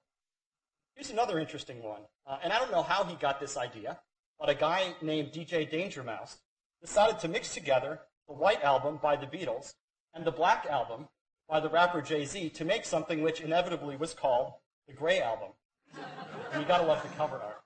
Here's 0.95 1.11
another 1.11 1.39
interesting 1.39 1.81
one. 1.81 2.01
Uh, 2.27 2.37
and 2.43 2.51
I 2.51 2.59
don't 2.59 2.71
know 2.71 2.83
how 2.83 3.05
he 3.05 3.15
got 3.15 3.39
this 3.39 3.55
idea, 3.55 3.99
but 4.37 4.49
a 4.49 4.53
guy 4.53 4.93
named 5.01 5.31
DJ 5.31 5.69
Danger 5.69 6.03
Mouse 6.03 6.39
decided 6.81 7.19
to 7.19 7.29
mix 7.29 7.53
together 7.53 8.01
the 8.27 8.33
White 8.33 8.61
Album 8.63 8.99
by 9.01 9.15
the 9.15 9.25
Beatles 9.25 9.75
and 10.13 10.25
the 10.25 10.31
Black 10.31 10.65
Album 10.69 11.07
by 11.47 11.61
the 11.61 11.69
rapper 11.69 12.01
Jay-Z 12.01 12.49
to 12.49 12.65
make 12.65 12.83
something 12.83 13.21
which 13.21 13.39
inevitably 13.39 13.95
was 13.95 14.13
called 14.13 14.53
the 14.87 14.93
Gray 14.93 15.21
Album. 15.21 15.49
And 16.51 16.61
you 16.61 16.67
gotta 16.67 16.85
love 16.85 17.01
the 17.01 17.09
cover 17.15 17.37
art. 17.37 17.61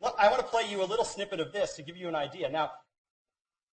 look, 0.00 0.16
I 0.18 0.28
want 0.28 0.40
to 0.40 0.46
play 0.46 0.68
you 0.68 0.82
a 0.82 0.84
little 0.84 1.04
snippet 1.04 1.38
of 1.38 1.52
this 1.52 1.74
to 1.74 1.82
give 1.82 1.96
you 1.96 2.08
an 2.08 2.16
idea. 2.16 2.48
Now, 2.48 2.72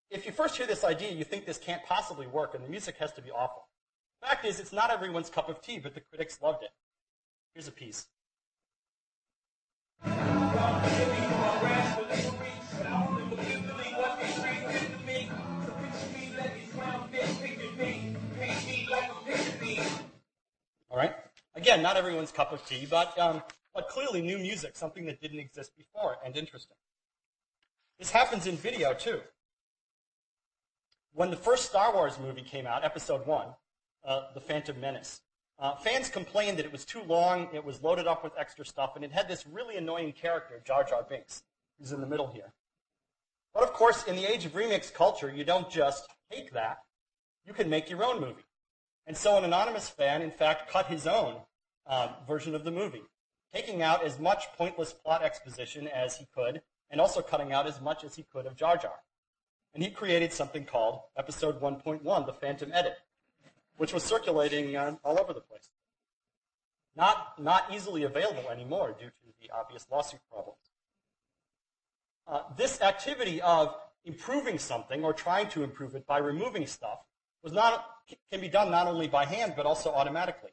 if 0.09 0.25
you 0.25 0.31
first 0.31 0.55
hear 0.57 0.67
this 0.67 0.83
idea, 0.83 1.11
you 1.11 1.23
think 1.23 1.45
this 1.45 1.57
can't 1.57 1.83
possibly 1.83 2.27
work, 2.27 2.53
and 2.53 2.63
the 2.63 2.69
music 2.69 2.95
has 2.97 3.11
to 3.13 3.21
be 3.21 3.31
awful. 3.31 3.67
Fact 4.21 4.45
is, 4.45 4.59
it's 4.59 4.73
not 4.73 4.91
everyone's 4.91 5.29
cup 5.29 5.49
of 5.49 5.61
tea, 5.61 5.79
but 5.79 5.93
the 5.93 6.01
critics 6.01 6.39
loved 6.41 6.63
it. 6.63 6.69
Here's 7.53 7.67
a 7.67 7.71
piece. 7.71 8.07
All 20.89 20.97
right. 20.97 21.15
Again, 21.55 21.81
not 21.81 21.97
everyone's 21.97 22.31
cup 22.31 22.51
of 22.51 22.65
tea, 22.65 22.87
but 22.89 23.17
um, 23.17 23.41
but 23.73 23.89
clearly 23.89 24.21
new 24.21 24.37
music, 24.37 24.75
something 24.75 25.05
that 25.05 25.21
didn't 25.21 25.39
exist 25.39 25.71
before, 25.77 26.17
and 26.25 26.35
interesting. 26.35 26.77
This 27.99 28.11
happens 28.11 28.47
in 28.47 28.57
video 28.57 28.93
too. 28.93 29.21
When 31.15 31.29
the 31.29 31.37
first 31.37 31.69
Star 31.69 31.93
Wars 31.93 32.19
movie 32.19 32.41
came 32.41 32.67
out, 32.67 32.83
Episode 32.83 33.25
One, 33.25 33.47
uh, 34.03 34.23
The 34.33 34.41
Phantom 34.41 34.77
Menace, 34.81 35.21
uh, 35.57 35.77
fans 35.77 36.09
complained 36.09 36.59
that 36.59 36.65
it 36.65 36.73
was 36.73 36.83
too 36.83 37.01
long, 37.03 37.47
it 37.53 37.63
was 37.63 37.81
loaded 37.81 38.05
up 38.05 38.21
with 38.21 38.33
extra 38.37 38.65
stuff, 38.65 38.97
and 38.97 39.05
it 39.05 39.13
had 39.13 39.29
this 39.29 39.47
really 39.47 39.77
annoying 39.77 40.11
character, 40.11 40.61
Jar 40.67 40.83
Jar 40.83 41.05
Binks, 41.07 41.43
who's 41.79 41.93
in 41.93 42.01
the 42.01 42.05
middle 42.05 42.27
here. 42.27 42.51
But 43.53 43.63
of 43.63 43.71
course, 43.71 44.03
in 44.03 44.17
the 44.17 44.29
age 44.29 44.43
of 44.43 44.51
remix 44.51 44.93
culture, 44.93 45.31
you 45.33 45.45
don't 45.45 45.69
just 45.69 46.05
take 46.29 46.51
that; 46.51 46.79
you 47.45 47.53
can 47.53 47.69
make 47.69 47.89
your 47.89 48.03
own 48.03 48.19
movie. 48.19 48.43
And 49.07 49.15
so 49.15 49.37
an 49.37 49.45
anonymous 49.45 49.87
fan, 49.87 50.21
in 50.21 50.31
fact, 50.31 50.69
cut 50.69 50.87
his 50.87 51.07
own 51.07 51.37
uh, 51.87 52.09
version 52.27 52.53
of 52.55 52.65
the 52.65 52.71
movie, 52.71 53.03
taking 53.53 53.81
out 53.81 54.03
as 54.03 54.19
much 54.19 54.47
pointless 54.57 54.91
plot 54.91 55.23
exposition 55.23 55.87
as 55.87 56.17
he 56.17 56.27
could, 56.35 56.61
and 56.89 56.99
also 56.99 57.21
cutting 57.21 57.53
out 57.53 57.67
as 57.67 57.79
much 57.79 58.03
as 58.03 58.15
he 58.15 58.23
could 58.23 58.45
of 58.45 58.57
Jar 58.57 58.75
Jar. 58.75 58.99
And 59.75 59.83
he 59.83 59.91
created 59.91 60.31
something 60.31 60.63
called 60.63 61.01
Episode 61.17 61.61
1.1, 61.61 62.25
The 62.25 62.33
Phantom 62.33 62.71
Edit, 62.73 62.95
which 63.75 63.93
was 63.93 64.03
circulating 64.03 64.73
uh, 64.77 64.95
all 65.03 65.19
over 65.19 65.33
the 65.33 65.41
place. 65.41 65.69
Not, 66.95 67.33
not 67.37 67.65
easily 67.73 68.03
available 68.03 68.49
anymore 68.49 68.95
due 68.97 69.07
to 69.07 69.33
the 69.41 69.53
obvious 69.53 69.85
lawsuit 69.91 70.21
problems. 70.31 70.61
Uh, 72.25 72.43
this 72.55 72.81
activity 72.81 73.41
of 73.41 73.75
improving 74.05 74.57
something 74.57 75.03
or 75.03 75.11
trying 75.11 75.49
to 75.49 75.61
improve 75.61 75.93
it 75.93 76.07
by 76.07 76.19
removing 76.19 76.65
stuff 76.65 76.99
was 77.43 77.51
not, 77.51 77.85
can 78.31 78.39
be 78.39 78.47
done 78.47 78.71
not 78.71 78.87
only 78.87 79.09
by 79.09 79.25
hand 79.25 79.55
but 79.57 79.65
also 79.65 79.91
automatically. 79.91 80.51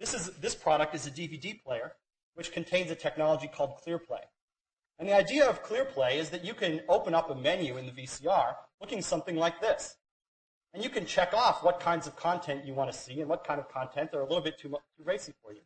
This, 0.00 0.14
is, 0.14 0.30
this 0.40 0.56
product 0.56 0.96
is 0.96 1.06
a 1.06 1.12
DVD 1.12 1.62
player 1.62 1.92
which 2.34 2.50
contains 2.50 2.90
a 2.90 2.96
technology 2.96 3.46
called 3.46 3.78
ClearPlay. 3.86 4.24
And 4.98 5.08
the 5.08 5.14
idea 5.14 5.48
of 5.48 5.64
ClearPlay 5.64 6.16
is 6.16 6.30
that 6.30 6.44
you 6.44 6.54
can 6.54 6.82
open 6.88 7.14
up 7.14 7.30
a 7.30 7.34
menu 7.34 7.76
in 7.76 7.86
the 7.86 7.92
VCR 7.92 8.54
looking 8.80 9.02
something 9.02 9.36
like 9.36 9.60
this. 9.60 9.96
And 10.72 10.82
you 10.82 10.90
can 10.90 11.06
check 11.06 11.32
off 11.32 11.62
what 11.62 11.80
kinds 11.80 12.06
of 12.06 12.16
content 12.16 12.64
you 12.64 12.74
want 12.74 12.92
to 12.92 12.98
see 12.98 13.20
and 13.20 13.28
what 13.28 13.44
kind 13.46 13.60
of 13.60 13.68
content 13.68 14.10
are 14.12 14.20
a 14.20 14.26
little 14.26 14.42
bit 14.42 14.58
too, 14.58 14.68
too 14.68 15.04
racy 15.04 15.32
for 15.42 15.52
you. 15.52 15.60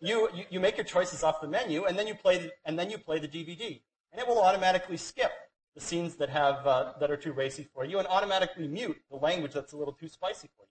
You, 0.00 0.28
you. 0.34 0.44
you 0.50 0.60
make 0.60 0.76
your 0.76 0.84
choices 0.84 1.22
off 1.22 1.40
the 1.40 1.48
menu, 1.48 1.84
and 1.84 1.98
then 1.98 2.06
you 2.06 2.14
play 2.14 2.38
the, 2.38 2.52
and 2.64 2.78
then 2.78 2.88
you 2.88 2.98
play 2.98 3.18
the 3.18 3.28
DVD, 3.28 3.80
and 4.12 4.20
it 4.20 4.26
will 4.26 4.40
automatically 4.40 4.96
skip 4.96 5.32
the 5.74 5.80
scenes 5.80 6.14
that 6.16 6.30
have 6.30 6.66
uh, 6.66 6.92
that 6.98 7.10
are 7.10 7.16
too 7.16 7.32
racy 7.32 7.68
for 7.74 7.84
you, 7.84 7.98
and 7.98 8.08
automatically 8.08 8.66
mute 8.68 8.96
the 9.10 9.16
language 9.16 9.52
that's 9.52 9.72
a 9.72 9.76
little 9.76 9.92
too 9.92 10.08
spicy 10.08 10.48
for 10.56 10.64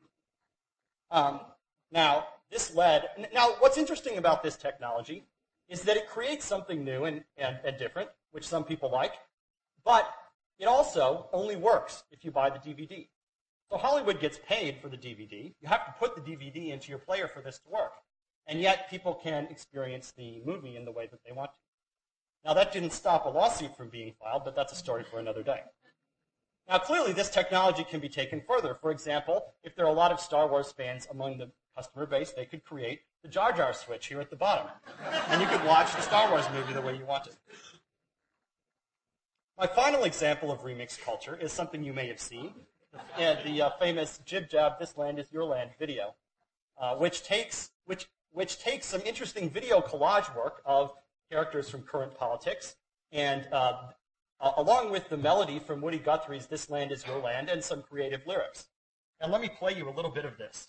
you. 0.00 1.16
Um, 1.16 1.40
now, 1.92 2.26
this 2.50 2.74
led. 2.74 3.04
Now, 3.32 3.50
what's 3.60 3.78
interesting 3.78 4.18
about 4.18 4.42
this 4.42 4.56
technology 4.56 5.24
is 5.72 5.80
that 5.82 5.96
it 5.96 6.06
creates 6.06 6.44
something 6.44 6.84
new 6.84 7.04
and, 7.04 7.24
and, 7.38 7.58
and 7.64 7.78
different, 7.78 8.10
which 8.32 8.46
some 8.46 8.62
people 8.62 8.90
like, 8.90 9.14
but 9.86 10.06
it 10.58 10.66
also 10.66 11.30
only 11.32 11.56
works 11.56 12.04
if 12.10 12.26
you 12.26 12.30
buy 12.30 12.50
the 12.50 12.58
DVD. 12.58 13.08
So 13.70 13.78
Hollywood 13.78 14.20
gets 14.20 14.38
paid 14.46 14.76
for 14.82 14.90
the 14.90 14.98
DVD. 14.98 15.54
You 15.62 15.68
have 15.68 15.86
to 15.86 15.94
put 15.98 16.14
the 16.14 16.20
DVD 16.20 16.72
into 16.72 16.90
your 16.90 16.98
player 16.98 17.26
for 17.26 17.40
this 17.40 17.58
to 17.60 17.70
work. 17.70 17.92
And 18.46 18.60
yet 18.60 18.90
people 18.90 19.14
can 19.14 19.46
experience 19.46 20.12
the 20.14 20.42
movie 20.44 20.76
in 20.76 20.84
the 20.84 20.92
way 20.92 21.08
that 21.10 21.20
they 21.24 21.32
want 21.32 21.52
to. 21.54 21.58
Now 22.44 22.52
that 22.52 22.74
didn't 22.74 22.92
stop 22.92 23.24
a 23.24 23.30
lawsuit 23.30 23.74
from 23.74 23.88
being 23.88 24.12
filed, 24.20 24.42
but 24.44 24.54
that's 24.54 24.74
a 24.74 24.76
story 24.76 25.04
for 25.04 25.20
another 25.20 25.42
day. 25.42 25.60
Now 26.68 26.78
clearly 26.78 27.14
this 27.14 27.30
technology 27.30 27.84
can 27.84 28.00
be 28.00 28.10
taken 28.10 28.42
further. 28.46 28.74
For 28.74 28.90
example, 28.90 29.54
if 29.64 29.74
there 29.74 29.86
are 29.86 29.92
a 29.92 29.94
lot 29.94 30.12
of 30.12 30.20
Star 30.20 30.46
Wars 30.48 30.70
fans 30.70 31.08
among 31.10 31.38
the 31.38 31.50
customer 31.76 32.06
base, 32.06 32.30
they 32.32 32.44
could 32.44 32.64
create 32.64 33.00
the 33.22 33.28
Jar 33.28 33.52
Jar 33.52 33.72
switch 33.72 34.06
here 34.06 34.20
at 34.20 34.30
the 34.30 34.36
bottom. 34.36 34.66
And 35.28 35.40
you 35.40 35.46
could 35.46 35.64
watch 35.64 35.94
the 35.94 36.02
Star 36.02 36.30
Wars 36.30 36.44
movie 36.54 36.72
the 36.72 36.80
way 36.80 36.96
you 36.96 37.06
want 37.06 37.26
it. 37.26 37.36
My 39.58 39.66
final 39.66 40.04
example 40.04 40.50
of 40.50 40.60
remix 40.62 41.00
culture 41.00 41.36
is 41.40 41.52
something 41.52 41.84
you 41.84 41.92
may 41.92 42.08
have 42.08 42.18
seen, 42.18 42.52
the, 43.16 43.38
the 43.44 43.62
uh, 43.62 43.70
famous 43.78 44.18
Jib 44.24 44.48
Jab 44.48 44.78
This 44.78 44.96
Land 44.96 45.18
Is 45.18 45.30
Your 45.30 45.44
Land 45.44 45.70
video, 45.78 46.14
uh, 46.80 46.96
which, 46.96 47.22
takes, 47.22 47.70
which, 47.84 48.08
which 48.32 48.58
takes 48.58 48.86
some 48.86 49.02
interesting 49.02 49.48
video 49.50 49.80
collage 49.80 50.34
work 50.36 50.62
of 50.64 50.92
characters 51.30 51.68
from 51.68 51.82
current 51.82 52.14
politics 52.14 52.76
and 53.12 53.46
uh, 53.52 53.74
along 54.56 54.90
with 54.90 55.08
the 55.08 55.16
melody 55.16 55.58
from 55.58 55.80
Woody 55.80 55.98
Guthrie's 55.98 56.46
This 56.46 56.68
Land 56.68 56.90
Is 56.90 57.06
Your 57.06 57.20
Land 57.20 57.48
and 57.48 57.62
some 57.62 57.82
creative 57.82 58.26
lyrics. 58.26 58.66
And 59.20 59.30
let 59.30 59.40
me 59.40 59.48
play 59.48 59.74
you 59.76 59.88
a 59.88 59.94
little 59.94 60.10
bit 60.10 60.24
of 60.24 60.36
this. 60.36 60.68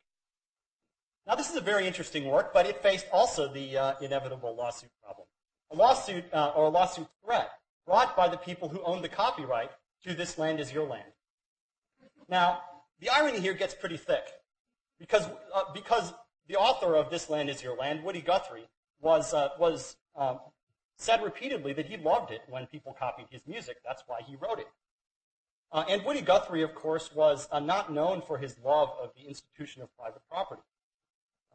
Now, 1.31 1.37
this 1.37 1.49
is 1.49 1.55
a 1.55 1.61
very 1.61 1.87
interesting 1.87 2.25
work, 2.25 2.53
but 2.53 2.65
it 2.65 2.83
faced 2.83 3.05
also 3.09 3.47
the 3.47 3.77
uh, 3.77 3.93
inevitable 4.01 4.53
lawsuit 4.53 4.89
problem. 5.01 5.25
A 5.71 5.75
lawsuit 5.77 6.25
uh, 6.33 6.51
or 6.57 6.65
a 6.65 6.69
lawsuit 6.69 7.07
threat 7.23 7.51
brought 7.87 8.17
by 8.17 8.27
the 8.27 8.35
people 8.35 8.67
who 8.67 8.83
own 8.83 9.01
the 9.01 9.07
copyright 9.07 9.69
to 10.03 10.13
This 10.13 10.37
Land 10.37 10.59
Is 10.59 10.73
Your 10.73 10.85
Land. 10.85 11.13
Now, 12.27 12.59
the 12.99 13.07
irony 13.07 13.39
here 13.39 13.53
gets 13.53 13.73
pretty 13.73 13.95
thick 13.95 14.25
because, 14.99 15.25
uh, 15.55 15.71
because 15.73 16.13
the 16.49 16.57
author 16.57 16.97
of 16.97 17.09
This 17.09 17.29
Land 17.29 17.49
Is 17.49 17.63
Your 17.63 17.77
Land, 17.77 18.03
Woody 18.03 18.19
Guthrie, 18.19 18.67
was, 18.99 19.33
uh, 19.33 19.51
was 19.57 19.95
um, 20.17 20.37
said 20.97 21.23
repeatedly 21.23 21.71
that 21.71 21.85
he 21.85 21.95
loved 21.95 22.31
it 22.31 22.41
when 22.49 22.65
people 22.65 22.93
copied 22.99 23.27
his 23.29 23.47
music. 23.47 23.77
That's 23.85 24.03
why 24.05 24.19
he 24.27 24.35
wrote 24.35 24.59
it. 24.59 24.67
Uh, 25.71 25.85
and 25.87 26.03
Woody 26.03 26.19
Guthrie, 26.19 26.61
of 26.61 26.75
course, 26.75 27.09
was 27.15 27.47
uh, 27.53 27.61
not 27.61 27.93
known 27.93 28.21
for 28.21 28.37
his 28.37 28.57
love 28.65 28.89
of 29.01 29.11
the 29.15 29.29
institution 29.29 29.81
of 29.81 29.87
private 29.95 30.23
property, 30.29 30.61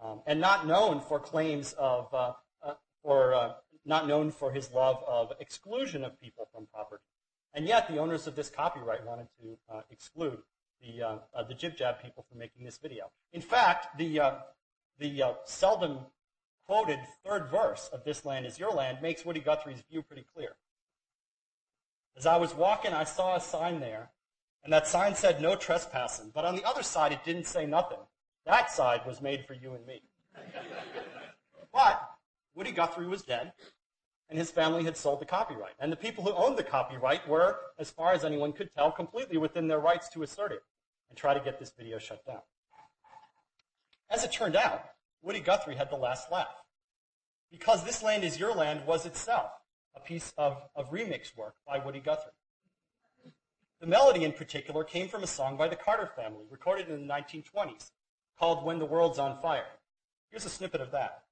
um, 0.02 0.20
and 0.26 0.40
not 0.40 0.66
known 0.66 1.00
for 1.00 1.18
claims 1.18 1.74
of, 1.74 2.12
uh, 2.12 2.32
uh 2.62 2.74
or 3.02 3.34
uh, 3.34 3.52
not 3.84 4.06
known 4.06 4.30
for 4.30 4.52
his 4.52 4.72
love 4.72 5.02
of 5.06 5.32
exclusion 5.40 6.04
of 6.04 6.20
people 6.20 6.48
from 6.52 6.66
property. 6.66 7.02
And 7.54 7.66
yet, 7.66 7.88
the 7.88 7.98
owners 7.98 8.26
of 8.26 8.36
this 8.36 8.50
copyright 8.50 9.06
wanted 9.06 9.28
to 9.40 9.58
uh, 9.74 9.80
exclude 9.90 10.38
the 10.80 11.20
the 11.48 11.54
Jib 11.54 11.74
Jab 11.74 12.02
people 12.02 12.24
from 12.28 12.38
making 12.38 12.64
this 12.64 12.76
video. 12.76 13.10
In 13.32 13.40
fact, 13.40 13.96
the 13.96 14.20
the 14.98 15.22
seldom 15.46 16.00
quoted 16.66 16.98
third 17.24 17.48
verse 17.50 17.88
of 17.92 18.04
This 18.04 18.24
Land 18.24 18.44
Is 18.44 18.58
Your 18.58 18.72
Land 18.72 18.98
makes 19.00 19.24
Woody 19.24 19.40
Guthrie's 19.40 19.82
view 19.90 20.02
pretty 20.02 20.26
clear. 20.34 20.56
As 22.16 22.26
I 22.26 22.36
was 22.36 22.54
walking, 22.54 22.92
I 22.92 23.04
saw 23.04 23.36
a 23.36 23.40
sign 23.40 23.80
there, 23.80 24.10
and 24.64 24.72
that 24.72 24.86
sign 24.86 25.14
said 25.14 25.40
no 25.40 25.54
trespassing. 25.54 26.30
But 26.34 26.44
on 26.44 26.56
the 26.56 26.64
other 26.64 26.82
side, 26.82 27.12
it 27.12 27.24
didn't 27.24 27.46
say 27.46 27.66
nothing. 27.66 27.98
That 28.46 28.70
side 28.70 29.00
was 29.04 29.20
made 29.20 29.44
for 29.44 29.54
you 29.54 29.74
and 29.74 29.84
me. 29.86 30.00
but 31.72 32.00
Woody 32.54 32.70
Guthrie 32.70 33.08
was 33.08 33.22
dead, 33.22 33.52
and 34.30 34.38
his 34.38 34.52
family 34.52 34.84
had 34.84 34.96
sold 34.96 35.20
the 35.20 35.26
copyright. 35.26 35.74
And 35.80 35.90
the 35.90 35.96
people 35.96 36.22
who 36.22 36.32
owned 36.32 36.56
the 36.56 36.62
copyright 36.62 37.28
were, 37.28 37.58
as 37.78 37.90
far 37.90 38.12
as 38.12 38.24
anyone 38.24 38.52
could 38.52 38.72
tell, 38.72 38.92
completely 38.92 39.36
within 39.36 39.66
their 39.66 39.80
rights 39.80 40.08
to 40.10 40.22
assert 40.22 40.52
it 40.52 40.62
and 41.08 41.18
try 41.18 41.34
to 41.34 41.40
get 41.40 41.58
this 41.58 41.72
video 41.76 41.98
shut 41.98 42.24
down. 42.24 42.40
As 44.10 44.22
it 44.22 44.32
turned 44.32 44.56
out, 44.56 44.84
Woody 45.22 45.40
Guthrie 45.40 45.74
had 45.74 45.90
the 45.90 45.96
last 45.96 46.30
laugh. 46.30 46.62
Because 47.50 47.84
This 47.84 48.02
Land 48.02 48.22
Is 48.22 48.38
Your 48.38 48.54
Land 48.54 48.86
was 48.86 49.06
itself 49.06 49.50
a 49.96 50.00
piece 50.00 50.32
of, 50.38 50.62
of 50.76 50.90
remix 50.90 51.36
work 51.36 51.54
by 51.66 51.78
Woody 51.78 52.00
Guthrie. 52.00 52.32
The 53.80 53.86
melody 53.86 54.24
in 54.24 54.32
particular 54.32 54.84
came 54.84 55.08
from 55.08 55.22
a 55.22 55.26
song 55.26 55.56
by 55.56 55.68
the 55.68 55.76
Carter 55.76 56.10
family, 56.14 56.44
recorded 56.48 56.88
in 56.88 57.06
the 57.06 57.12
1920s, 57.12 57.90
called 58.38 58.64
When 58.64 58.78
the 58.78 58.84
World's 58.84 59.18
on 59.18 59.40
Fire. 59.40 59.66
Here's 60.30 60.44
a 60.44 60.50
snippet 60.50 60.80
of 60.80 60.90
that. 60.92 61.22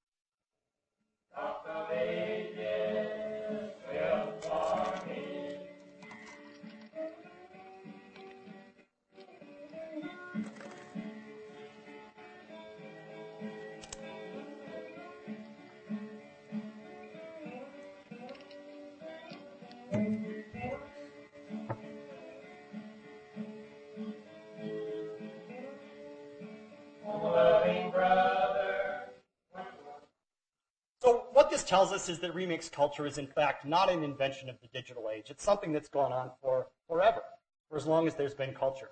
Tells 31.75 31.93
us 31.93 32.09
is 32.09 32.20
that 32.20 32.33
remix 32.33 32.70
culture 32.70 33.05
is 33.05 33.18
in 33.18 33.27
fact 33.27 33.64
not 33.64 33.91
an 33.91 34.05
invention 34.05 34.49
of 34.49 34.55
the 34.61 34.68
digital 34.68 35.11
age. 35.12 35.25
It's 35.29 35.43
something 35.43 35.72
that's 35.72 35.89
gone 35.89 36.12
on 36.12 36.31
for 36.41 36.68
forever, 36.87 37.22
for 37.68 37.77
as 37.77 37.85
long 37.85 38.07
as 38.07 38.14
there's 38.14 38.33
been 38.33 38.55
culture. 38.55 38.91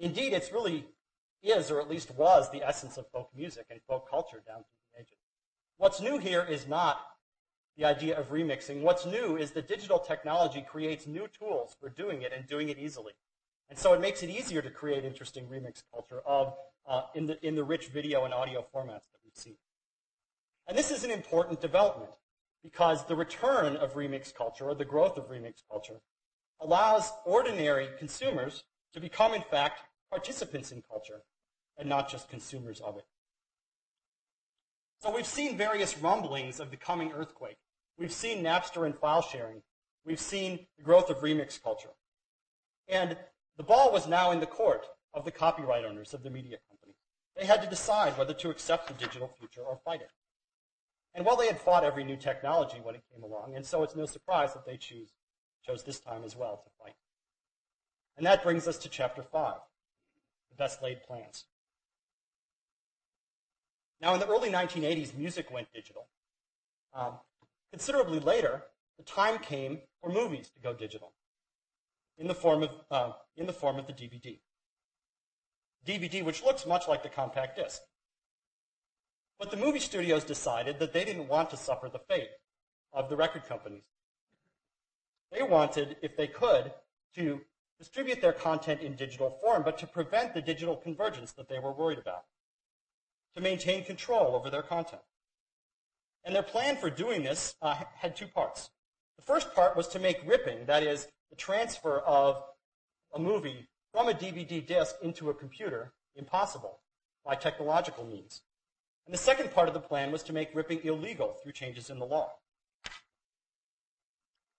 Indeed, 0.00 0.32
it's 0.32 0.50
really 0.50 0.84
is, 1.44 1.70
or 1.70 1.80
at 1.80 1.88
least 1.88 2.12
was, 2.16 2.50
the 2.50 2.66
essence 2.66 2.96
of 2.96 3.06
folk 3.12 3.30
music 3.36 3.66
and 3.70 3.78
folk 3.86 4.10
culture 4.10 4.42
down 4.44 4.64
through 4.64 4.82
the 4.92 5.00
ages. 5.02 5.18
What's 5.76 6.00
new 6.00 6.18
here 6.18 6.42
is 6.42 6.66
not 6.66 7.02
the 7.76 7.84
idea 7.84 8.18
of 8.18 8.30
remixing. 8.30 8.80
What's 8.80 9.06
new 9.06 9.36
is 9.36 9.52
that 9.52 9.68
digital 9.68 10.00
technology 10.00 10.66
creates 10.68 11.06
new 11.06 11.28
tools 11.38 11.76
for 11.78 11.88
doing 11.88 12.22
it 12.22 12.32
and 12.36 12.48
doing 12.48 12.68
it 12.68 12.80
easily. 12.80 13.12
And 13.70 13.78
so 13.78 13.92
it 13.92 14.00
makes 14.00 14.24
it 14.24 14.30
easier 14.30 14.60
to 14.60 14.70
create 14.70 15.04
interesting 15.04 15.44
remix 15.46 15.84
culture 15.92 16.20
of, 16.26 16.54
uh, 16.84 17.02
in, 17.14 17.26
the, 17.26 17.46
in 17.46 17.54
the 17.54 17.62
rich 17.62 17.90
video 17.90 18.24
and 18.24 18.34
audio 18.34 18.66
formats 18.74 19.06
that 19.12 19.20
we've 19.24 19.36
seen. 19.36 19.54
And 20.66 20.76
this 20.76 20.90
is 20.90 21.04
an 21.04 21.12
important 21.12 21.60
development 21.60 22.10
because 22.64 23.04
the 23.04 23.14
return 23.14 23.76
of 23.76 23.94
remix 23.94 24.34
culture 24.34 24.64
or 24.64 24.74
the 24.74 24.84
growth 24.84 25.18
of 25.18 25.28
remix 25.28 25.62
culture 25.70 26.00
allows 26.60 27.12
ordinary 27.26 27.88
consumers 27.98 28.64
to 28.94 29.00
become, 29.00 29.34
in 29.34 29.42
fact, 29.42 29.82
participants 30.10 30.72
in 30.72 30.82
culture 30.90 31.22
and 31.76 31.88
not 31.88 32.10
just 32.10 32.28
consumers 32.28 32.80
of 32.80 32.96
it. 32.96 33.04
So 35.00 35.14
we've 35.14 35.26
seen 35.26 35.58
various 35.58 35.98
rumblings 35.98 36.58
of 36.58 36.70
the 36.70 36.78
coming 36.78 37.12
earthquake. 37.12 37.58
We've 37.98 38.12
seen 38.12 38.42
Napster 38.42 38.86
and 38.86 38.96
file 38.96 39.20
sharing. 39.20 39.60
We've 40.06 40.20
seen 40.20 40.66
the 40.78 40.84
growth 40.84 41.10
of 41.10 41.18
remix 41.18 41.62
culture. 41.62 41.90
And 42.88 43.16
the 43.58 43.62
ball 43.62 43.92
was 43.92 44.08
now 44.08 44.30
in 44.30 44.40
the 44.40 44.46
court 44.46 44.86
of 45.12 45.24
the 45.24 45.30
copyright 45.30 45.84
owners 45.84 46.14
of 46.14 46.22
the 46.22 46.30
media 46.30 46.56
companies. 46.68 46.96
They 47.36 47.44
had 47.44 47.62
to 47.62 47.68
decide 47.68 48.16
whether 48.16 48.34
to 48.34 48.50
accept 48.50 48.88
the 48.88 48.94
digital 48.94 49.28
future 49.38 49.62
or 49.62 49.78
fight 49.84 50.00
it. 50.00 50.10
And 51.14 51.24
while 51.24 51.36
they 51.36 51.46
had 51.46 51.60
fought 51.60 51.84
every 51.84 52.04
new 52.04 52.16
technology 52.16 52.78
when 52.82 52.96
it 52.96 53.02
came 53.12 53.22
along, 53.22 53.54
and 53.54 53.64
so 53.64 53.82
it's 53.82 53.94
no 53.94 54.06
surprise 54.06 54.52
that 54.54 54.66
they 54.66 54.76
choose, 54.76 55.10
chose 55.64 55.84
this 55.84 56.00
time 56.00 56.24
as 56.24 56.36
well 56.36 56.62
to 56.64 56.70
fight. 56.82 56.94
And 58.16 58.26
that 58.26 58.42
brings 58.42 58.66
us 58.66 58.78
to 58.78 58.88
chapter 58.88 59.22
5, 59.22 59.54
the 60.50 60.56
best 60.56 60.82
laid 60.82 61.02
plans. 61.02 61.44
Now, 64.00 64.14
in 64.14 64.20
the 64.20 64.28
early 64.28 64.50
1980s, 64.50 65.16
music 65.16 65.50
went 65.50 65.72
digital. 65.72 66.08
Um, 66.92 67.14
considerably 67.70 68.20
later, 68.20 68.62
the 68.98 69.04
time 69.04 69.38
came 69.38 69.80
for 70.00 70.10
movies 70.10 70.50
to 70.50 70.60
go 70.60 70.72
digital 70.74 71.12
in 72.18 72.26
the 72.26 72.34
form 72.34 72.62
of, 72.64 72.70
uh, 72.90 73.12
in 73.36 73.46
the, 73.46 73.52
form 73.52 73.78
of 73.78 73.86
the 73.86 73.92
DVD. 73.92 74.38
DVD, 75.86 76.24
which 76.24 76.42
looks 76.44 76.66
much 76.66 76.86
like 76.88 77.02
the 77.02 77.08
compact 77.08 77.56
disc. 77.56 77.80
But 79.44 79.50
the 79.50 79.62
movie 79.62 79.78
studios 79.78 80.24
decided 80.24 80.78
that 80.78 80.94
they 80.94 81.04
didn't 81.04 81.28
want 81.28 81.50
to 81.50 81.58
suffer 81.58 81.90
the 81.90 81.98
fate 81.98 82.30
of 82.94 83.10
the 83.10 83.16
record 83.16 83.44
companies. 83.46 83.84
They 85.30 85.42
wanted, 85.42 85.98
if 86.00 86.16
they 86.16 86.28
could, 86.28 86.72
to 87.16 87.42
distribute 87.78 88.22
their 88.22 88.32
content 88.32 88.80
in 88.80 88.96
digital 88.96 89.38
form, 89.42 89.62
but 89.62 89.76
to 89.80 89.86
prevent 89.86 90.32
the 90.32 90.40
digital 90.40 90.76
convergence 90.76 91.32
that 91.32 91.50
they 91.50 91.58
were 91.58 91.74
worried 91.74 91.98
about, 91.98 92.24
to 93.36 93.42
maintain 93.42 93.84
control 93.84 94.34
over 94.34 94.48
their 94.48 94.62
content. 94.62 95.02
And 96.24 96.34
their 96.34 96.42
plan 96.42 96.78
for 96.78 96.88
doing 96.88 97.22
this 97.22 97.54
uh, 97.60 97.76
had 97.96 98.16
two 98.16 98.28
parts. 98.28 98.70
The 99.16 99.24
first 99.24 99.54
part 99.54 99.76
was 99.76 99.88
to 99.88 99.98
make 99.98 100.26
ripping, 100.26 100.64
that 100.64 100.82
is, 100.82 101.06
the 101.28 101.36
transfer 101.36 101.98
of 101.98 102.42
a 103.14 103.18
movie 103.18 103.68
from 103.92 104.08
a 104.08 104.14
DVD 104.14 104.66
disc 104.66 104.94
into 105.02 105.28
a 105.28 105.34
computer, 105.34 105.92
impossible 106.16 106.78
by 107.26 107.34
technological 107.34 108.06
means. 108.06 108.40
And 109.06 109.12
the 109.12 109.18
second 109.18 109.52
part 109.52 109.68
of 109.68 109.74
the 109.74 109.80
plan 109.80 110.10
was 110.10 110.22
to 110.24 110.32
make 110.32 110.54
ripping 110.54 110.80
illegal 110.84 111.36
through 111.42 111.52
changes 111.52 111.90
in 111.90 111.98
the 111.98 112.06
law. 112.06 112.32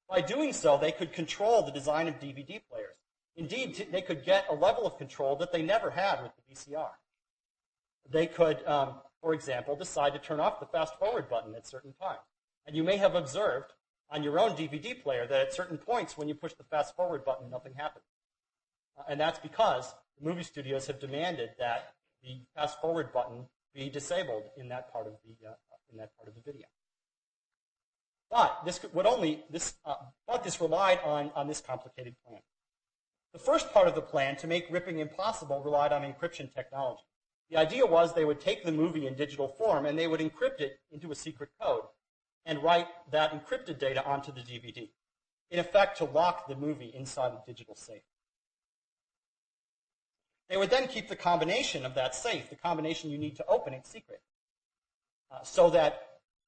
By 0.07 0.21
doing 0.21 0.53
so, 0.53 0.77
they 0.77 0.91
could 0.91 1.11
control 1.11 1.63
the 1.63 1.71
design 1.71 2.07
of 2.07 2.19
DVD 2.19 2.61
players. 2.69 2.95
Indeed, 3.35 3.87
they 3.91 4.01
could 4.01 4.23
get 4.23 4.45
a 4.49 4.53
level 4.53 4.85
of 4.85 4.97
control 4.97 5.35
that 5.37 5.51
they 5.51 5.61
never 5.61 5.89
had 5.89 6.21
with 6.21 6.31
the 6.35 6.53
VCR. 6.53 6.91
They 8.09 8.27
could, 8.27 8.65
um, 8.65 8.95
for 9.21 9.33
example, 9.33 9.75
decide 9.75 10.13
to 10.13 10.19
turn 10.19 10.39
off 10.39 10.59
the 10.59 10.67
fast 10.67 10.97
forward 10.99 11.27
button 11.27 11.55
at 11.55 11.67
certain 11.67 11.93
times. 11.93 12.19
And 12.65 12.75
you 12.75 12.83
may 12.83 12.97
have 12.97 13.15
observed 13.15 13.73
on 14.09 14.23
your 14.23 14.39
own 14.39 14.51
DVD 14.51 15.01
player 15.01 15.25
that 15.27 15.41
at 15.41 15.53
certain 15.53 15.77
points 15.77 16.17
when 16.17 16.27
you 16.27 16.35
push 16.35 16.53
the 16.53 16.63
fast 16.63 16.95
forward 16.95 17.25
button, 17.25 17.49
nothing 17.49 17.73
happens. 17.75 18.05
Uh, 18.97 19.03
and 19.09 19.19
that's 19.19 19.39
because 19.39 19.93
the 20.19 20.29
movie 20.29 20.43
studios 20.43 20.87
have 20.87 20.99
demanded 20.99 21.49
that 21.57 21.93
the 22.23 22.41
fast 22.55 22.79
forward 22.79 23.11
button 23.11 23.47
be 23.75 23.89
disabled 23.89 24.43
in 24.57 24.69
that 24.69 24.91
part 24.91 25.05
of 25.05 25.13
the, 25.25 25.47
uh, 25.47 25.53
in 25.91 25.97
that 25.97 26.15
part 26.17 26.29
of 26.29 26.35
the 26.35 26.41
video. 26.41 26.65
But 28.31 28.61
this 28.65 28.79
would 28.93 29.05
only, 29.05 29.43
this, 29.49 29.75
uh, 29.85 29.95
but 30.27 30.43
this 30.43 30.59
relied 30.59 30.99
on, 31.05 31.31
on 31.35 31.47
this 31.47 31.61
complicated 31.61 32.15
plan. 32.25 32.39
The 33.33 33.39
first 33.39 33.71
part 33.73 33.87
of 33.87 33.95
the 33.95 34.01
plan 34.01 34.37
to 34.37 34.47
make 34.47 34.71
ripping 34.71 34.99
impossible 34.99 35.61
relied 35.63 35.91
on 35.91 36.01
encryption 36.01 36.51
technology. 36.53 37.03
The 37.49 37.57
idea 37.57 37.85
was 37.85 38.13
they 38.13 38.25
would 38.25 38.39
take 38.39 38.63
the 38.63 38.71
movie 38.71 39.07
in 39.07 39.15
digital 39.15 39.47
form 39.47 39.85
and 39.85 39.99
they 39.99 40.07
would 40.07 40.21
encrypt 40.21 40.61
it 40.61 40.79
into 40.91 41.11
a 41.11 41.15
secret 41.15 41.49
code 41.61 41.83
and 42.45 42.63
write 42.63 42.87
that 43.11 43.33
encrypted 43.33 43.77
data 43.77 44.03
onto 44.05 44.31
the 44.31 44.41
DVD. 44.41 44.89
In 45.51 45.59
effect, 45.59 45.97
to 45.97 46.05
lock 46.05 46.47
the 46.47 46.55
movie 46.55 46.91
inside 46.95 47.33
a 47.33 47.43
digital 47.45 47.75
safe. 47.75 48.01
They 50.49 50.57
would 50.57 50.69
then 50.69 50.87
keep 50.87 51.07
the 51.07 51.15
combination 51.15 51.85
of 51.85 51.95
that 51.95 52.13
safe, 52.13 52.49
the 52.49 52.55
combination 52.55 53.09
you 53.09 53.17
need 53.17 53.35
to 53.37 53.45
open 53.47 53.73
it, 53.73 53.87
secret. 53.87 54.21
Uh, 55.31 55.43
so 55.43 55.69
that 55.71 56.01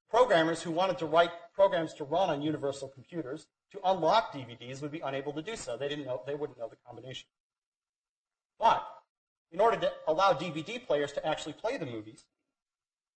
programmers 0.10 0.62
who 0.62 0.72
wanted 0.72 0.98
to 1.00 1.06
write 1.06 1.32
programs 1.54 1.93
to 1.95 2.04
run 2.04 2.30
on 2.30 2.41
universal 2.41 2.88
computers 2.88 3.48
to 3.72 3.80
unlock 3.84 4.34
DVDs 4.34 4.82
would 4.82 4.91
be 4.91 5.02
unable 5.02 5.34
to 5.34 5.41
do 5.41 5.56
so. 5.56 5.78
They 5.78 5.89
didn't 5.89 6.06
know, 6.06 6.22
they 6.26 6.36
wouldn't 6.36 6.60
know 6.60 6.70
the 6.70 6.78
combination. 6.88 7.28
But 8.60 8.86
in 9.52 9.60
order 9.60 9.78
to 9.78 9.91
allow 10.08 10.34
DVD 10.34 10.86
players 10.86 11.12
to 11.14 11.26
actually 11.26 11.54
play 11.54 11.78
the 11.78 11.86
movies, 11.86 12.26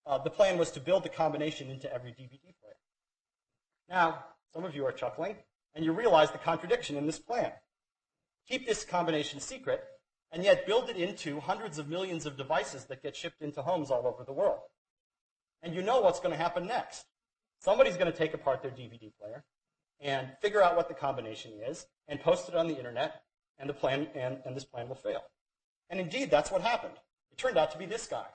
uh, 0.06 0.18
the 0.18 0.30
plan 0.30 0.58
was 0.58 0.72
to 0.72 0.80
build 0.80 1.04
the 1.04 1.10
combination 1.10 1.70
into 1.70 1.92
every 1.94 2.12
DVD 2.12 2.42
player. 2.60 2.78
Now, 3.90 4.26
some 4.54 4.64
of 4.64 4.76
you 4.76 4.86
are 4.86 4.92
chuckling, 4.92 5.36
and 5.76 5.86
you 5.86 5.92
realize 5.94 6.32
the 6.32 6.38
contradiction 6.38 6.98
in 6.98 7.06
this 7.06 7.20
plan. 7.20 7.52
Keep 8.48 8.66
this 8.66 8.84
combination 8.84 9.40
secret, 9.40 9.84
and 10.32 10.44
yet 10.44 10.66
build 10.66 10.90
it 10.90 10.96
into 10.96 11.40
hundreds 11.40 11.78
of 11.78 11.90
millions 11.90 12.26
of 12.26 12.38
devices 12.38 12.86
that 12.86 13.04
get 13.04 13.16
shipped 13.16 13.42
into 13.42 13.62
homes 13.62 13.92
all 13.92 14.08
over 14.08 14.24
the 14.24 14.34
world. 14.34 14.60
And 15.62 15.76
you 15.76 15.82
know 15.82 16.02
what's 16.02 16.20
going 16.20 16.32
to 16.32 16.38
happen 16.38 16.66
next. 16.66 17.06
Somebody's 17.60 17.98
going 17.98 18.12
to 18.12 18.18
take 18.18 18.34
apart 18.34 18.62
their 18.62 18.72
DVD 18.72 19.12
player 19.20 19.44
and 20.00 20.30
figure 20.42 20.64
out 20.64 20.76
what 20.76 20.88
the 20.88 20.96
combination 20.96 21.52
is 21.68 21.86
and 22.08 22.20
post 22.20 22.50
it 22.50 22.56
on 22.56 22.68
the 22.68 22.76
internet, 22.76 23.22
and 23.60 23.70
the 23.70 23.74
plan 23.74 24.08
and, 24.16 24.40
and 24.46 24.56
this 24.56 24.66
plan 24.66 24.90
will 24.90 24.96
fail. 24.96 25.22
And 25.90 26.00
indeed, 26.00 26.32
that's 26.32 26.52
what 26.52 26.62
happened. 26.62 26.96
It 27.32 27.38
turned 27.38 27.58
out 27.58 27.72
to 27.72 27.78
be 27.78 27.86
this 27.86 28.08
guy, 28.08 28.26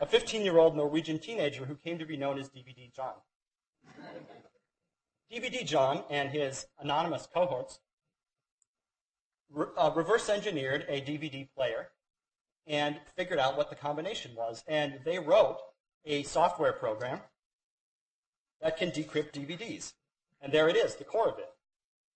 a 0.00 0.06
15-year-old 0.06 0.76
Norwegian 0.76 1.18
teenager 1.18 1.64
who 1.64 1.74
came 1.74 1.98
to 1.98 2.06
be 2.06 2.16
known 2.16 2.38
as 2.38 2.48
DVD 2.48 2.94
Jon. 2.94 3.14
DVD 5.32 5.66
Jon 5.66 6.04
and 6.10 6.30
his 6.30 6.66
anonymous 6.78 7.26
cohorts 7.32 7.80
Uh, 9.54 9.90
reverse 9.94 10.28
engineered 10.28 10.86
a 10.88 11.00
DVD 11.00 11.48
player 11.54 11.88
and 12.66 12.98
figured 13.16 13.38
out 13.38 13.56
what 13.56 13.70
the 13.70 13.76
combination 13.76 14.32
was. 14.34 14.64
And 14.66 15.00
they 15.04 15.18
wrote 15.18 15.58
a 16.04 16.22
software 16.22 16.72
program 16.72 17.20
that 18.60 18.76
can 18.76 18.90
decrypt 18.90 19.32
DVDs. 19.32 19.92
And 20.40 20.52
there 20.52 20.68
it 20.68 20.76
is, 20.76 20.94
the 20.94 21.04
core 21.04 21.28
of 21.28 21.38
it. 21.38 21.50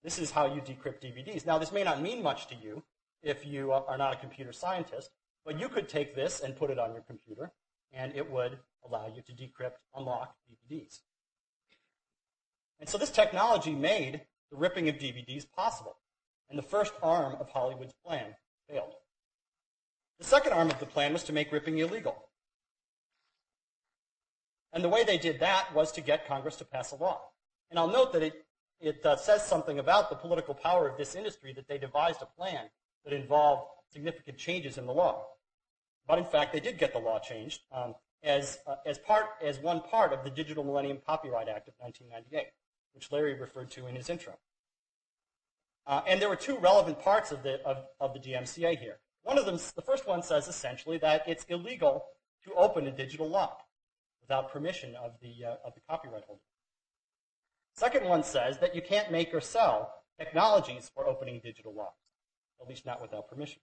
This 0.03 0.19
is 0.19 0.31
how 0.31 0.47
you 0.47 0.61
decrypt 0.61 1.01
DVDs. 1.01 1.47
Now, 1.47 1.59
this 1.59 1.73
may 1.73 1.83
not 1.83 2.01
mean 2.01 2.23
much 2.23 2.47
to 2.49 2.55
you 2.55 2.83
if 3.23 3.45
you 3.45 3.73
are 3.73 3.99
not 3.99 4.15
a 4.15 4.17
computer 4.17 4.53
scientist, 4.53 5.11
but 5.45 5.59
you 5.59 5.69
could 5.69 5.89
take 5.89 6.15
this 6.15 6.41
and 6.41 6.57
put 6.57 6.71
it 6.71 6.79
on 6.79 6.93
your 6.93 7.03
computer, 7.03 7.53
and 7.93 8.15
it 8.15 8.31
would 8.31 8.59
allow 8.85 9.07
you 9.09 9.23
to 9.23 9.33
decrypt, 9.33 9.79
unlock 9.95 10.37
DVDs. 10.49 11.01
And 12.79 12.89
so 12.89 12.99
this 12.99 13.11
technology 13.11 13.75
made 13.75 14.23
the 14.51 14.57
ripping 14.57 14.89
of 14.89 14.97
DVDs 14.97 15.51
possible 15.51 15.97
and 16.49 16.59
the 16.59 16.63
first 16.63 16.93
arm 17.03 17.37
of 17.41 17.49
Hollywood's 17.51 17.95
plan 18.05 18.35
failed. 18.69 18.95
The 20.19 20.25
second 20.25 20.53
arm 20.53 20.71
of 20.71 20.81
the 20.81 20.87
plan 20.87 21.13
was 21.13 21.25
to 21.25 21.33
make 21.33 21.53
ripping 21.53 21.79
illegal. 21.79 22.29
And 24.73 24.83
the 24.83 24.89
way 24.89 25.05
they 25.05 25.19
did 25.19 25.41
that 25.41 25.75
was 25.75 25.93
to 25.93 26.01
get 26.01 26.29
Congress 26.29 26.57
to 26.57 26.65
pass 26.65 26.93
a 26.93 26.97
law. 26.97 27.21
And 27.71 27.79
I'll 27.79 27.89
note 27.89 28.13
that 28.13 28.23
it, 28.23 28.45
it 28.81 29.05
uh, 29.05 29.17
says 29.17 29.47
something 29.47 29.79
about 29.79 30.11
the 30.11 30.17
political 30.17 30.55
power 30.55 30.89
of 30.89 30.97
this 30.97 31.15
industry 31.15 31.53
that 31.55 31.69
they 31.69 31.79
devised 31.79 32.23
a 32.23 32.27
plan 32.27 32.67
that 33.05 33.13
involved 33.13 33.69
significant 33.91 34.39
changes 34.39 34.79
in 34.79 34.87
the 34.87 34.93
law. 34.93 35.27
But 36.07 36.19
in 36.19 36.25
fact, 36.25 36.53
they 36.53 36.61
did 36.61 36.79
get 36.79 36.93
the 36.93 36.99
law 36.99 37.19
changed 37.19 37.63
um, 37.73 37.95
as, 38.23 38.59
uh, 38.67 38.77
as, 38.85 38.99
part, 38.99 39.27
as 39.43 39.59
one 39.59 39.81
part 39.81 40.13
of 40.13 40.25
the 40.25 40.31
Digital 40.31 40.65
Millennium 40.65 40.99
Copyright 41.07 41.49
Act 41.49 41.69
of 41.69 41.75
1998, 41.79 42.53
which 42.93 43.11
Larry 43.11 43.35
referred 43.35 43.71
to 43.73 43.87
in 43.87 43.97
his 43.97 44.09
intro. 44.09 44.35
Uh, 45.87 46.03
and 46.07 46.21
there 46.21 46.29
were 46.29 46.37
two 46.37 46.59
relevant 46.59 46.99
parts 46.99 47.31
of 47.31 47.43
the, 47.43 47.63
of, 47.65 47.85
of 48.01 48.13
the 48.13 48.19
DMCA 48.19 48.79
here. 48.79 48.99
One 49.23 49.39
of 49.39 49.47
them, 49.47 49.59
the 49.75 49.83
first 49.83 50.07
one 50.07 50.23
says 50.23 50.49
essentially 50.49 50.99
that 50.99 51.23
it's 51.27 51.45
illegal 51.49 52.05
to 52.45 52.55
open 52.55 52.87
a 52.87 52.91
digital 52.91 53.29
lock 53.29 53.63
without 54.21 54.53
permission 54.53 54.95
of 54.97 55.13
the, 55.21 55.45
uh, 55.45 55.57
of 55.65 55.75
the 55.75 55.81
copyright 55.89 56.25
holder. 56.25 56.41
Second 57.75 58.07
one 58.07 58.25
says 58.25 58.59
that 58.59 58.75
you 58.75 58.83
can't 58.83 59.13
make 59.13 59.35
or 59.35 59.41
sell 59.41 59.93
technologies 60.19 60.91
for 60.95 61.07
opening 61.07 61.41
digital 61.43 61.75
locks, 61.75 62.01
at 62.61 62.69
least 62.69 62.87
not 62.87 63.03
without 63.03 63.29
permission. 63.29 63.61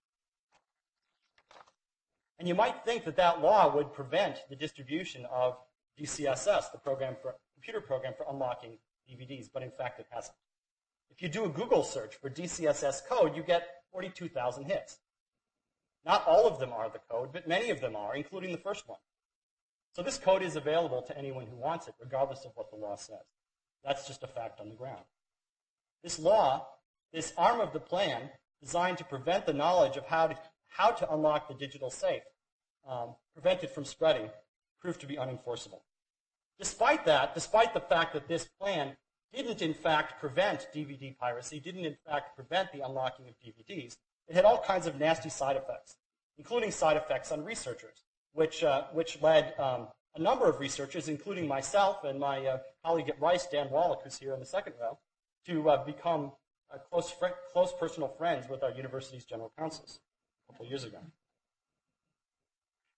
And 2.40 2.48
you 2.48 2.56
might 2.56 2.84
think 2.86 3.06
that 3.06 3.16
that 3.18 3.42
law 3.42 3.74
would 3.74 3.94
prevent 3.94 4.44
the 4.50 4.56
distribution 4.56 5.26
of 5.32 5.58
DeCSS, 6.00 6.72
the 6.72 6.78
program 6.78 7.16
for, 7.22 7.36
computer 7.54 7.82
program 7.82 8.14
for 8.18 8.26
unlocking 8.30 8.78
DVDs, 9.10 9.50
but 9.54 9.64
in 9.64 9.72
fact 9.72 10.00
it 10.00 10.08
hasn't. 10.10 10.36
If 11.10 11.22
you 11.22 11.30
do 11.30 11.46
a 11.46 11.50
Google 11.50 11.84
search 11.84 12.16
for 12.16 12.30
DeCSS 12.30 13.08
code, 13.08 13.36
you 13.36 13.44
get 13.44 13.68
42,000 13.92 14.66
hits. 14.66 14.98
Not 16.06 16.28
all 16.28 16.48
of 16.48 16.60
them 16.60 16.74
are 16.74 16.90
the 16.90 17.00
code, 17.10 17.32
but 17.32 17.48
many 17.48 17.70
of 17.70 17.80
them 17.80 17.96
are, 17.96 18.16
including 18.16 18.52
the 18.52 18.58
first 18.58 18.88
one. 18.90 19.00
So 19.94 20.02
this 20.02 20.18
code 20.18 20.42
is 20.42 20.56
available 20.56 21.02
to 21.04 21.18
anyone 21.18 21.46
who 21.46 21.56
wants 21.56 21.88
it, 21.88 21.94
regardless 22.00 22.46
of 22.46 22.52
what 22.56 22.72
the 22.72 22.76
law 22.78 22.96
says. 22.96 23.26
That's 23.84 24.08
just 24.08 24.24
a 24.24 24.28
fact 24.28 24.60
on 24.60 24.70
the 24.70 24.76
ground. 24.76 25.04
This 26.04 26.20
law, 26.20 26.68
this 27.14 27.32
arm 27.38 27.62
of 27.62 27.74
the 27.74 27.80
plan, 27.80 28.32
designed 28.62 28.98
to 28.98 29.04
prevent 29.04 29.46
the 29.46 29.54
knowledge 29.54 29.98
of 29.98 30.06
how 30.06 30.28
to, 30.28 30.38
how 30.68 30.92
to 30.92 31.14
unlock 31.14 31.48
the 31.48 31.54
digital 31.54 31.92
safe, 31.92 32.24
um, 32.88 33.16
prevent 33.34 33.64
it 33.64 33.70
from 33.70 33.86
spreading, 33.86 34.30
proved 34.82 35.00
to 35.02 35.08
be 35.08 35.16
unenforceable. 35.16 35.82
Despite 36.60 37.06
that, 37.06 37.34
despite 37.34 37.74
the 37.74 37.80
fact 37.80 38.14
that 38.14 38.28
this 38.28 38.48
plan 38.60 38.98
didn't 39.34 39.62
in 39.62 39.74
fact 39.74 40.20
prevent 40.20 40.68
DVD 40.74 41.18
piracy, 41.18 41.60
didn't 41.60 41.86
in 41.86 41.98
fact 42.08 42.36
prevent 42.36 42.72
the 42.72 42.82
unlocking 42.82 43.26
of 43.28 43.34
DVDs, 43.40 43.98
it 44.28 44.36
had 44.36 44.46
all 44.46 44.60
kinds 44.60 44.88
of 44.88 45.00
nasty 45.00 45.30
side 45.30 45.56
effects, 45.56 45.96
including 46.38 46.72
side 46.72 46.98
effects 46.98 47.32
on 47.32 47.44
researchers, 47.44 48.04
which, 48.34 48.64
uh, 48.64 48.84
which 48.94 49.22
led 49.22 49.54
um, 49.60 49.88
a 50.16 50.22
number 50.22 50.48
of 50.48 50.60
researchers, 50.60 51.10
including 51.10 51.48
myself 51.48 52.04
and 52.04 52.20
my 52.20 52.46
uh, 52.46 52.58
colleague 52.86 53.10
at 53.10 53.20
Rice, 53.20 53.48
Dan 53.48 53.70
Wallach, 53.70 54.02
who's 54.04 54.18
here 54.18 54.34
in 54.34 54.40
the 54.40 54.46
second 54.46 54.74
row, 54.80 55.00
to 55.48 55.70
uh, 55.70 55.84
become 55.84 56.32
uh, 56.74 56.78
close, 56.78 57.12
fr- 57.12 57.26
close 57.52 57.74
personal 57.78 58.08
friends 58.08 58.48
with 58.48 58.64
our 58.64 58.72
university's 58.72 59.26
general 59.26 59.52
counsels 59.58 60.00
a 60.48 60.54
couple 60.54 60.66
years 60.66 60.84
ago. 60.84 61.00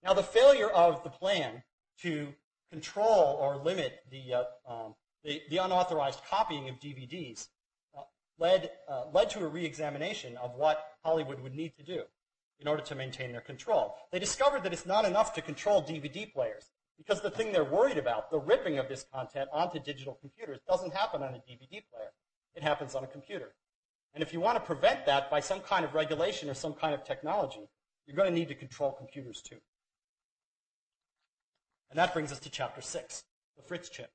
Now, 0.03 0.13
the 0.13 0.23
failure 0.23 0.69
of 0.69 1.03
the 1.03 1.09
plan 1.09 1.63
to 2.01 2.33
control 2.71 3.37
or 3.39 3.57
limit 3.57 4.03
the, 4.11 4.33
uh, 4.33 4.43
um, 4.67 4.95
the, 5.25 5.41
the, 5.49 5.57
unauthorized 5.57 6.21
copying 6.29 6.69
of 6.69 6.79
DVDs 6.79 7.47
uh, 7.97 8.01
led, 8.39 8.69
uh, 8.87 9.05
led 9.11 9.29
to 9.31 9.43
a 9.43 9.47
reexamination 9.47 10.37
of 10.37 10.53
what 10.55 10.85
Hollywood 11.03 11.41
would 11.41 11.55
need 11.55 11.75
to 11.77 11.83
do 11.83 12.03
in 12.59 12.67
order 12.67 12.83
to 12.83 12.95
maintain 12.95 13.31
their 13.31 13.41
control. 13.41 13.95
They 14.11 14.19
discovered 14.19 14.63
that 14.63 14.71
it's 14.71 14.85
not 14.85 15.03
enough 15.03 15.33
to 15.33 15.41
control 15.41 15.81
DVD 15.81 16.31
players 16.31 16.69
because 16.97 17.21
the 17.21 17.29
thing 17.29 17.51
they're 17.51 17.63
worried 17.63 17.97
about, 17.97 18.31
the 18.31 18.39
ripping 18.39 18.77
of 18.77 18.87
this 18.87 19.05
content 19.13 19.49
onto 19.51 19.79
digital 19.79 20.17
computers, 20.21 20.59
doesn't 20.67 20.93
happen 20.93 21.21
on 21.21 21.33
a 21.33 21.39
DVD 21.39 21.83
player. 21.91 22.13
It 22.53 22.63
happens 22.63 22.95
on 22.95 23.03
a 23.03 23.07
computer. 23.07 23.53
And 24.13 24.23
if 24.23 24.31
you 24.31 24.39
want 24.39 24.55
to 24.55 24.61
prevent 24.61 25.05
that 25.07 25.29
by 25.29 25.41
some 25.41 25.59
kind 25.59 25.83
of 25.83 25.93
regulation 25.93 26.49
or 26.49 26.53
some 26.53 26.73
kind 26.73 26.93
of 26.93 27.03
technology, 27.03 27.67
you're 28.05 28.15
going 28.15 28.31
to 28.31 28.33
need 28.33 28.47
to 28.47 28.55
control 28.55 28.93
computers 28.93 29.41
too. 29.41 29.57
And 31.89 31.99
that 31.99 32.13
brings 32.13 32.31
us 32.31 32.39
to 32.39 32.49
chapter 32.49 32.81
six, 32.81 33.23
the 33.57 33.63
Fritz 33.63 33.89
chip. 33.89 34.11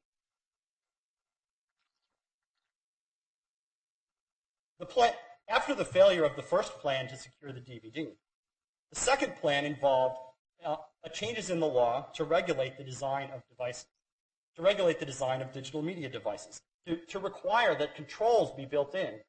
The 4.80 4.86
plan, 4.86 5.12
after 5.46 5.74
the 5.74 5.84
failure 5.84 6.24
of 6.24 6.36
the 6.36 6.42
first 6.42 6.78
plan 6.78 7.06
to 7.08 7.16
secure 7.16 7.52
the 7.52 7.60
DVD, 7.60 8.08
the 8.88 8.98
second 8.98 9.36
plan 9.36 9.66
involved 9.66 10.16
uh, 10.64 10.76
changes 11.12 11.50
in 11.50 11.60
the 11.60 11.66
law 11.66 12.06
to 12.14 12.24
regulate 12.24 12.78
the 12.78 12.84
design 12.84 13.28
of 13.34 13.46
devices, 13.50 13.86
to 14.56 14.62
regulate 14.62 14.98
the 14.98 15.04
design 15.04 15.42
of 15.42 15.52
digital 15.52 15.82
media 15.82 16.08
devices, 16.08 16.62
to, 16.86 16.96
to 16.96 17.18
require 17.18 17.74
that 17.74 17.94
controls 17.94 18.52
be 18.56 18.64
built 18.64 18.94
in 18.94 19.20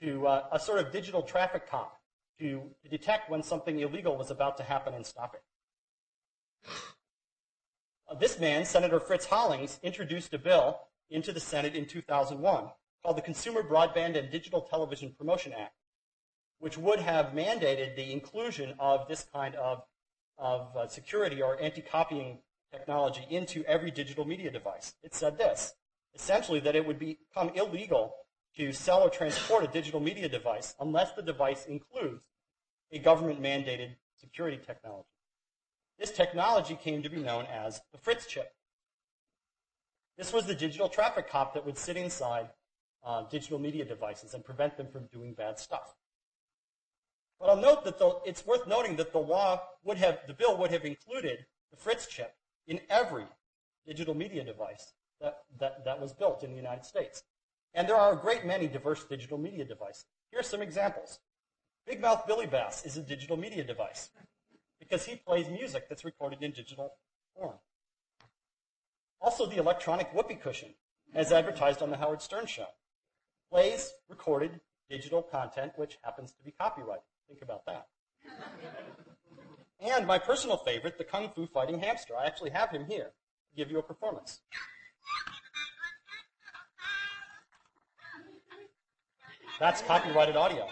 to 0.00 0.28
uh, 0.28 0.46
a 0.52 0.60
sort 0.60 0.78
of 0.78 0.92
digital 0.92 1.22
traffic 1.22 1.68
cop 1.68 2.00
to, 2.38 2.62
to 2.80 2.88
detect 2.88 3.28
when 3.28 3.42
something 3.42 3.80
illegal 3.80 4.16
was 4.16 4.30
about 4.30 4.56
to 4.58 4.62
happen 4.62 4.94
and 4.94 5.04
stop 5.04 5.34
it. 5.34 5.42
Uh, 8.08 8.14
this 8.14 8.38
man, 8.38 8.64
Senator 8.64 9.00
Fritz 9.00 9.26
Hollings, 9.26 9.80
introduced 9.82 10.32
a 10.34 10.38
bill 10.38 10.78
into 11.10 11.32
the 11.32 11.40
Senate 11.40 11.74
in 11.74 11.84
2001 11.84 12.70
called 13.02 13.16
the 13.16 13.22
Consumer 13.22 13.62
Broadband 13.62 14.18
and 14.18 14.30
Digital 14.30 14.60
Television 14.60 15.14
Promotion 15.16 15.52
Act, 15.52 15.74
which 16.58 16.76
would 16.76 17.00
have 17.00 17.26
mandated 17.26 17.96
the 17.96 18.12
inclusion 18.12 18.74
of 18.78 19.08
this 19.08 19.26
kind 19.32 19.54
of, 19.54 19.82
of 20.38 20.76
uh, 20.76 20.86
security 20.86 21.40
or 21.40 21.60
anti-copying 21.60 22.38
technology 22.70 23.26
into 23.30 23.64
every 23.64 23.90
digital 23.90 24.24
media 24.24 24.50
device. 24.50 24.94
It 25.02 25.14
said 25.14 25.38
this, 25.38 25.74
essentially 26.14 26.60
that 26.60 26.76
it 26.76 26.86
would 26.86 26.98
become 26.98 27.50
illegal 27.54 28.14
to 28.56 28.72
sell 28.72 29.02
or 29.02 29.10
transport 29.10 29.64
a 29.64 29.68
digital 29.68 30.00
media 30.00 30.28
device 30.28 30.74
unless 30.80 31.12
the 31.12 31.22
device 31.22 31.66
includes 31.66 32.26
a 32.92 32.98
government-mandated 32.98 33.94
security 34.16 34.58
technology. 34.64 35.08
This 35.98 36.10
technology 36.10 36.76
came 36.82 37.02
to 37.02 37.08
be 37.08 37.20
known 37.20 37.46
as 37.46 37.80
the 37.92 37.98
Fritz 37.98 38.26
chip. 38.26 38.52
This 40.16 40.32
was 40.32 40.46
the 40.46 40.54
digital 40.54 40.88
traffic 40.88 41.30
cop 41.30 41.54
that 41.54 41.64
would 41.64 41.78
sit 41.78 41.96
inside 41.96 42.50
uh, 43.04 43.22
digital 43.30 43.58
media 43.58 43.84
devices 43.84 44.34
and 44.34 44.44
prevent 44.44 44.76
them 44.76 44.88
from 44.88 45.06
doing 45.12 45.32
bad 45.34 45.58
stuff. 45.58 45.94
But 47.38 47.48
I'll 47.48 47.56
note 47.56 47.84
that 47.84 47.98
the, 47.98 48.18
it's 48.26 48.46
worth 48.46 48.66
noting 48.66 48.96
that 48.96 49.12
the 49.12 49.18
law 49.18 49.62
would 49.84 49.96
have, 49.96 50.18
the 50.26 50.34
bill 50.34 50.58
would 50.58 50.70
have 50.70 50.84
included 50.84 51.46
the 51.70 51.76
Fritz 51.76 52.06
chip 52.06 52.34
in 52.66 52.80
every 52.90 53.24
digital 53.86 54.14
media 54.14 54.44
device 54.44 54.92
that, 55.20 55.38
that, 55.58 55.84
that 55.84 56.00
was 56.00 56.12
built 56.12 56.42
in 56.42 56.50
the 56.50 56.56
United 56.56 56.84
States. 56.84 57.22
And 57.72 57.88
there 57.88 57.96
are 57.96 58.12
a 58.12 58.16
great 58.16 58.44
many 58.44 58.66
diverse 58.66 59.04
digital 59.04 59.38
media 59.38 59.64
devices. 59.64 60.04
Here 60.30 60.40
are 60.40 60.44
some 60.44 60.60
examples. 60.60 61.20
Big 61.86 62.00
Mouth 62.00 62.26
Billy 62.26 62.46
Bass 62.46 62.84
is 62.84 62.96
a 62.96 63.02
digital 63.02 63.36
media 63.36 63.64
device 63.64 64.10
because 64.78 65.06
he 65.06 65.16
plays 65.16 65.48
music 65.48 65.88
that's 65.88 66.04
recorded 66.04 66.42
in 66.42 66.50
digital 66.50 66.92
form. 67.34 67.54
Also, 69.20 69.46
the 69.46 69.56
electronic 69.56 70.12
whoopee 70.14 70.34
cushion, 70.34 70.74
as 71.14 71.32
advertised 71.32 71.82
on 71.82 71.90
the 71.90 71.96
Howard 71.96 72.22
Stern 72.22 72.46
Show, 72.46 72.66
plays 73.50 73.92
recorded 74.08 74.60
digital 74.88 75.22
content 75.22 75.72
which 75.76 75.98
happens 76.02 76.32
to 76.32 76.42
be 76.42 76.52
copyrighted. 76.52 77.02
Think 77.28 77.42
about 77.42 77.66
that. 77.66 77.88
and 79.80 80.06
my 80.06 80.18
personal 80.18 80.56
favorite, 80.56 80.98
the 80.98 81.04
Kung 81.04 81.30
Fu 81.30 81.46
Fighting 81.46 81.78
Hamster. 81.78 82.14
I 82.16 82.26
actually 82.26 82.50
have 82.50 82.70
him 82.70 82.84
here 82.86 83.12
to 83.50 83.56
give 83.56 83.70
you 83.70 83.78
a 83.78 83.82
performance. 83.82 84.40
That's 89.58 89.82
copyrighted 89.82 90.36
audio. 90.36 90.66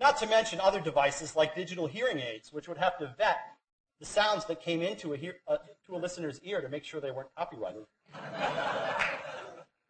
Not 0.00 0.16
to 0.18 0.26
mention 0.26 0.60
other 0.60 0.80
devices 0.80 1.36
like 1.36 1.54
digital 1.54 1.86
hearing 1.86 2.18
aids, 2.18 2.52
which 2.52 2.68
would 2.68 2.78
have 2.78 2.98
to 2.98 3.14
vet 3.18 3.36
the 4.00 4.06
sounds 4.06 4.44
that 4.46 4.60
came 4.60 4.82
into 4.82 5.12
a, 5.12 5.16
hear, 5.16 5.36
uh, 5.48 5.56
to 5.86 5.96
a 5.96 5.98
listener's 5.98 6.40
ear 6.42 6.60
to 6.60 6.68
make 6.68 6.84
sure 6.84 7.00
they 7.00 7.10
weren't 7.10 7.34
copyrighted. 7.36 7.84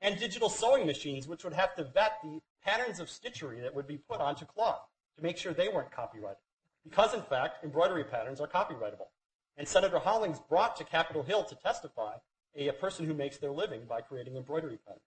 and 0.00 0.18
digital 0.18 0.48
sewing 0.48 0.86
machines, 0.86 1.28
which 1.28 1.44
would 1.44 1.52
have 1.52 1.74
to 1.74 1.84
vet 1.84 2.18
the 2.22 2.40
patterns 2.64 3.00
of 3.00 3.08
stitchery 3.08 3.60
that 3.62 3.74
would 3.74 3.86
be 3.86 3.98
put 3.98 4.20
onto 4.20 4.44
cloth 4.46 4.80
to 5.16 5.22
make 5.22 5.36
sure 5.36 5.52
they 5.52 5.68
weren't 5.68 5.90
copyrighted. 5.90 6.38
Because, 6.84 7.12
in 7.12 7.22
fact, 7.22 7.64
embroidery 7.64 8.04
patterns 8.04 8.40
are 8.40 8.46
copyrightable. 8.46 9.08
And 9.56 9.66
Senator 9.66 9.98
Hollings 9.98 10.40
brought 10.48 10.76
to 10.76 10.84
Capitol 10.84 11.22
Hill 11.22 11.44
to 11.44 11.54
testify 11.56 12.14
a, 12.56 12.68
a 12.68 12.72
person 12.72 13.04
who 13.04 13.14
makes 13.14 13.38
their 13.38 13.50
living 13.50 13.82
by 13.88 14.00
creating 14.00 14.36
embroidery 14.36 14.78
patterns. 14.86 15.02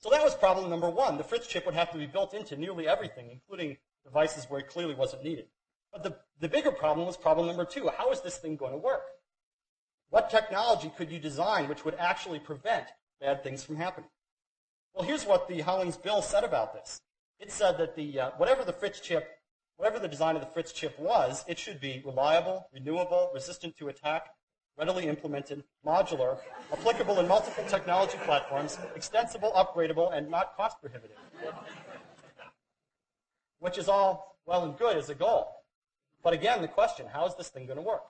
So 0.00 0.10
that 0.10 0.22
was 0.22 0.34
problem 0.34 0.68
number 0.68 0.90
one. 0.90 1.16
The 1.16 1.24
Fritz 1.24 1.46
chip 1.46 1.64
would 1.64 1.76
have 1.76 1.92
to 1.92 1.98
be 1.98 2.06
built 2.06 2.34
into 2.34 2.56
nearly 2.56 2.88
everything, 2.88 3.30
including 3.30 3.76
devices 4.04 4.46
where 4.48 4.58
it 4.58 4.68
clearly 4.68 4.96
wasn't 4.96 5.22
needed. 5.22 5.46
But 5.92 6.02
the, 6.02 6.16
the 6.40 6.48
bigger 6.48 6.72
problem 6.72 7.06
was 7.06 7.16
problem 7.16 7.46
number 7.46 7.64
two. 7.64 7.90
How 7.96 8.10
is 8.10 8.20
this 8.22 8.38
thing 8.38 8.56
going 8.56 8.72
to 8.72 8.78
work? 8.78 9.02
What 10.10 10.30
technology 10.30 10.90
could 10.96 11.10
you 11.10 11.18
design 11.18 11.68
which 11.68 11.84
would 11.84 11.94
actually 11.94 12.38
prevent 12.38 12.86
bad 13.20 13.42
things 13.42 13.62
from 13.62 13.76
happening? 13.76 14.10
Well, 14.94 15.04
here's 15.04 15.24
what 15.24 15.48
the 15.48 15.60
Hollings 15.60 15.96
bill 15.96 16.20
said 16.20 16.44
about 16.44 16.74
this. 16.74 17.00
It 17.38 17.50
said 17.50 17.78
that 17.78 17.96
the 17.96 18.20
uh, 18.20 18.30
whatever 18.36 18.64
the 18.64 18.72
Fritz 18.72 19.00
chip, 19.00 19.26
whatever 19.76 19.98
the 19.98 20.08
design 20.08 20.36
of 20.36 20.42
the 20.42 20.48
Fritz 20.48 20.72
chip 20.72 20.98
was, 20.98 21.44
it 21.48 21.58
should 21.58 21.80
be 21.80 22.02
reliable, 22.04 22.68
renewable, 22.74 23.30
resistant 23.32 23.76
to 23.78 23.88
attack, 23.88 24.28
readily 24.78 25.06
implemented, 25.06 25.64
modular, 25.84 26.38
applicable 26.72 27.18
in 27.18 27.26
multiple 27.26 27.64
technology 27.66 28.18
platforms, 28.24 28.78
extensible, 28.94 29.50
upgradable, 29.52 30.14
and 30.14 30.30
not 30.30 30.56
cost 30.56 30.80
prohibitive. 30.80 31.16
Which 33.60 33.78
is 33.78 33.88
all 33.88 34.36
well 34.44 34.64
and 34.64 34.76
good 34.76 34.96
as 34.96 35.08
a 35.08 35.14
goal. 35.14 35.61
But 36.22 36.32
again, 36.34 36.62
the 36.62 36.68
question, 36.68 37.06
how 37.12 37.26
is 37.26 37.34
this 37.34 37.48
thing 37.48 37.66
going 37.66 37.78
to 37.78 37.82
work? 37.82 38.04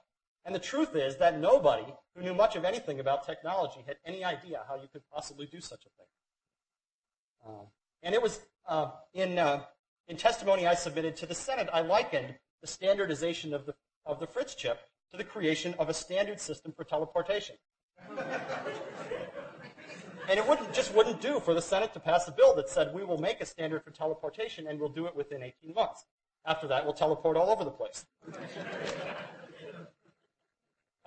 And 0.45 0.55
the 0.55 0.61
truth 0.61 0.97
is 0.97 1.17
that 1.19 1.39
nobody 1.39 1.87
who 2.15 2.23
knew 2.23 2.35
much 2.35 2.57
of 2.57 2.65
anything 2.65 3.01
about 3.01 3.25
technology 3.25 3.85
had 3.87 3.97
any 4.05 4.25
idea 4.25 4.63
how 4.69 4.75
you 4.77 4.89
could 4.93 5.03
possibly 5.13 5.47
do 5.47 5.61
such 5.61 5.85
a 5.87 5.91
thing. 5.91 6.07
Uh, 7.47 7.65
and 8.03 8.15
it 8.15 8.23
was 8.23 8.41
uh, 8.69 8.91
in, 9.15 9.39
uh, 9.39 9.63
in 10.09 10.17
testimony 10.17 10.67
I 10.67 10.75
submitted 10.75 11.17
to 11.17 11.27
the 11.27 11.35
Senate, 11.35 11.69
I 11.73 11.83
likened 11.83 12.35
the 12.61 12.67
standardization 12.67 13.55
of 13.55 13.67
the, 13.67 13.75
of 14.05 14.19
the 14.21 14.27
Fritz 14.27 14.55
chip 14.55 14.81
to 15.13 15.17
the 15.17 15.25
creation 15.25 15.75
of 15.79 15.89
a 15.89 15.95
standard 15.95 16.41
system 16.41 16.73
for 16.73 16.85
teleportation. 16.85 17.57
and 18.11 18.29
it 20.39 20.47
wouldn't, 20.49 20.73
just 20.73 20.95
wouldn't 20.95 21.21
do 21.21 21.39
for 21.41 21.55
the 21.55 21.63
Senate 21.63 21.93
to 21.95 22.01
pass 22.01 22.27
a 22.27 22.33
bill 22.33 22.55
that 22.57 22.69
said 22.69 22.93
we 22.95 23.05
will 23.05 23.19
make 23.19 23.41
a 23.41 23.47
standard 23.47 23.85
for 23.85 23.91
teleportation 23.91 24.67
and 24.67 24.81
we'll 24.81 24.89
do 24.89 25.07
it 25.07 25.15
within 25.15 25.43
18 25.43 25.75
months. 25.75 26.05
After 26.45 26.67
that, 26.69 26.85
we'll 26.85 26.95
teleport 26.95 27.37
all 27.37 27.51
over 27.51 27.65
the 27.65 27.71
place. 27.71 28.05
and 28.27 28.35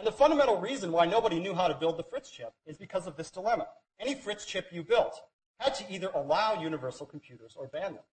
the 0.04 0.12
fundamental 0.12 0.60
reason 0.60 0.92
why 0.92 1.06
nobody 1.06 1.40
knew 1.40 1.54
how 1.54 1.68
to 1.68 1.76
build 1.76 1.98
the 1.98 2.04
Fritz 2.04 2.30
chip 2.30 2.54
is 2.66 2.78
because 2.78 3.06
of 3.08 3.18
this 3.18 3.32
dilemma. 3.32 3.68
Any 4.00 4.16
Fritz 4.16 4.46
chip 4.46 4.68
you 4.72 4.84
built 4.84 5.22
had 5.60 5.76
to 5.76 5.92
either 5.92 6.10
allow 6.14 6.62
universal 6.62 7.06
computers 7.06 7.56
or 7.58 7.68
ban 7.68 7.94
them. 7.96 8.04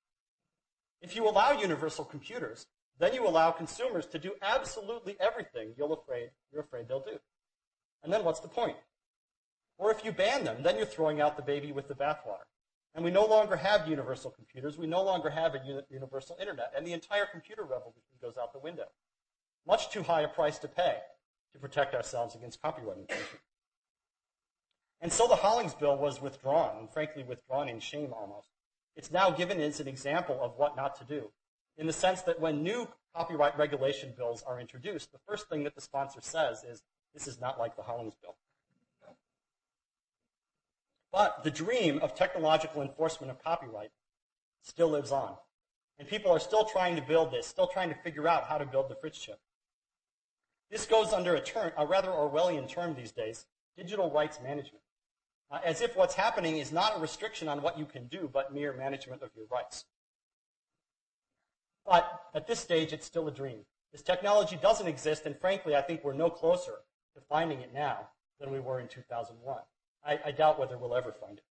If 1.01 1.17
you 1.17 1.29
allow 1.29 1.53
universal 1.53 2.05
computers, 2.05 2.67
then 2.99 3.15
you 3.15 3.27
allow 3.27 3.51
consumers 3.51 4.07
to 4.07 4.19
do 4.19 4.33
absolutely 4.43 5.17
everything 5.21 5.75
you're 5.77 5.93
afraid, 5.93 6.31
you're 6.53 6.63
afraid 6.63 6.89
they'll 6.89 7.01
do. 7.01 7.19
And 8.05 8.13
then 8.13 8.25
what's 8.25 8.41
the 8.41 8.49
point? 8.49 8.77
Or 9.79 9.91
if 9.91 10.05
you 10.05 10.13
ban 10.13 10.45
them, 10.45 10.63
then 10.63 10.77
you're 10.77 10.87
throwing 10.87 11.21
out 11.21 11.37
the 11.37 11.43
baby 11.43 11.73
with 11.73 11.89
the 11.89 11.95
bathwater. 11.95 12.47
And 12.95 13.05
we 13.05 13.11
no 13.11 13.25
longer 13.25 13.57
have 13.57 13.89
universal 13.89 14.31
computers. 14.31 14.77
We 14.77 14.87
no 14.87 15.03
longer 15.03 15.31
have 15.31 15.55
a 15.55 15.85
universal 15.91 16.37
internet. 16.39 16.73
And 16.77 16.87
the 16.87 16.93
entire 16.93 17.27
computer 17.27 17.63
revolution 17.63 18.03
goes 18.21 18.37
out 18.37 18.53
the 18.53 18.59
window. 18.59 18.89
Much 19.67 19.91
too 19.91 20.03
high 20.03 20.23
a 20.23 20.29
price 20.29 20.59
to 20.59 20.69
pay 20.69 20.97
to 21.53 21.59
protect 21.59 21.95
ourselves 21.95 22.35
against 22.35 22.61
copyright 22.61 22.99
infringement. 22.99 23.41
And 25.01 25.13
so 25.13 25.27
the 25.27 25.37
Hollings 25.37 25.75
bill 25.75 25.97
was 25.97 26.23
withdrawn, 26.23 26.77
and 26.79 26.91
frankly 26.91 27.25
withdrawn 27.25 27.69
in 27.69 27.81
shame 27.81 28.13
almost. 28.13 28.49
It's 28.95 29.11
now 29.11 29.31
given 29.31 29.61
as 29.61 29.81
an 29.81 29.89
example 29.89 30.39
of 30.41 30.57
what 30.57 30.77
not 30.77 30.97
to 30.97 31.05
do, 31.05 31.31
in 31.77 31.87
the 31.87 31.93
sense 31.93 32.23
that 32.23 32.41
when 32.41 32.63
new 32.63 32.87
copyright 33.15 33.59
regulation 33.59 34.13
bills 34.17 34.43
are 34.47 34.61
introduced, 34.61 35.13
the 35.13 35.19
first 35.27 35.49
thing 35.49 35.65
that 35.65 35.75
the 35.75 35.81
sponsor 35.81 36.21
says 36.21 36.63
is, 36.63 36.83
this 37.15 37.27
is 37.27 37.41
not 37.41 37.59
like 37.59 37.75
the 37.77 37.83
Hollings 37.83 38.15
bill. 38.23 38.37
But 41.13 41.45
the 41.45 41.51
dream 41.51 41.99
of 42.01 42.15
technological 42.15 42.83
enforcement 42.83 43.31
of 43.31 43.43
copyright 43.43 43.91
still 44.63 44.89
lives 44.89 45.13
on. 45.13 45.37
And 45.99 46.09
people 46.09 46.33
are 46.33 46.41
still 46.41 46.65
trying 46.65 46.97
to 46.97 47.03
build 47.03 47.31
this, 47.31 47.47
still 47.47 47.67
trying 47.67 47.91
to 47.91 47.95
figure 48.03 48.27
out 48.27 48.45
how 48.45 48.59
to 48.59 48.65
build 48.65 48.89
the 48.89 48.97
Fritz 48.97 49.19
chip. 49.19 49.39
This 50.71 50.87
goes 50.87 51.13
under 51.13 51.35
a 51.35 51.41
term, 51.41 51.71
a 51.77 51.87
rather 51.87 52.09
Orwellian 52.09 52.67
term 52.67 52.95
these 52.95 53.13
days, 53.13 53.45
digital 53.77 54.11
rights 54.11 54.41
management. 54.43 54.83
Uh, 55.51 55.59
as 55.63 55.83
if 55.83 55.95
what's 55.95 56.15
happening 56.15 56.57
is 56.57 56.73
not 56.73 56.97
a 56.97 57.01
restriction 57.01 57.47
on 57.47 57.61
what 57.61 57.79
you 57.79 57.85
can 57.85 58.07
do, 58.07 58.29
but 58.33 58.55
mere 58.55 58.73
management 58.73 59.23
of 59.23 59.29
your 59.37 59.45
rights. 59.53 59.85
But 61.85 62.23
at 62.35 62.47
this 62.47 62.59
stage, 62.59 62.95
it's 62.95 63.05
still 63.05 63.29
a 63.29 63.33
dream. 63.33 63.67
This 63.93 64.01
technology 64.01 64.57
doesn't 64.57 64.87
exist, 64.87 65.27
and 65.27 65.39
frankly, 65.39 65.77
I 65.77 65.83
think 65.83 66.03
we're 66.03 66.15
no 66.15 66.31
closer 66.31 66.77
to 67.15 67.21
finding 67.29 67.61
it 67.61 67.75
now 67.75 68.09
than 68.41 68.51
we 68.51 68.61
were 68.61 68.81
in 68.81 68.89
2001. 68.89 69.61
I, 70.05 70.19
I 70.27 70.31
doubt 70.33 70.59
whether 70.59 70.77
we'll 70.77 70.97
ever 70.97 71.13
find 71.13 71.39
it. 71.39 71.45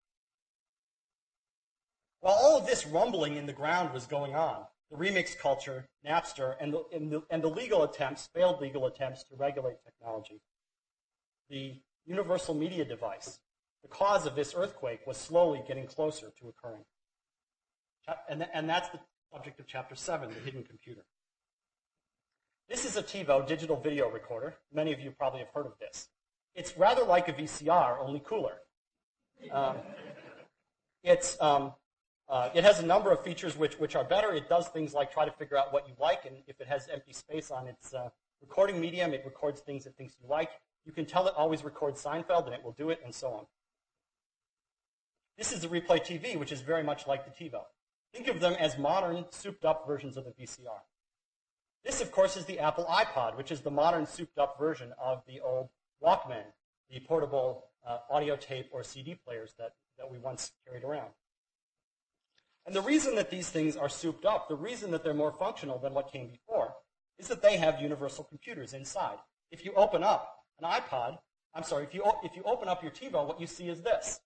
While 2.19 2.35
all 2.35 2.57
of 2.57 2.67
this 2.67 2.85
rumbling 2.85 3.35
in 3.35 3.45
the 3.45 3.53
ground 3.53 3.93
was 3.93 4.05
going 4.05 4.35
on, 4.35 4.65
the 4.91 4.97
remix 4.97 5.37
culture, 5.37 5.87
Napster, 6.05 6.55
and 6.59 6.73
the, 6.73 6.83
and 6.93 7.11
the, 7.11 7.23
and 7.29 7.41
the 7.41 7.47
legal 7.47 7.83
attempts, 7.83 8.29
failed 8.33 8.61
legal 8.61 8.85
attempts 8.85 9.23
to 9.23 9.35
regulate 9.35 9.77
technology, 9.83 10.41
the 11.49 11.81
universal 12.05 12.53
media 12.53 12.85
device, 12.85 13.39
the 13.81 13.87
cause 13.87 14.25
of 14.25 14.35
this 14.35 14.53
earthquake 14.55 15.01
was 15.07 15.17
slowly 15.17 15.63
getting 15.67 15.87
closer 15.87 16.31
to 16.39 16.49
occurring. 16.49 16.83
And, 18.29 18.47
and 18.53 18.69
that's 18.69 18.89
the 18.89 18.99
subject 19.33 19.59
of 19.59 19.67
chapter 19.67 19.95
7, 19.95 20.29
the 20.29 20.39
hidden 20.41 20.63
computer. 20.63 21.05
This 22.69 22.85
is 22.85 22.97
a 22.97 23.03
TiVo 23.03 23.47
digital 23.47 23.75
video 23.75 24.09
recorder. 24.09 24.55
Many 24.73 24.93
of 24.93 24.99
you 24.99 25.11
probably 25.11 25.39
have 25.39 25.49
heard 25.53 25.65
of 25.65 25.73
this. 25.79 26.09
It's 26.55 26.77
rather 26.77 27.03
like 27.03 27.27
a 27.29 27.33
VCR, 27.33 27.97
only 27.99 28.19
cooler. 28.19 28.55
Um, 29.51 29.77
it's, 31.03 31.39
um, 31.41 31.73
uh, 32.29 32.49
it 32.53 32.63
has 32.63 32.79
a 32.79 32.85
number 32.85 33.11
of 33.11 33.23
features 33.23 33.57
which, 33.57 33.79
which 33.79 33.95
are 33.95 34.03
better. 34.03 34.33
It 34.33 34.49
does 34.49 34.67
things 34.67 34.93
like 34.93 35.11
try 35.11 35.25
to 35.25 35.31
figure 35.31 35.57
out 35.57 35.73
what 35.73 35.87
you 35.87 35.93
like, 35.99 36.25
and 36.25 36.37
if 36.47 36.59
it 36.61 36.67
has 36.67 36.87
empty 36.91 37.13
space 37.13 37.51
on 37.51 37.67
its 37.67 37.93
uh, 37.93 38.09
recording 38.41 38.79
medium, 38.79 39.13
it 39.13 39.23
records 39.25 39.61
things 39.61 39.85
it 39.85 39.95
thinks 39.97 40.15
you 40.21 40.29
like. 40.29 40.49
You 40.85 40.91
can 40.91 41.05
tell 41.05 41.27
it 41.27 41.33
always 41.35 41.63
records 41.63 42.03
Seinfeld, 42.03 42.45
and 42.45 42.53
it 42.53 42.63
will 42.63 42.71
do 42.73 42.89
it, 42.89 43.01
and 43.03 43.13
so 43.13 43.29
on. 43.29 43.45
This 45.37 45.51
is 45.51 45.61
the 45.61 45.67
Replay 45.67 45.99
TV, 46.05 46.37
which 46.37 46.51
is 46.51 46.61
very 46.61 46.83
much 46.83 47.07
like 47.07 47.25
the 47.25 47.31
TiVo. 47.31 47.61
Think 48.13 48.27
of 48.27 48.39
them 48.39 48.55
as 48.59 48.77
modern, 48.77 49.25
souped-up 49.29 49.85
versions 49.87 50.17
of 50.17 50.25
the 50.25 50.31
VCR. 50.31 50.81
This, 51.83 52.01
of 52.01 52.11
course, 52.11 52.37
is 52.37 52.45
the 52.45 52.59
Apple 52.59 52.85
iPod, 52.85 53.37
which 53.37 53.51
is 53.51 53.61
the 53.61 53.71
modern, 53.71 54.05
souped-up 54.05 54.59
version 54.59 54.93
of 55.01 55.23
the 55.25 55.39
old 55.39 55.69
Walkman, 56.03 56.43
the 56.89 56.99
portable 56.99 57.65
uh, 57.87 57.99
audio 58.09 58.35
tape 58.35 58.69
or 58.71 58.83
CD 58.83 59.15
players 59.15 59.53
that, 59.57 59.73
that 59.97 60.09
we 60.11 60.17
once 60.17 60.51
carried 60.65 60.83
around. 60.83 61.11
And 62.65 62.75
the 62.75 62.81
reason 62.81 63.15
that 63.15 63.31
these 63.31 63.49
things 63.49 63.75
are 63.75 63.89
souped 63.89 64.25
up, 64.25 64.47
the 64.47 64.55
reason 64.55 64.91
that 64.91 65.03
they're 65.03 65.13
more 65.13 65.31
functional 65.31 65.79
than 65.79 65.93
what 65.93 66.11
came 66.11 66.29
before, 66.29 66.73
is 67.17 67.27
that 67.27 67.41
they 67.41 67.57
have 67.57 67.81
universal 67.81 68.23
computers 68.23 68.73
inside. 68.73 69.17
If 69.51 69.65
you 69.65 69.73
open 69.73 70.03
up 70.03 70.43
an 70.59 70.69
iPod, 70.69 71.17
I'm 71.53 71.63
sorry, 71.63 71.83
if 71.83 71.93
you, 71.93 72.03
if 72.23 72.35
you 72.35 72.43
open 72.43 72.67
up 72.67 72.81
your 72.81 72.91
TiVo, 72.91 73.27
what 73.27 73.41
you 73.41 73.47
see 73.47 73.67
is 73.67 73.81
this. 73.81 74.19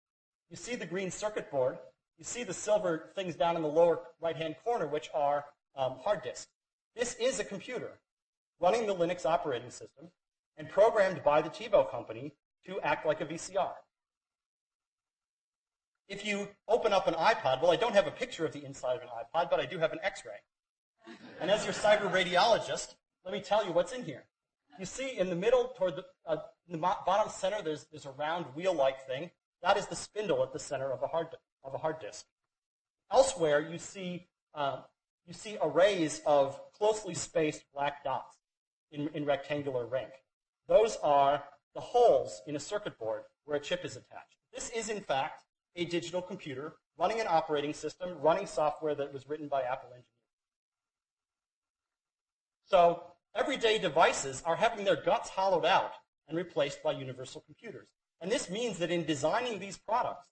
You 0.49 0.57
see 0.57 0.75
the 0.75 0.85
green 0.85 1.11
circuit 1.11 1.49
board. 1.49 1.77
You 2.17 2.23
see 2.23 2.43
the 2.43 2.53
silver 2.53 3.11
things 3.15 3.35
down 3.35 3.55
in 3.55 3.61
the 3.61 3.67
lower 3.67 4.01
right-hand 4.21 4.55
corner, 4.63 4.87
which 4.87 5.09
are 5.13 5.45
um, 5.75 5.97
hard 6.03 6.23
disks. 6.23 6.47
This 6.95 7.15
is 7.15 7.39
a 7.39 7.43
computer 7.43 7.99
running 8.61 8.85
the 8.85 8.95
Linux 8.95 9.25
operating 9.25 9.69
system 9.69 10.09
and 10.57 10.69
programmed 10.69 11.23
by 11.23 11.41
the 11.41 11.49
TiVo 11.49 11.89
company 11.89 12.33
to 12.65 12.79
act 12.81 13.05
like 13.05 13.21
a 13.21 13.25
VCR. 13.25 13.73
If 16.07 16.25
you 16.25 16.47
open 16.67 16.93
up 16.93 17.07
an 17.07 17.15
iPod, 17.15 17.61
well, 17.61 17.71
I 17.71 17.75
don't 17.75 17.93
have 17.93 18.07
a 18.07 18.11
picture 18.11 18.45
of 18.45 18.53
the 18.53 18.63
inside 18.63 18.97
of 18.97 19.01
an 19.01 19.09
iPod, 19.09 19.49
but 19.49 19.59
I 19.59 19.65
do 19.65 19.79
have 19.79 19.91
an 19.91 19.99
X-ray. 20.03 20.37
And 21.41 21.49
as 21.49 21.63
your 21.63 21.73
cyber 21.73 22.11
radiologist, 22.11 22.95
let 23.23 23.33
me 23.33 23.41
tell 23.41 23.65
you 23.65 23.71
what's 23.71 23.91
in 23.91 24.03
here. 24.03 24.25
You 24.79 24.85
see 24.85 25.17
in 25.17 25.29
the 25.29 25.35
middle, 25.35 25.73
toward 25.77 25.95
the, 25.95 26.05
uh, 26.27 26.37
the 26.69 26.77
bottom 26.77 27.31
center, 27.31 27.61
there's, 27.63 27.85
there's 27.91 28.05
a 28.05 28.11
round 28.11 28.45
wheel-like 28.55 29.07
thing. 29.07 29.31
That 29.63 29.77
is 29.77 29.87
the 29.87 29.95
spindle 29.95 30.43
at 30.43 30.53
the 30.53 30.59
center 30.59 30.91
of 30.91 31.01
a 31.01 31.07
hard, 31.07 31.27
of 31.63 31.73
a 31.73 31.77
hard 31.77 31.99
disk. 31.99 32.25
Elsewhere, 33.11 33.59
you 33.59 33.77
see, 33.77 34.27
uh, 34.53 34.81
you 35.25 35.33
see 35.33 35.57
arrays 35.61 36.21
of 36.25 36.59
closely 36.73 37.15
spaced 37.15 37.63
black 37.73 38.03
dots 38.03 38.35
in, 38.91 39.09
in 39.13 39.25
rectangular 39.25 39.85
rank. 39.85 40.11
Those 40.67 40.97
are 41.03 41.43
the 41.73 41.81
holes 41.81 42.41
in 42.47 42.55
a 42.55 42.59
circuit 42.59 42.97
board 42.97 43.23
where 43.45 43.57
a 43.57 43.61
chip 43.61 43.85
is 43.85 43.95
attached. 43.95 44.37
This 44.53 44.69
is, 44.69 44.89
in 44.89 45.01
fact, 45.01 45.43
a 45.75 45.85
digital 45.85 46.21
computer 46.21 46.75
running 46.97 47.19
an 47.19 47.27
operating 47.29 47.73
system, 47.73 48.17
running 48.21 48.47
software 48.47 48.95
that 48.95 49.13
was 49.13 49.27
written 49.27 49.47
by 49.47 49.61
Apple 49.61 49.89
engineers. 49.89 50.05
So 52.65 53.03
everyday 53.35 53.77
devices 53.77 54.41
are 54.45 54.55
having 54.55 54.85
their 54.85 54.95
guts 54.95 55.29
hollowed 55.29 55.65
out 55.65 55.91
and 56.27 56.37
replaced 56.37 56.81
by 56.81 56.93
universal 56.93 57.41
computers. 57.41 57.87
And 58.21 58.31
this 58.31 58.49
means 58.49 58.77
that 58.79 58.91
in 58.91 59.05
designing 59.05 59.59
these 59.59 59.77
products, 59.77 60.29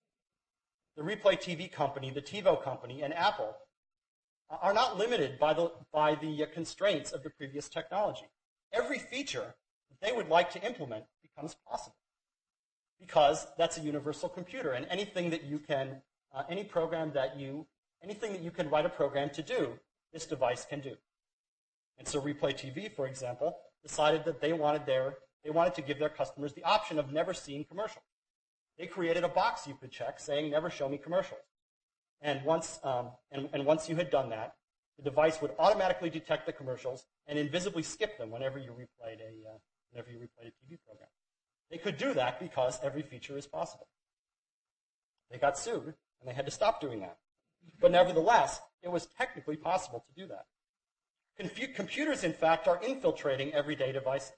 the 0.96 1.04
Replay 1.04 1.40
TV 1.40 1.72
company, 1.72 2.12
the 2.12 2.22
TiVo 2.22 2.64
company, 2.64 3.02
and 3.02 3.14
Apple 3.14 3.56
are 4.50 4.74
not 4.74 4.98
limited 4.98 5.40
by 5.40 5.54
the, 5.54 5.72
by 5.92 6.16
the 6.16 6.46
constraints 6.54 7.12
of 7.12 7.24
the 7.24 7.30
previous 7.32 7.68
technology. 7.68 8.28
Every 8.72 9.00
feature 9.00 9.56
they 10.04 10.12
would 10.12 10.30
like 10.30 10.52
to 10.52 10.64
implement 10.64 11.06
becomes 11.24 11.56
possible 11.68 11.96
because 13.00 13.48
that's 13.58 13.78
a 13.78 13.82
universal 13.82 14.30
computer. 14.30 14.72
And 14.72 14.86
anything 14.90 15.30
that 15.32 15.46
you 15.46 15.58
can, 15.58 16.02
uh, 16.36 16.44
any 16.50 16.64
program 16.64 17.12
that 17.14 17.40
you, 17.40 17.66
anything 18.04 18.34
that 18.34 18.42
you 18.42 18.52
can 18.52 18.70
write 18.70 18.86
a 18.86 18.90
program 18.90 19.30
to 19.32 19.42
do, 19.42 19.80
this 20.12 20.26
device 20.26 20.66
can 20.66 20.82
do. 20.82 20.96
And 21.98 22.08
so 22.08 22.22
Replay 22.22 22.54
TV, 22.54 22.94
for 22.94 23.08
example, 23.08 23.58
decided 23.82 24.26
that 24.26 24.42
they 24.42 24.54
wanted 24.54 24.86
their, 24.86 25.16
they 25.44 25.50
wanted 25.50 25.74
to 25.76 25.82
give 25.82 26.00
their 26.00 26.10
customers 26.10 26.54
the 26.54 26.64
option 26.64 27.00
of 27.00 27.12
never 27.12 27.34
seeing 27.34 27.64
commercials. 27.64 28.06
They 28.78 28.88
created 28.88 29.24
a 29.24 29.30
box 29.30 29.68
you 29.68 29.78
could 29.80 29.92
check 29.92 30.20
saying 30.20 30.52
never 30.52 30.70
show 30.70 30.90
me 30.90 30.98
commercials. 30.98 31.42
And 32.22 32.44
once, 32.44 32.80
um, 32.84 33.12
and, 33.32 33.50
and 33.54 33.66
once 33.66 33.88
you 33.90 33.96
had 33.96 34.10
done 34.10 34.30
that, 34.30 34.56
the 34.98 35.04
device 35.04 35.42
would 35.42 35.52
automatically 35.60 36.10
detect 36.10 36.46
the 36.46 36.54
commercials 36.54 37.06
and 37.28 37.38
invisibly 37.38 37.84
skip 37.84 38.18
them 38.18 38.32
whenever 38.32 38.60
you 38.60 38.72
replayed 38.72 39.20
a, 39.20 39.50
uh, 39.50 39.58
whenever 39.94 40.12
you 40.12 40.18
replay 40.18 40.48
a 40.48 40.74
TV 40.74 40.78
program. 40.86 41.10
They 41.70 41.78
could 41.78 41.98
do 41.98 42.14
that 42.14 42.40
because 42.40 42.80
every 42.84 43.02
feature 43.02 43.38
is 43.38 43.48
possible. 43.48 43.88
They 45.32 45.38
got 45.38 45.58
sued, 45.58 45.84
and 45.86 46.28
they 46.28 46.34
had 46.34 46.46
to 46.46 46.52
stop 46.52 46.82
doing 46.82 47.00
that. 47.02 47.18
But 47.80 47.92
nevertheless, 47.92 48.60
it 48.82 48.92
was 48.92 49.08
technically 49.18 49.56
possible 49.56 50.04
to 50.08 50.22
do 50.22 50.28
that. 50.28 50.46
Confu- 51.38 51.74
computers, 51.74 52.24
in 52.24 52.34
fact, 52.34 52.68
are 52.68 52.82
infiltrating 52.84 53.54
everyday 53.54 53.92
devices. 53.92 54.34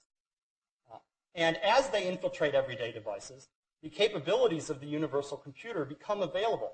Uh, 0.92 0.98
and 1.34 1.58
as 1.58 1.90
they 1.90 2.08
infiltrate 2.08 2.56
everyday 2.56 2.92
devices, 2.92 3.50
the 3.82 3.90
capabilities 3.90 4.70
of 4.70 4.80
the 4.80 4.88
universal 4.88 5.38
computer 5.38 5.84
become 5.84 6.22
available 6.22 6.72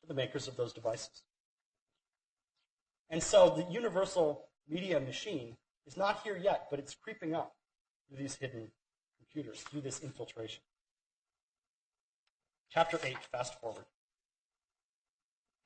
to 0.00 0.06
the 0.06 0.14
makers 0.14 0.46
of 0.46 0.56
those 0.56 0.72
devices. 0.72 1.24
And 3.10 3.22
so 3.22 3.50
the 3.50 3.66
universal 3.72 4.46
media 4.68 5.00
machine 5.00 5.56
is 5.86 5.96
not 5.96 6.22
here 6.22 6.36
yet, 6.36 6.66
but 6.70 6.78
it's 6.78 6.94
creeping 6.94 7.34
up 7.34 7.54
through 8.14 8.22
these 8.22 8.36
hidden 8.36 8.68
computers, 9.18 9.60
through 9.62 9.80
this 9.80 10.00
infiltration. 10.00 10.62
Chapter 12.70 12.98
8, 13.02 13.16
fast 13.32 13.60
forward. 13.60 13.84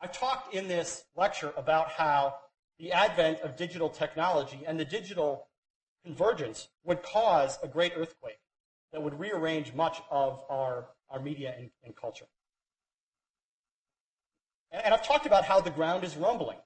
I 0.00 0.06
talked 0.06 0.54
in 0.54 0.68
this 0.68 1.04
lecture 1.16 1.52
about 1.56 1.90
how 1.90 2.36
the 2.78 2.92
advent 2.92 3.40
of 3.40 3.56
digital 3.56 3.88
technology 3.88 4.60
and 4.66 4.78
the 4.78 4.84
digital 4.84 5.48
convergence 6.04 6.68
would 6.84 7.02
cause 7.02 7.58
a 7.62 7.68
great 7.68 7.92
earthquake 7.96 8.38
that 8.92 9.02
would 9.02 9.18
rearrange 9.18 9.74
much 9.74 10.00
of 10.10 10.42
our, 10.48 10.86
our 11.10 11.20
media 11.20 11.54
and, 11.58 11.70
and 11.84 11.96
culture. 11.96 12.26
And, 14.70 14.84
and 14.84 14.94
I've 14.94 15.06
talked 15.06 15.26
about 15.26 15.44
how 15.44 15.60
the 15.60 15.70
ground 15.70 16.04
is 16.04 16.16
rumbling, 16.16 16.58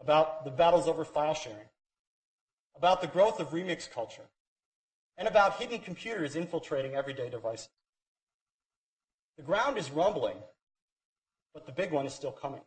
about 0.00 0.44
the 0.44 0.50
battles 0.50 0.86
over 0.86 1.04
file 1.04 1.34
sharing, 1.34 1.66
about 2.76 3.00
the 3.00 3.06
growth 3.06 3.40
of 3.40 3.50
remix 3.50 3.90
culture, 3.90 4.28
and 5.16 5.28
about 5.28 5.58
hidden 5.60 5.78
computers 5.78 6.36
infiltrating 6.36 6.94
everyday 6.94 7.28
devices. 7.28 7.68
The 9.36 9.42
ground 9.42 9.78
is 9.78 9.90
rumbling, 9.90 10.36
but 11.54 11.66
the 11.66 11.72
big 11.72 11.92
one 11.92 12.06
is 12.06 12.14
still 12.14 12.32
coming. 12.32 12.62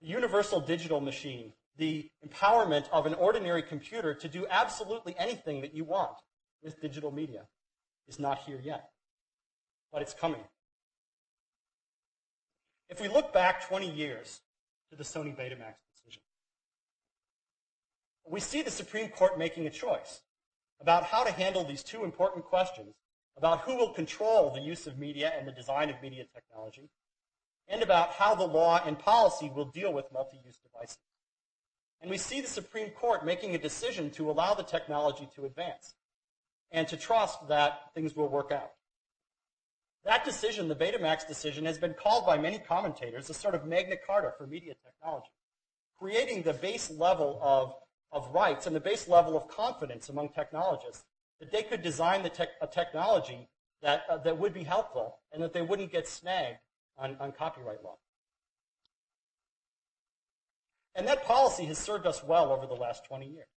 The 0.00 0.08
universal 0.08 0.60
digital 0.60 1.00
machine, 1.00 1.52
the 1.76 2.10
empowerment 2.26 2.88
of 2.90 3.06
an 3.06 3.14
ordinary 3.14 3.62
computer 3.62 4.14
to 4.14 4.28
do 4.28 4.46
absolutely 4.50 5.14
anything 5.18 5.60
that 5.62 5.74
you 5.74 5.84
want 5.84 6.16
with 6.62 6.80
digital 6.80 7.10
media, 7.10 7.46
is 8.08 8.18
not 8.18 8.38
here 8.38 8.60
yet. 8.62 8.90
But 9.92 10.02
it's 10.02 10.14
coming. 10.14 10.42
If 12.88 13.00
we 13.00 13.08
look 13.08 13.32
back 13.32 13.66
20 13.66 13.90
years 13.90 14.40
to 14.90 14.96
the 14.96 15.04
Sony 15.04 15.36
Betamax 15.36 15.74
we 18.28 18.40
see 18.40 18.62
the 18.62 18.70
Supreme 18.70 19.08
Court 19.08 19.38
making 19.38 19.66
a 19.66 19.70
choice 19.70 20.22
about 20.80 21.04
how 21.04 21.24
to 21.24 21.32
handle 21.32 21.64
these 21.64 21.82
two 21.82 22.04
important 22.04 22.44
questions 22.44 22.94
about 23.36 23.60
who 23.60 23.76
will 23.76 23.90
control 23.90 24.50
the 24.50 24.60
use 24.60 24.86
of 24.86 24.98
media 24.98 25.32
and 25.36 25.46
the 25.46 25.52
design 25.52 25.90
of 25.90 26.00
media 26.02 26.24
technology, 26.34 26.88
and 27.68 27.82
about 27.82 28.12
how 28.12 28.34
the 28.34 28.46
law 28.46 28.80
and 28.86 28.98
policy 28.98 29.50
will 29.54 29.66
deal 29.66 29.92
with 29.92 30.12
multi-use 30.12 30.58
devices. 30.58 30.98
And 32.00 32.10
we 32.10 32.18
see 32.18 32.40
the 32.40 32.48
Supreme 32.48 32.90
Court 32.90 33.24
making 33.24 33.54
a 33.54 33.58
decision 33.58 34.10
to 34.12 34.30
allow 34.30 34.54
the 34.54 34.62
technology 34.62 35.28
to 35.34 35.44
advance 35.44 35.94
and 36.70 36.86
to 36.88 36.96
trust 36.96 37.48
that 37.48 37.92
things 37.94 38.16
will 38.16 38.28
work 38.28 38.52
out. 38.52 38.72
That 40.04 40.24
decision, 40.24 40.68
the 40.68 40.76
Betamax 40.76 41.26
decision, 41.26 41.64
has 41.64 41.78
been 41.78 41.94
called 41.94 42.26
by 42.26 42.38
many 42.38 42.58
commentators 42.58 43.28
a 43.28 43.34
sort 43.34 43.54
of 43.54 43.66
Magna 43.66 43.96
Carta 43.96 44.32
for 44.38 44.46
media 44.46 44.74
technology, 44.84 45.32
creating 45.98 46.42
the 46.42 46.52
base 46.54 46.90
level 46.90 47.40
of, 47.42 47.74
of 48.12 48.32
rights 48.32 48.66
and 48.66 48.74
the 48.74 48.80
base 48.80 49.08
level 49.08 49.36
of 49.36 49.48
confidence 49.48 50.08
among 50.08 50.30
technologists 50.30 51.04
that 51.40 51.52
they 51.52 51.62
could 51.62 51.82
design 51.82 52.22
the 52.22 52.48
a 52.60 52.66
technology 52.66 53.48
that, 53.82 54.04
uh, 54.08 54.16
that 54.18 54.38
would 54.38 54.54
be 54.54 54.64
helpful 54.64 55.18
and 55.32 55.42
that 55.42 55.52
they 55.52 55.62
wouldn't 55.62 55.92
get 55.92 56.08
snagged 56.08 56.58
on, 56.98 57.16
on 57.20 57.32
copyright 57.32 57.84
law. 57.84 57.96
And 60.94 61.06
that 61.06 61.24
policy 61.24 61.66
has 61.66 61.78
served 61.78 62.06
us 62.06 62.24
well 62.24 62.50
over 62.50 62.66
the 62.66 62.74
last 62.74 63.04
20 63.04 63.26
years. 63.26 63.48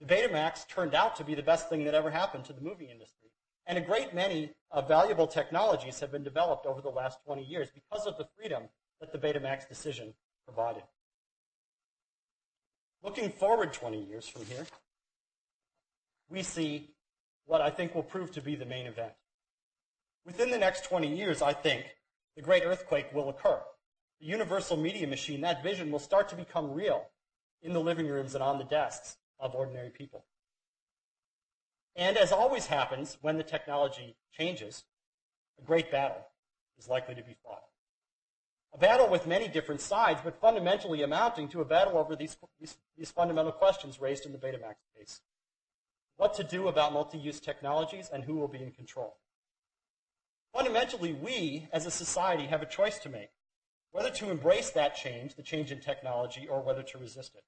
The 0.00 0.06
Betamax 0.06 0.68
turned 0.68 0.94
out 0.94 1.16
to 1.16 1.24
be 1.24 1.34
the 1.34 1.42
best 1.42 1.68
thing 1.68 1.84
that 1.84 1.94
ever 1.94 2.10
happened 2.10 2.44
to 2.46 2.52
the 2.52 2.60
movie 2.60 2.90
industry. 2.90 3.30
And 3.66 3.78
a 3.78 3.80
great 3.80 4.14
many 4.14 4.52
uh, 4.70 4.82
valuable 4.82 5.26
technologies 5.26 6.00
have 6.00 6.12
been 6.12 6.24
developed 6.24 6.66
over 6.66 6.80
the 6.80 6.90
last 6.90 7.18
20 7.24 7.42
years 7.44 7.68
because 7.74 8.06
of 8.06 8.18
the 8.18 8.26
freedom 8.36 8.64
that 9.00 9.12
the 9.12 9.18
Betamax 9.18 9.68
decision 9.68 10.12
provided. 10.44 10.82
Looking 13.02 13.30
forward 13.30 13.72
20 13.72 14.04
years 14.04 14.28
from 14.28 14.44
here, 14.44 14.66
we 16.28 16.42
see 16.42 16.90
what 17.46 17.60
I 17.60 17.70
think 17.70 17.94
will 17.94 18.02
prove 18.02 18.30
to 18.32 18.42
be 18.42 18.54
the 18.54 18.66
main 18.66 18.86
event. 18.86 19.12
Within 20.26 20.50
the 20.50 20.58
next 20.58 20.84
20 20.84 21.14
years, 21.14 21.40
I 21.40 21.52
think, 21.52 21.86
the 22.36 22.42
great 22.42 22.64
earthquake 22.64 23.12
will 23.12 23.30
occur. 23.30 23.60
The 24.20 24.26
universal 24.26 24.76
media 24.76 25.06
machine, 25.06 25.40
that 25.40 25.62
vision 25.62 25.90
will 25.90 25.98
start 25.98 26.28
to 26.28 26.36
become 26.36 26.72
real 26.72 27.06
in 27.62 27.72
the 27.72 27.80
living 27.80 28.06
rooms 28.06 28.34
and 28.34 28.44
on 28.44 28.58
the 28.58 28.64
desks 28.64 29.16
of 29.38 29.54
ordinary 29.54 29.90
people. 29.90 30.26
And 31.96 32.16
as 32.16 32.32
always 32.32 32.66
happens 32.66 33.16
when 33.22 33.38
the 33.38 33.42
technology 33.42 34.16
changes, 34.32 34.84
a 35.58 35.64
great 35.64 35.90
battle 35.90 36.26
is 36.78 36.88
likely 36.88 37.14
to 37.14 37.22
be 37.22 37.36
fought. 37.42 37.64
A 38.72 38.78
battle 38.78 39.08
with 39.08 39.26
many 39.26 39.48
different 39.48 39.80
sides, 39.80 40.20
but 40.22 40.40
fundamentally 40.40 41.02
amounting 41.02 41.48
to 41.48 41.60
a 41.60 41.64
battle 41.64 41.98
over 41.98 42.14
these, 42.14 42.36
these, 42.60 42.76
these 42.96 43.10
fundamental 43.10 43.52
questions 43.52 44.00
raised 44.00 44.26
in 44.26 44.32
the 44.32 44.38
Betamax 44.38 44.76
case. 44.96 45.20
What 46.16 46.34
to 46.34 46.44
do 46.44 46.68
about 46.68 46.92
multi-use 46.92 47.40
technologies 47.40 48.10
and 48.12 48.24
who 48.24 48.34
will 48.34 48.48
be 48.48 48.62
in 48.62 48.70
control. 48.70 49.16
Fundamentally, 50.52 51.12
we 51.12 51.68
as 51.72 51.86
a 51.86 51.90
society 51.90 52.46
have 52.46 52.62
a 52.62 52.66
choice 52.66 52.98
to 53.00 53.08
make, 53.08 53.30
whether 53.92 54.10
to 54.10 54.30
embrace 54.30 54.70
that 54.70 54.96
change, 54.96 55.34
the 55.34 55.42
change 55.42 55.72
in 55.72 55.80
technology, 55.80 56.46
or 56.48 56.60
whether 56.62 56.82
to 56.82 56.98
resist 56.98 57.34
it. 57.34 57.44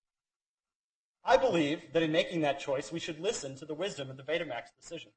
I 1.25 1.37
believe 1.37 1.93
that 1.93 2.03
in 2.03 2.11
making 2.11 2.41
that 2.41 2.59
choice, 2.59 2.91
we 2.91 2.99
should 2.99 3.21
listen 3.21 3.55
to 3.57 3.65
the 3.65 3.75
wisdom 3.75 4.11
of 4.11 4.17
the 4.17 4.25
Betamax 4.25 4.75
decision. 4.81 5.13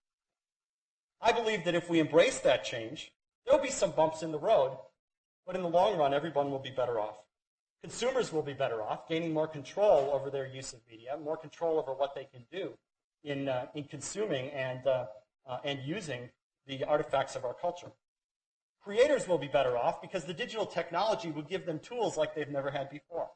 I 1.20 1.32
believe 1.32 1.64
that 1.66 1.76
if 1.76 1.90
we 1.90 2.00
embrace 2.00 2.40
that 2.40 2.64
change, 2.64 3.12
there'll 3.46 3.64
be 3.64 3.72
some 3.72 3.92
bumps 3.92 4.22
in 4.22 4.32
the 4.32 4.40
road, 4.40 4.78
but 5.46 5.56
in 5.56 5.62
the 5.62 5.70
long 5.70 5.98
run, 5.98 6.14
everyone 6.14 6.52
will 6.52 6.60
be 6.60 6.72
better 6.72 7.00
off. 7.00 7.18
Consumers 7.82 8.34
will 8.34 8.42
be 8.42 8.54
better 8.54 8.82
off, 8.82 9.08
gaining 9.08 9.34
more 9.34 9.48
control 9.48 10.10
over 10.12 10.30
their 10.30 10.48
use 10.48 10.74
of 10.74 10.80
media, 10.90 11.18
more 11.24 11.38
control 11.38 11.78
over 11.78 11.94
what 11.94 12.16
they 12.16 12.26
can 12.26 12.44
do 12.52 12.74
in, 13.24 13.48
uh, 13.48 13.68
in 13.76 13.84
consuming 13.84 14.50
and, 14.50 14.88
uh, 14.88 15.06
uh, 15.48 15.60
and 15.64 15.80
using 15.84 16.30
the 16.66 16.84
artifacts 16.84 17.36
of 17.36 17.46
our 17.46 17.54
culture. 17.54 17.92
Creators 18.82 19.28
will 19.28 19.38
be 19.38 19.48
better 19.48 19.78
off 19.78 20.02
because 20.02 20.26
the 20.26 20.34
digital 20.34 20.66
technology 20.66 21.32
will 21.32 21.44
give 21.44 21.66
them 21.66 21.80
tools 21.80 22.18
like 22.18 22.36
they've 22.36 22.50
never 22.50 22.72
had 22.72 22.90
before. 22.90 23.30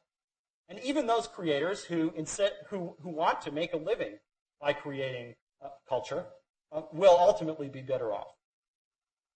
And 0.68 0.78
even 0.80 1.06
those 1.06 1.26
creators 1.26 1.84
who, 1.84 2.12
instead, 2.16 2.52
who, 2.68 2.94
who 3.02 3.10
want 3.10 3.40
to 3.42 3.50
make 3.50 3.72
a 3.72 3.76
living 3.76 4.18
by 4.60 4.72
creating 4.72 5.34
uh, 5.64 5.68
culture 5.88 6.26
uh, 6.72 6.82
will 6.92 7.16
ultimately 7.18 7.68
be 7.68 7.82
better 7.82 8.12
off. 8.12 8.34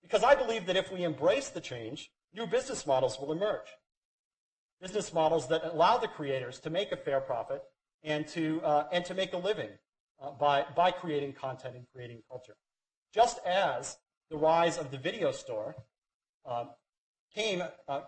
Because 0.02 0.22
I 0.22 0.34
believe 0.34 0.66
that 0.66 0.76
if 0.76 0.92
we 0.92 1.02
embrace 1.02 1.48
the 1.48 1.60
change, 1.60 2.10
new 2.34 2.46
business 2.46 2.86
models 2.86 3.18
will 3.20 3.32
emerge. 3.32 3.68
Business 4.80 5.12
models 5.12 5.48
that 5.48 5.64
allow 5.64 5.98
the 5.98 6.08
creators 6.08 6.58
to 6.60 6.70
make 6.70 6.92
a 6.92 6.96
fair 6.96 7.20
profit 7.20 7.62
and 8.02 8.26
to, 8.28 8.60
uh, 8.62 8.86
and 8.92 9.04
to 9.04 9.14
make 9.14 9.32
a 9.32 9.38
living 9.38 9.70
uh, 10.20 10.30
by, 10.32 10.64
by 10.76 10.90
creating 10.90 11.32
content 11.32 11.76
and 11.76 11.86
creating 11.94 12.22
culture. 12.28 12.56
Just 13.12 13.38
as 13.46 13.96
the 14.30 14.36
rise 14.36 14.78
of 14.78 14.90
the 14.90 14.98
video 14.98 15.30
store 15.32 15.76
uh, 16.44 16.64
came, 17.34 17.62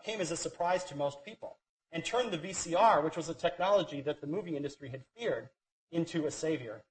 came 0.05 0.21
as 0.21 0.31
a 0.31 0.37
surprise 0.37 0.85
to 0.85 0.97
most 0.97 1.25
people 1.25 1.59
and 1.93 2.05
turned 2.05 2.33
the 2.33 2.39
VCR, 2.39 3.03
which 3.03 3.17
was 3.17 3.29
a 3.29 3.35
technology 3.35 4.01
that 4.03 4.21
the 4.21 4.27
movie 4.27 4.57
industry 4.57 4.91
had 4.91 5.03
feared, 5.17 5.49
into 5.93 6.27
a 6.27 6.31
savior. 6.31 6.83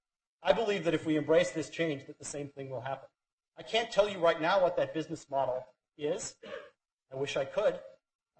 I 0.42 0.54
believe 0.54 0.84
that 0.86 0.94
if 0.94 1.06
we 1.06 1.18
embrace 1.18 1.52
this 1.52 1.70
change, 1.70 2.08
that 2.08 2.18
the 2.18 2.26
same 2.26 2.48
thing 2.50 2.70
will 2.70 2.82
happen. 2.82 3.10
I 3.58 3.64
can't 3.64 3.92
tell 3.92 4.10
you 4.10 4.20
right 4.20 4.40
now 4.40 4.62
what 4.62 4.78
that 4.78 4.94
business 4.94 5.28
model 5.30 5.66
is. 5.98 6.36
I 7.16 7.20
wish 7.20 7.38
I 7.38 7.46
could. 7.46 7.80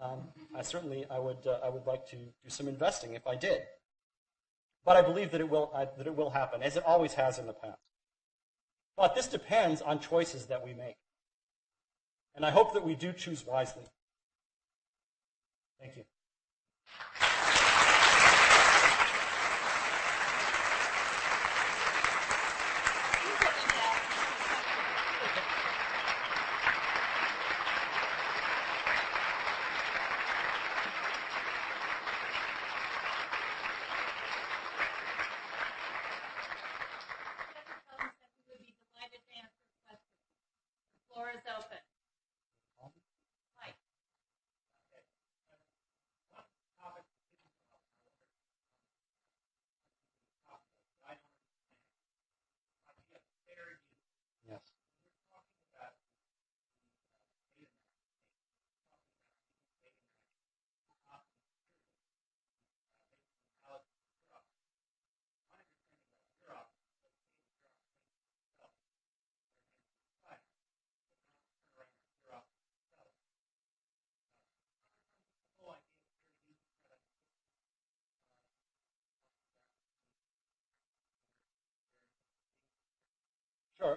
Um, 0.02 0.28
I 0.54 0.62
certainly 0.62 1.06
I 1.10 1.18
would 1.20 1.48
uh, 1.48 1.60
I 1.64 1.70
would 1.70 1.88
like 1.88 2.06
to 2.10 2.18
do 2.18 2.50
some 2.50 2.68
investing 2.68 3.14
if 3.14 3.26
I 3.26 3.36
did. 3.36 3.62
But 4.84 4.98
I 4.98 5.02
believe 5.02 5.32
that 5.32 5.40
it 5.40 5.50
will 5.50 5.72
uh, 5.74 5.86
that 5.98 6.06
it 6.06 6.16
will 6.16 6.30
happen, 6.30 6.62
as 6.62 6.76
it 6.76 6.84
always 6.86 7.14
has 7.14 7.40
in 7.40 7.48
the 7.48 7.54
past. 7.54 7.80
But 8.98 9.16
this 9.16 9.28
depends 9.28 9.82
on 9.82 10.00
choices 10.00 10.48
that 10.48 10.64
we 10.66 10.74
make, 10.74 10.96
and 12.36 12.46
I 12.46 12.52
hope 12.52 12.74
that 12.74 12.86
we 12.86 12.96
do 12.96 13.14
choose 13.14 13.46
wisely. 13.46 13.84
Thank 15.80 15.96
you. 15.98 16.04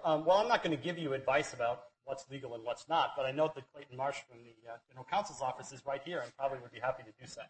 Um, 0.04 0.24
well, 0.24 0.38
I'm 0.38 0.48
not 0.48 0.62
going 0.62 0.76
to 0.76 0.82
give 0.82 0.98
you 0.98 1.12
advice 1.14 1.52
about 1.52 1.82
what's 2.04 2.24
legal 2.30 2.54
and 2.54 2.64
what's 2.64 2.88
not, 2.88 3.10
but 3.16 3.26
I 3.26 3.32
note 3.32 3.54
that 3.54 3.70
Clayton 3.72 3.96
Marsh 3.96 4.16
from 4.28 4.38
the 4.38 4.70
uh, 4.70 4.76
General 4.88 5.06
Counsel's 5.10 5.42
office 5.42 5.72
is 5.72 5.84
right 5.84 6.00
here 6.04 6.20
and 6.20 6.34
probably 6.36 6.58
would 6.60 6.72
be 6.72 6.80
happy 6.80 7.02
to 7.02 7.10
do 7.20 7.30
so. 7.30 7.42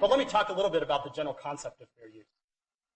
But 0.00 0.08
let 0.08 0.18
me 0.18 0.24
talk 0.24 0.48
a 0.50 0.52
little 0.52 0.70
bit 0.70 0.82
about 0.82 1.04
the 1.04 1.10
general 1.10 1.34
concept 1.34 1.80
of 1.80 1.88
fair 1.98 2.08
use. 2.08 2.26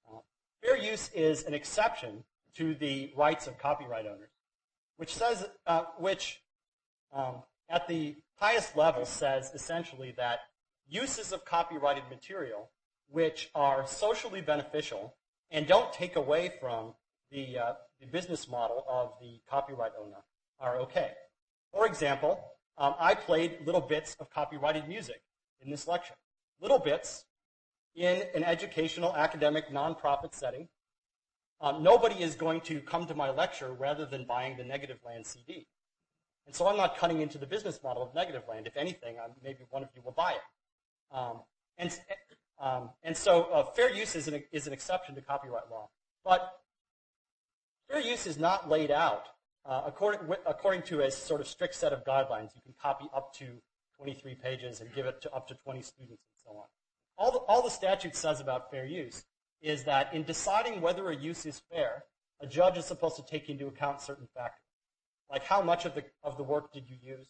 Uh, 0.09 0.19
fair 0.63 0.77
use 0.77 1.11
is 1.15 1.43
an 1.45 1.55
exception 1.55 2.23
to 2.57 2.75
the 2.75 3.13
rights 3.17 3.47
of 3.47 3.59
copyright 3.59 4.07
owners, 4.07 4.31
which 4.97 5.15
says, 5.15 5.47
uh, 5.67 5.85
which 5.99 6.41
um, 7.13 7.43
at 7.69 7.89
the 7.89 8.17
highest 8.37 8.77
level 8.77 9.05
says 9.05 9.51
essentially 9.55 10.15
that 10.17 10.41
uses 10.89 11.33
of 11.33 11.45
copyrighted 11.45 12.05
material 12.11 12.71
which 13.11 13.51
are 13.55 13.87
socially 13.87 14.41
beneficial 14.41 15.15
and 15.51 15.67
don't 15.67 15.93
take 15.93 16.17
away 16.17 16.53
from 16.61 16.95
the, 17.31 17.59
uh, 17.59 17.73
the 18.01 18.07
business 18.07 18.49
model 18.49 18.85
of 18.89 19.13
the 19.21 19.41
copyright 19.49 19.93
owner 20.01 20.23
are 20.61 20.79
okay. 20.79 21.13
For 21.73 21.87
example, 21.87 22.41
um, 22.77 22.95
I 22.99 23.15
played 23.15 23.59
little 23.67 23.81
bits 23.81 24.17
of 24.21 24.31
copyrighted 24.31 24.89
music 24.89 25.23
in 25.61 25.71
this 25.71 25.87
lecture. 25.87 26.15
Little 26.61 26.79
bits 26.79 27.25
in 27.95 28.23
an 28.35 28.45
educational, 28.45 29.15
academic, 29.17 29.69
nonprofit 29.71 30.35
setting. 30.35 30.69
Um, 31.61 31.83
nobody 31.83 32.23
is 32.23 32.37
going 32.37 32.61
to 32.63 32.81
come 32.81 33.07
to 33.07 33.15
my 33.15 33.31
lecture 33.31 33.73
rather 33.73 34.07
than 34.07 34.25
buying 34.25 34.57
the 34.57 34.63
Negativland 34.63 35.27
CD. 35.27 35.67
And 36.47 36.55
so 36.55 36.67
I'm 36.67 36.77
not 36.77 36.97
cutting 36.97 37.21
into 37.21 37.37
the 37.37 37.47
business 37.47 37.81
model 37.83 38.03
of 38.03 38.15
Negativland. 38.15 38.67
If 38.67 38.77
anything, 38.77 39.17
I'm, 39.23 39.33
maybe 39.43 39.65
one 39.71 39.83
of 39.83 39.89
you 39.95 40.03
will 40.03 40.13
buy 40.13 40.33
it. 40.33 41.17
Um, 41.17 41.41
and, 41.77 41.99
um, 42.61 42.91
and 43.03 43.17
so 43.17 43.45
uh, 43.53 43.65
fair 43.65 43.93
use 43.93 44.15
is 44.15 44.29
an, 44.29 44.43
is 44.53 44.67
an 44.67 44.73
exception 44.73 45.15
to 45.17 45.21
copyright 45.21 45.71
law. 45.71 45.91
But 46.25 46.53
fair 47.91 48.01
use 48.01 48.26
is 48.26 48.39
not 48.39 48.68
laid 48.68 48.91
out 48.91 49.24
uh, 49.64 49.82
according, 49.86 50.20
according 50.47 50.82
to 50.82 51.01
a 51.01 51.11
sort 51.11 51.41
of 51.41 51.47
strict 51.47 51.74
set 51.74 51.93
of 51.93 52.05
guidelines. 52.05 52.55
You 52.55 52.62
can 52.62 52.74
copy 52.80 53.07
up 53.14 53.34
to 53.34 53.47
23 53.97 54.34
pages 54.36 54.80
and 54.80 54.93
give 54.95 55.07
it 55.07 55.20
to 55.22 55.32
up 55.32 55.47
to 55.49 55.55
20 55.55 55.82
students 55.82 56.11
and 56.11 56.43
so 56.43 56.51
on. 56.51 56.66
All 57.18 57.32
the, 57.32 57.39
all 57.41 57.62
the 57.62 57.70
statute 57.70 58.14
says 58.16 58.41
about 58.41 58.70
fair 58.70 58.86
use 58.86 59.24
is 59.61 59.84
that 59.84 60.14
in 60.14 60.22
deciding 60.22 60.80
whether 60.80 61.11
a 61.11 61.16
use 61.16 61.45
is 61.45 61.61
fair, 61.70 62.05
a 62.41 62.47
judge 62.47 62.78
is 62.78 62.84
supposed 62.84 63.16
to 63.16 63.22
take 63.22 63.49
into 63.49 63.66
account 63.66 64.01
certain 64.01 64.28
factors. 64.34 64.62
Like 65.30 65.45
how 65.45 65.61
much 65.61 65.84
of 65.84 65.95
the, 65.95 66.05
of 66.22 66.36
the 66.36 66.45
work 66.45 66.72
did 66.72 66.89
you 66.89 66.97
use? 67.03 67.26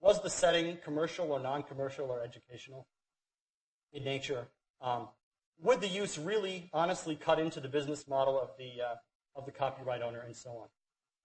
Was 0.00 0.22
the 0.22 0.30
setting 0.30 0.78
commercial 0.84 1.32
or 1.32 1.40
non-commercial 1.40 2.06
or 2.06 2.22
educational 2.22 2.86
in 3.92 4.04
nature? 4.04 4.48
Um, 4.80 5.08
would 5.62 5.80
the 5.80 5.88
use 5.88 6.18
really 6.18 6.70
honestly 6.72 7.16
cut 7.16 7.38
into 7.38 7.60
the 7.60 7.68
business 7.68 8.06
model 8.06 8.40
of 8.40 8.50
the, 8.58 8.82
uh, 8.82 8.94
of 9.36 9.46
the 9.46 9.52
copyright 9.52 10.02
owner 10.02 10.20
and 10.20 10.34
so 10.34 10.50
on? 10.50 10.68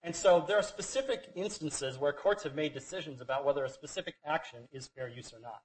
And 0.04 0.16
so 0.16 0.44
there 0.48 0.58
are 0.58 0.64
specific 0.64 1.32
instances 1.36 1.98
where 1.98 2.14
courts 2.14 2.44
have 2.44 2.54
made 2.54 2.74
decisions 2.74 3.22
about 3.22 3.44
whether 3.44 3.66
a 3.66 3.70
specific 3.70 4.16
action 4.26 4.68
is 4.72 4.88
fair 4.96 5.08
use 5.10 5.34
or 5.34 5.40
not. 5.40 5.62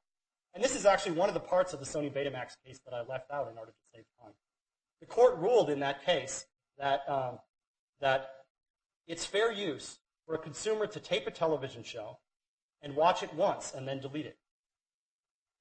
And 0.55 0.65
this 0.65 0.75
is 0.75 0.87
actually 0.87 1.13
one 1.13 1.29
of 1.29 1.35
the 1.35 1.41
parts 1.41 1.73
of 1.73 1.81
the 1.81 1.87
Sony 1.87 2.11
Betamax 2.11 2.57
case 2.65 2.81
that 2.85 2.95
I 2.95 3.03
left 3.03 3.31
out 3.31 3.51
in 3.53 3.59
order 3.59 3.73
to 3.73 3.79
save 3.95 4.05
time. 4.21 4.33
The 5.01 5.07
court 5.07 5.37
ruled 5.39 5.71
in 5.71 5.81
that 5.81 6.05
case 6.05 6.47
that, 6.79 7.03
um, 7.09 7.39
that 8.01 8.31
it's 9.07 9.27
fair 9.27 9.53
use 9.53 9.99
for 10.27 10.35
a 10.35 10.39
consumer 10.39 10.87
to 10.87 11.01
tape 11.01 11.27
a 11.27 11.31
television 11.31 11.83
show 11.83 12.19
and 12.83 12.97
watch 12.97 13.23
it 13.23 13.33
once 13.35 13.73
and 13.75 13.87
then 13.87 14.01
delete 14.01 14.27
it. 14.27 14.39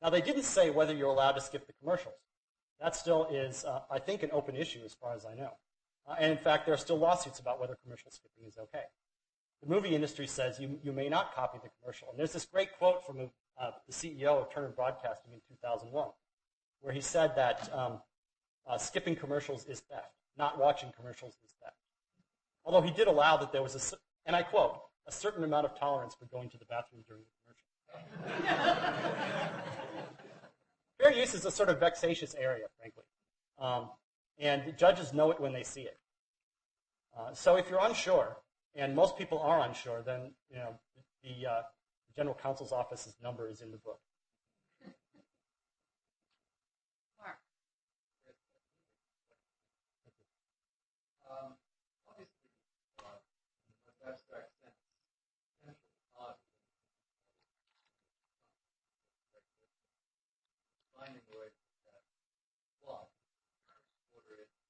Now, 0.01 0.09
they 0.09 0.21
didn't 0.21 0.43
say 0.43 0.69
whether 0.69 0.93
you're 0.93 1.09
allowed 1.09 1.33
to 1.33 1.41
skip 1.41 1.67
the 1.67 1.73
commercials. 1.81 2.15
That 2.79 2.95
still 2.95 3.27
is, 3.29 3.65
uh, 3.65 3.81
I 3.91 3.99
think, 3.99 4.23
an 4.23 4.29
open 4.31 4.55
issue 4.55 4.79
as 4.85 4.93
far 4.93 5.13
as 5.13 5.25
I 5.25 5.35
know. 5.35 5.51
Uh, 6.09 6.15
and 6.19 6.31
in 6.31 6.37
fact, 6.37 6.65
there 6.65 6.73
are 6.73 6.77
still 6.77 6.97
lawsuits 6.97 7.39
about 7.39 7.59
whether 7.59 7.77
commercial 7.83 8.09
skipping 8.09 8.47
is 8.47 8.57
okay. 8.57 8.85
The 9.61 9.69
movie 9.69 9.93
industry 9.93 10.25
says 10.25 10.59
you, 10.59 10.79
you 10.81 10.91
may 10.91 11.09
not 11.09 11.35
copy 11.35 11.59
the 11.61 11.69
commercial. 11.79 12.09
And 12.09 12.17
there's 12.17 12.33
this 12.33 12.45
great 12.45 12.77
quote 12.77 13.05
from 13.05 13.29
uh, 13.61 13.71
the 13.87 13.93
CEO 13.93 14.41
of 14.41 14.51
Turner 14.51 14.69
Broadcasting 14.69 15.33
in 15.33 15.39
2001, 15.49 16.07
where 16.81 16.93
he 16.93 17.01
said 17.01 17.35
that 17.35 17.69
um, 17.73 17.99
uh, 18.67 18.77
skipping 18.77 19.15
commercials 19.15 19.65
is 19.65 19.81
theft. 19.81 20.13
Not 20.37 20.57
watching 20.57 20.91
commercials 20.95 21.35
is 21.43 21.53
theft. 21.61 21.75
Although 22.65 22.81
he 22.81 22.91
did 22.91 23.07
allow 23.07 23.37
that 23.37 23.51
there 23.51 23.61
was 23.61 23.75
a, 23.75 23.97
and 24.25 24.35
I 24.35 24.43
quote, 24.43 24.79
a 25.07 25.11
certain 25.11 25.43
amount 25.43 25.65
of 25.65 25.77
tolerance 25.77 26.15
for 26.15 26.25
going 26.25 26.49
to 26.49 26.57
the 26.57 26.65
bathroom 26.65 27.03
during 27.07 27.23
the 27.23 27.31
commercial. 27.43 28.49
Fair 31.01 31.13
use 31.13 31.33
is 31.33 31.45
a 31.45 31.51
sort 31.51 31.69
of 31.69 31.79
vexatious 31.79 32.35
area, 32.35 32.65
frankly. 32.77 33.03
Um, 33.57 33.89
and 34.39 34.73
judges 34.77 35.13
know 35.13 35.31
it 35.31 35.39
when 35.39 35.53
they 35.53 35.63
see 35.63 35.81
it. 35.81 35.97
Uh, 37.17 37.33
so 37.33 37.55
if 37.57 37.69
you're 37.69 37.83
unsure, 37.83 38.37
and 38.75 38.95
most 38.95 39.17
people 39.17 39.39
are 39.39 39.59
unsure, 39.61 40.01
then 40.01 40.31
you 40.49 40.57
know 40.57 40.73
the, 41.23 41.47
uh, 41.47 41.61
general 42.15 42.37
counsel's 42.41 42.71
office's 42.71 43.15
number 43.21 43.47
is 43.47 43.61
in 43.61 43.71
the 43.71 43.77
book. 43.77 43.99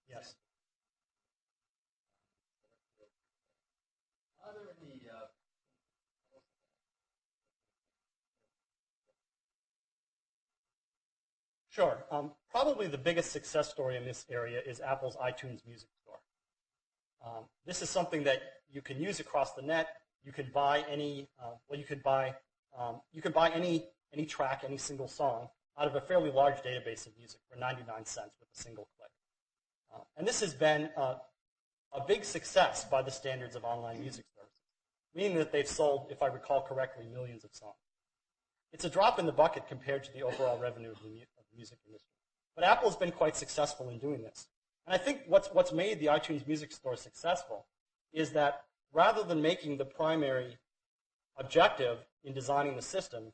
Yes. 0.09 0.33
Are 4.43 4.51
there 4.53 4.73
any 4.81 5.01
uh, 5.07 5.27
Sure. 11.79 12.03
Um, 12.11 12.31
probably 12.51 12.87
the 12.87 12.97
biggest 12.97 13.31
success 13.31 13.69
story 13.69 13.95
in 13.95 14.03
this 14.03 14.25
area 14.29 14.59
is 14.67 14.81
Apple's 14.81 15.15
iTunes 15.15 15.65
Music 15.65 15.87
Store. 16.03 16.19
Um, 17.25 17.45
this 17.65 17.81
is 17.81 17.89
something 17.89 18.21
that 18.25 18.41
you 18.69 18.81
can 18.81 18.99
use 18.99 19.21
across 19.21 19.53
the 19.53 19.61
net. 19.61 19.87
You 20.25 20.33
can 20.33 20.51
buy 20.53 20.83
any, 20.91 21.29
well, 21.69 21.79
you 21.79 21.85
could 21.85 22.03
buy, 22.03 22.33
you 23.13 23.21
can 23.21 23.31
buy 23.31 23.49
any 23.51 23.85
any 24.13 24.25
track, 24.25 24.63
any 24.67 24.75
single 24.75 25.07
song 25.07 25.47
out 25.79 25.87
of 25.87 25.95
a 25.95 26.01
fairly 26.01 26.31
large 26.31 26.57
database 26.57 27.07
of 27.07 27.17
music 27.17 27.39
for 27.49 27.57
99 27.57 28.03
cents 28.03 28.35
with 28.41 28.49
a 28.53 28.61
single 28.61 28.89
click. 28.97 29.11
Uh, 29.95 30.03
and 30.17 30.27
this 30.27 30.41
has 30.41 30.53
been 30.53 30.89
uh, 30.97 31.15
a 31.93 32.05
big 32.05 32.25
success 32.25 32.83
by 32.83 33.01
the 33.01 33.11
standards 33.11 33.55
of 33.55 33.63
online 33.63 34.01
music 34.01 34.25
services, 34.35 35.15
meaning 35.15 35.37
that 35.37 35.53
they've 35.53 35.65
sold, 35.65 36.07
if 36.11 36.21
I 36.21 36.27
recall 36.27 36.61
correctly, 36.61 37.05
millions 37.09 37.45
of 37.45 37.51
songs. 37.53 37.77
It's 38.73 38.83
a 38.83 38.89
drop 38.89 39.17
in 39.17 39.25
the 39.25 39.31
bucket 39.31 39.65
compared 39.69 40.03
to 40.03 40.11
the 40.11 40.23
overall 40.23 40.59
revenue 40.59 40.91
of 40.91 40.97
music 41.55 41.79
industry. 41.85 42.09
But 42.55 42.65
Apple 42.65 42.89
has 42.89 42.97
been 42.97 43.11
quite 43.11 43.35
successful 43.35 43.89
in 43.89 43.99
doing 43.99 44.21
this. 44.21 44.47
And 44.85 44.93
I 44.93 44.97
think 44.97 45.21
what's, 45.27 45.47
what's 45.53 45.71
made 45.71 45.99
the 45.99 46.07
iTunes 46.07 46.47
Music 46.47 46.71
Store 46.71 46.95
successful 46.95 47.65
is 48.11 48.31
that 48.31 48.63
rather 48.91 49.23
than 49.23 49.41
making 49.41 49.77
the 49.77 49.85
primary 49.85 50.57
objective 51.37 51.99
in 52.23 52.33
designing 52.33 52.75
the 52.75 52.81
system 52.81 53.31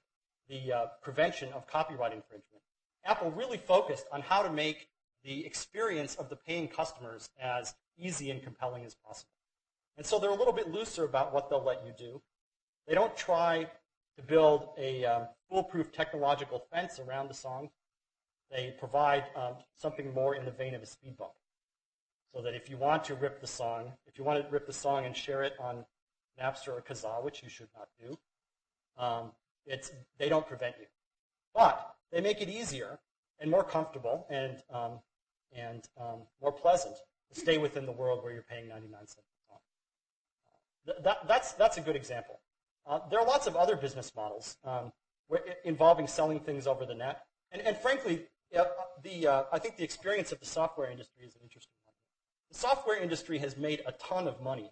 the 0.48 0.72
uh, 0.72 0.86
prevention 1.02 1.52
of 1.54 1.66
copyright 1.66 2.14
infringement, 2.14 2.62
Apple 3.04 3.32
really 3.32 3.58
focused 3.58 4.06
on 4.12 4.22
how 4.22 4.44
to 4.44 4.52
make 4.52 4.90
the 5.24 5.46
experience 5.46 6.16
of 6.16 6.30
the 6.30 6.36
paying 6.36 6.68
customers 6.68 7.30
as 7.42 7.74
easy 7.98 8.30
and 8.30 8.44
compelling 8.44 8.86
as 8.86 8.96
possible. 8.96 9.32
And 9.98 10.06
so 10.06 10.20
they're 10.20 10.30
a 10.30 10.36
little 10.36 10.54
bit 10.54 10.72
looser 10.72 11.04
about 11.04 11.34
what 11.34 11.50
they'll 11.50 11.64
let 11.64 11.86
you 11.86 11.94
do. 11.98 12.22
They 12.88 12.94
don't 12.94 13.16
try 13.16 13.68
to 14.18 14.22
build 14.22 14.70
a 14.78 15.06
um, 15.06 15.28
foolproof 15.50 15.92
technological 15.92 16.66
fence 16.72 17.00
around 17.00 17.30
the 17.30 17.34
song. 17.34 17.70
They 18.52 18.74
provide 18.78 19.26
um, 19.36 19.56
something 19.76 20.14
more 20.14 20.36
in 20.36 20.46
the 20.46 20.52
vein 20.52 20.74
of 20.74 20.82
a 20.82 20.86
speed 20.86 21.18
bump. 21.18 21.32
So 22.34 22.42
that 22.42 22.54
if 22.54 22.70
you 22.70 22.78
want 22.78 23.04
to 23.06 23.16
rip 23.16 23.40
the 23.40 23.48
song, 23.48 23.94
if 24.08 24.18
you 24.18 24.24
want 24.24 24.44
to 24.44 24.52
rip 24.52 24.68
the 24.68 24.74
song 24.74 25.06
and 25.06 25.16
share 25.16 25.44
it 25.44 25.54
on 25.60 25.86
Napster 26.42 26.70
or 26.70 26.82
Kazaa, 26.82 27.24
which 27.24 27.42
you 27.42 27.50
should 27.50 27.70
not 27.76 27.88
do, 28.00 28.18
um, 28.98 29.32
it's, 29.66 29.92
they 30.18 30.30
don't 30.30 30.46
prevent 30.46 30.76
you. 30.80 30.86
But 31.54 31.96
they 32.12 32.22
make 32.22 32.42
it 32.42 32.50
easier 32.50 33.00
and 33.40 33.50
more 33.50 33.64
comfortable 33.64 34.28
and, 34.30 34.62
um, 34.72 35.00
and 35.54 35.88
um, 36.00 36.20
more 36.42 36.52
pleasant 36.52 36.96
to 37.34 37.40
stay 37.40 37.58
within 37.58 37.86
the 37.86 37.92
world 37.92 38.24
where 38.24 38.34
you're 38.34 38.46
paying 38.50 38.68
99 38.68 39.00
cents 39.00 39.18
a 39.18 39.50
song. 39.50 39.60
Uh, 40.88 41.02
that, 41.04 41.28
that's, 41.28 41.54
that's 41.54 41.78
a 41.78 41.82
good 41.82 41.96
example. 41.96 42.40
Uh, 42.86 43.00
there 43.10 43.20
are 43.20 43.26
lots 43.26 43.48
of 43.48 43.56
other 43.56 43.76
business 43.76 44.12
models 44.16 44.58
um, 44.64 44.92
involving 45.64 46.08
selling 46.08 46.40
things 46.40 46.68
over 46.68 46.86
the 46.86 46.94
net. 46.94 47.22
And, 47.52 47.62
and 47.62 47.78
frankly, 47.78 48.28
uh, 48.58 48.66
the, 49.04 49.28
uh, 49.28 49.44
I 49.52 49.60
think 49.60 49.78
the 49.78 49.84
experience 49.84 50.32
of 50.32 50.40
the 50.40 50.46
software 50.46 50.90
industry 50.90 51.26
is 51.26 51.36
an 51.36 51.42
interesting 51.44 51.78
one. 51.84 51.94
The 52.52 52.58
software 52.58 53.02
industry 53.02 53.38
has 53.40 53.58
made 53.58 53.82
a 53.86 53.92
ton 53.94 54.28
of 54.28 54.42
money 54.42 54.72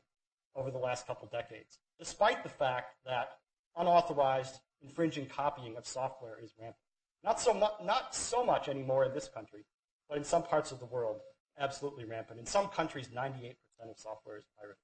over 0.56 0.72
the 0.72 0.78
last 0.78 1.08
couple 1.08 1.28
decades, 1.32 1.80
despite 2.00 2.44
the 2.44 2.50
fact 2.50 2.96
that 3.06 3.30
unauthorized 3.76 4.60
infringing 4.82 5.26
copying 5.26 5.76
of 5.78 5.86
software 5.86 6.38
is 6.44 6.54
rampant. 6.60 6.78
Not 7.24 7.40
so, 7.40 7.54
mu- 7.54 7.86
not 7.86 8.14
so 8.14 8.44
much 8.44 8.68
anymore 8.68 9.06
in 9.06 9.14
this 9.14 9.28
country, 9.28 9.66
but 10.10 10.18
in 10.18 10.24
some 10.24 10.44
parts 10.44 10.72
of 10.72 10.80
the 10.80 10.86
world, 10.86 11.22
absolutely 11.58 12.06
rampant. 12.06 12.40
In 12.40 12.46
some 12.46 12.68
countries, 12.68 13.08
98% 13.08 13.56
of 13.90 13.98
software 13.98 14.38
is 14.38 14.46
pirated. 14.58 14.78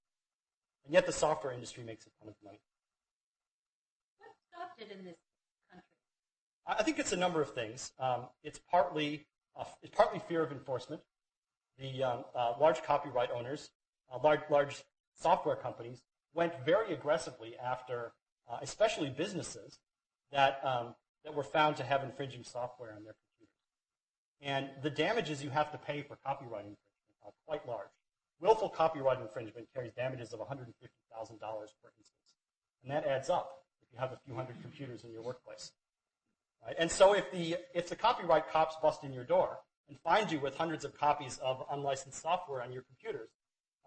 And 0.85 0.93
yet 0.93 1.05
the 1.05 1.11
software 1.11 1.53
industry 1.53 1.83
makes 1.83 2.05
a 2.05 2.09
ton 2.19 2.29
of 2.29 2.35
money. 2.43 2.59
What 4.17 4.31
stopped 4.49 4.81
it 4.81 4.97
in 4.97 5.05
this? 5.05 5.17
I 6.67 6.83
think 6.83 6.99
it's 6.99 7.13
a 7.13 7.17
number 7.17 7.41
of 7.41 7.51
things. 7.53 7.91
Um, 7.99 8.27
it's 8.43 8.59
partly 8.71 9.25
uh, 9.55 9.65
it's 9.81 9.95
partly 9.95 10.19
fear 10.27 10.43
of 10.43 10.51
enforcement. 10.51 11.01
The 11.77 12.03
um, 12.03 12.25
uh, 12.35 12.53
large 12.59 12.83
copyright 12.83 13.31
owners, 13.31 13.71
uh, 14.13 14.19
large 14.23 14.41
large 14.49 14.83
software 15.19 15.55
companies, 15.55 16.03
went 16.33 16.53
very 16.65 16.93
aggressively 16.93 17.55
after, 17.57 18.13
especially 18.61 19.09
businesses 19.09 19.79
that 20.31 20.59
um, 20.63 20.95
that 21.23 21.33
were 21.33 21.43
found 21.43 21.77
to 21.77 21.83
have 21.83 22.03
infringing 22.03 22.43
software 22.43 22.93
on 22.95 23.03
their 23.03 23.15
computers. 23.15 23.59
And 24.41 24.69
the 24.83 24.89
damages 24.89 25.43
you 25.43 25.49
have 25.49 25.71
to 25.71 25.77
pay 25.77 26.01
for 26.01 26.17
copyright 26.25 26.65
infringement 26.65 27.17
are 27.25 27.33
quite 27.47 27.67
large. 27.67 27.89
Willful 28.39 28.69
copyright 28.69 29.19
infringement 29.19 29.67
carries 29.73 29.91
damages 29.93 30.31
of 30.31 30.39
$150,000 30.39 30.69
per 30.69 31.91
instance, 31.97 32.29
and 32.83 32.91
that 32.91 33.05
adds 33.05 33.29
up 33.29 33.65
if 33.81 33.91
you 33.93 33.99
have 33.99 34.13
a 34.13 34.19
few 34.25 34.33
hundred 34.33 34.61
computers 34.61 35.03
in 35.03 35.11
your 35.11 35.21
workplace. 35.21 35.71
Right? 36.65 36.75
And 36.77 36.91
so 36.91 37.13
if 37.13 37.31
the, 37.31 37.57
if 37.73 37.89
the 37.89 37.95
copyright 37.95 38.49
cops 38.49 38.75
bust 38.81 39.03
in 39.03 39.13
your 39.13 39.23
door 39.23 39.59
and 39.87 39.97
find 39.99 40.31
you 40.31 40.39
with 40.39 40.55
hundreds 40.55 40.85
of 40.85 40.97
copies 40.97 41.39
of 41.43 41.63
unlicensed 41.71 42.21
software 42.21 42.61
on 42.61 42.71
your 42.71 42.83
computers, 42.83 43.29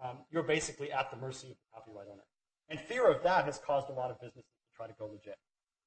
um, 0.03 0.19
you're 0.31 0.43
basically 0.43 0.91
at 0.91 1.11
the 1.11 1.17
mercy 1.17 1.49
of 1.49 1.57
the 1.57 1.75
copyright 1.75 2.09
owner. 2.11 2.25
And 2.69 2.81
fear 2.81 3.09
of 3.11 3.23
that 3.23 3.45
has 3.45 3.59
caused 3.59 3.89
a 3.91 3.93
lot 3.93 4.11
of 4.11 4.19
businesses 4.21 4.43
to 4.45 4.77
try 4.77 4.87
to 4.87 4.95
go 4.99 5.07
legit. 5.07 5.37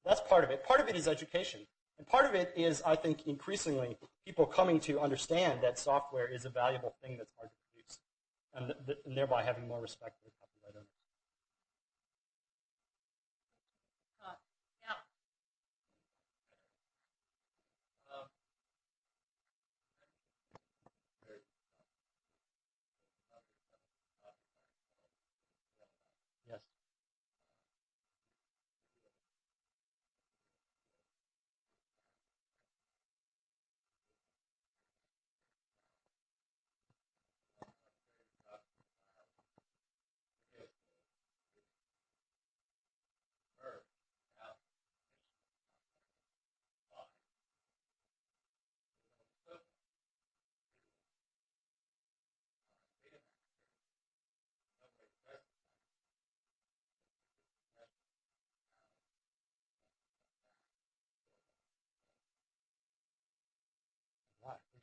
That's 0.04 0.20
part 0.20 0.44
of 0.44 0.50
it. 0.50 0.64
Part 0.64 0.80
of 0.80 0.88
it 0.88 0.96
is 0.96 1.08
education. 1.08 1.60
And 1.98 2.06
part 2.06 2.26
of 2.26 2.34
it 2.34 2.52
is, 2.56 2.82
I 2.86 2.94
think, 2.94 3.26
increasingly 3.26 3.96
people 4.24 4.46
coming 4.46 4.78
to 4.80 5.00
understand 5.00 5.60
that 5.62 5.78
software 5.78 6.28
is 6.32 6.44
a 6.44 6.50
valuable 6.50 6.94
thing 7.02 7.16
that's 7.16 7.32
hard 7.38 7.50
to 7.50 7.56
produce, 7.72 7.98
and, 8.54 8.86
th- 8.86 8.98
and 9.06 9.16
thereby 9.16 9.42
having 9.42 9.66
more 9.66 9.80
respect 9.80 10.16
for 10.22 10.28
the 10.28 10.45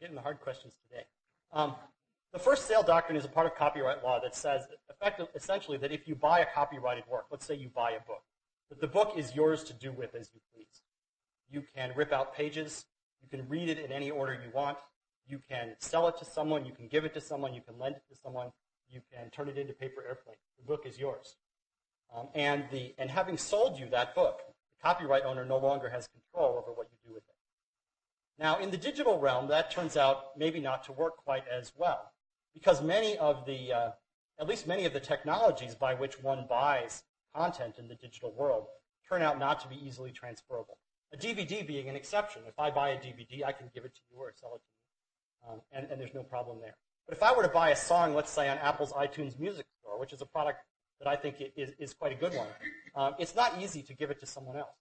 getting 0.04 0.16
the 0.18 0.22
hard 0.22 0.41
questions 0.41 0.74
today. 0.89 1.06
Um, 1.54 1.76
the 2.34 2.39
first 2.39 2.68
sale 2.68 2.84
doctrine 2.84 3.18
is 3.18 3.24
a 3.24 3.30
part 3.30 3.47
of 3.47 3.56
copyright 3.56 4.04
law 4.04 4.20
that 4.20 4.36
says, 4.36 4.64
effective, 4.89 5.28
essentially, 5.34 5.78
that 5.78 5.93
if 5.93 6.10
you 6.10 6.14
buy 6.14 6.39
a 6.39 6.45
copyrighted 6.45 7.06
work, 7.10 7.28
let's 7.32 7.45
say 7.45 7.56
you 7.56 7.70
buy 7.70 7.91
a 7.91 8.01
book, 8.06 8.22
that 8.68 8.82
the 8.82 8.88
book 8.88 9.14
is 9.16 9.34
yours 9.34 9.64
to 9.64 9.74
do 9.74 9.93
with 9.93 10.14
as 10.14 10.30
you 10.34 10.41
please. 10.54 10.82
You 11.49 11.64
can 11.74 11.93
rip 11.95 12.12
out 12.12 12.36
pages. 12.36 12.86
You 13.22 13.30
can 13.30 13.47
read 13.47 13.70
it 13.70 13.80
in 13.80 13.93
any 13.93 14.12
order 14.12 14.34
you 14.34 14.51
want. 14.54 14.78
You 15.26 15.39
can 15.49 15.76
sell 15.80 16.10
it 16.10 16.18
to 16.18 16.26
someone. 16.26 16.66
You 16.66 16.74
can 16.74 16.89
give 16.89 17.06
it 17.06 17.14
to 17.14 17.22
someone. 17.22 17.54
You 17.54 17.62
can 17.62 17.80
lend 17.80 17.95
it 17.95 18.04
to 18.14 18.20
someone. 18.22 18.51
You 18.89 18.99
can 19.14 19.30
turn 19.30 19.47
it 19.47 19.58
into 19.58 19.72
paper 19.72 20.04
airplane. 20.06 20.36
The 20.58 20.66
book 20.66 20.86
is 20.86 20.99
yours. 20.99 21.38
Um, 22.14 22.28
and, 22.36 22.66
the, 22.74 22.93
and 22.97 23.10
having 23.10 23.38
sold 23.38 23.80
you 23.80 23.88
that 23.91 24.16
book, 24.16 24.41
the 24.47 24.86
copyright 24.86 25.24
owner 25.24 25.45
no 25.45 25.60
longer 25.60 25.89
has 25.89 26.10
control 26.10 26.62
over 26.62 26.74
what 26.76 26.88
you 26.91 26.97
do 27.08 27.14
with 27.14 27.24
it. 27.24 27.32
Now, 28.39 28.59
in 28.59 28.71
the 28.71 28.77
digital 28.77 29.19
realm, 29.19 29.47
that 29.49 29.71
turns 29.71 29.95
out 29.95 30.38
maybe 30.38 30.59
not 30.59 30.84
to 30.86 30.91
work 30.91 31.17
quite 31.17 31.43
as 31.47 31.71
well, 31.75 32.11
because 32.53 32.81
many 32.81 33.17
of 33.17 33.45
the, 33.45 33.71
uh, 33.71 33.91
at 34.39 34.47
least 34.47 34.67
many 34.67 34.86
of 34.86 34.93
the 34.93 34.99
technologies 34.99 35.75
by 35.75 35.93
which 35.93 36.21
one 36.21 36.45
buys 36.49 37.03
content 37.36 37.78
in 37.78 37.87
the 37.87 37.95
digital 37.95 38.33
world 38.33 38.66
turn 39.08 39.21
out 39.21 39.39
not 39.39 39.59
to 39.59 39.67
be 39.67 39.75
easily 39.86 40.12
transferable. 40.12 40.78
A 41.13 41.17
DVD 41.17 41.66
being 41.66 41.89
an 41.89 41.95
exception. 41.95 42.41
If 42.47 42.58
I 42.58 42.71
buy 42.71 42.89
a 42.89 42.97
DVD, 42.97 43.43
I 43.45 43.51
can 43.51 43.70
give 43.74 43.86
it 43.86 43.93
to 43.93 44.01
you 44.12 44.17
or 44.17 44.33
sell 44.36 44.55
it 44.55 44.62
to 44.62 44.71
you, 44.71 45.53
um, 45.53 45.62
and, 45.71 45.91
and 45.91 46.01
there's 46.01 46.16
no 46.16 46.24
problem 46.24 46.59
there. 46.59 46.75
But 47.08 47.16
if 47.16 47.21
I 47.21 47.36
were 47.36 47.43
to 47.43 47.49
buy 47.49 47.70
a 47.70 47.75
song, 47.75 48.16
let's 48.16 48.32
say 48.32 48.49
on 48.49 48.58
Apple's 48.58 48.93
iTunes 48.93 49.37
Music 49.39 49.66
Store, 49.82 49.99
which 49.99 50.13
is 50.13 50.21
a 50.21 50.25
product 50.25 50.59
that 50.99 51.08
I 51.08 51.16
think 51.16 51.36
is, 51.55 51.71
is 51.78 51.93
quite 51.93 52.13
a 52.13 52.16
good 52.16 52.33
one, 52.33 52.47
um, 52.95 53.16
it's 53.20 53.36
not 53.36 53.62
easy 53.62 53.83
to 53.83 53.93
give 53.93 54.09
it 54.09 54.20
to 54.21 54.25
someone 54.25 54.58
else. 54.58 54.75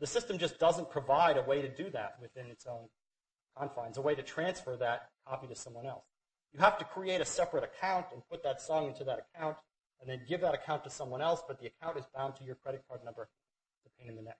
The 0.00 0.06
system 0.06 0.38
just 0.38 0.58
doesn't 0.58 0.90
provide 0.90 1.36
a 1.36 1.42
way 1.42 1.62
to 1.62 1.68
do 1.68 1.88
that 1.90 2.16
within 2.20 2.46
its 2.46 2.66
own 2.66 2.88
confines, 3.56 3.98
a 3.98 4.00
way 4.00 4.14
to 4.14 4.22
transfer 4.22 4.76
that 4.76 5.10
copy 5.28 5.46
to 5.46 5.54
someone 5.54 5.86
else. 5.86 6.04
You 6.52 6.60
have 6.60 6.78
to 6.78 6.84
create 6.84 7.20
a 7.20 7.24
separate 7.24 7.64
account 7.64 8.06
and 8.12 8.22
put 8.30 8.42
that 8.42 8.60
song 8.60 8.88
into 8.88 9.04
that 9.04 9.26
account 9.34 9.56
and 10.00 10.10
then 10.10 10.20
give 10.28 10.40
that 10.40 10.54
account 10.54 10.84
to 10.84 10.90
someone 10.90 11.22
else, 11.22 11.42
but 11.46 11.60
the 11.60 11.66
account 11.66 11.96
is 11.96 12.04
bound 12.14 12.34
to 12.36 12.44
your 12.44 12.56
credit 12.56 12.82
card 12.88 13.04
number. 13.04 13.28
It's 13.84 13.94
a 13.94 14.00
pain 14.00 14.10
in 14.10 14.16
the 14.16 14.22
neck. 14.22 14.38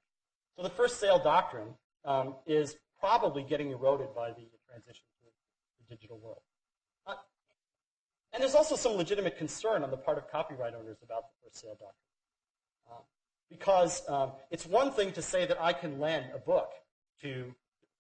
So 0.57 0.63
the 0.63 0.71
first 0.71 0.99
sale 0.99 1.19
doctrine 1.19 1.69
um, 2.05 2.35
is 2.47 2.77
probably 2.99 3.43
getting 3.43 3.71
eroded 3.71 4.15
by 4.15 4.31
the 4.31 4.47
transition 4.69 5.05
to 5.21 5.29
the 5.79 5.95
digital 5.95 6.19
world. 6.19 6.43
Uh, 7.07 7.15
and 8.33 8.43
there's 8.43 8.55
also 8.55 8.77
some 8.77 8.93
legitimate 8.93 9.39
concern 9.39 9.83
on 9.83 9.91
the 9.91 9.97
part 9.97 10.19
of 10.19 10.31
copyright 10.31 10.75
owners 10.75 10.99
about 11.03 11.23
the 11.23 11.47
first 11.47 11.61
sale 11.61 11.73
doctrine. 11.79 11.93
Um, 12.91 13.03
because 13.53 14.03
um, 14.09 14.33
it's 14.51 14.67
one 14.67 14.91
thing 14.91 15.13
to 15.13 15.23
say 15.23 15.47
that 15.47 15.61
I 15.61 15.73
can 15.73 16.01
lend 16.01 16.27
a 16.35 16.39
book 16.39 16.71
to, 17.23 17.55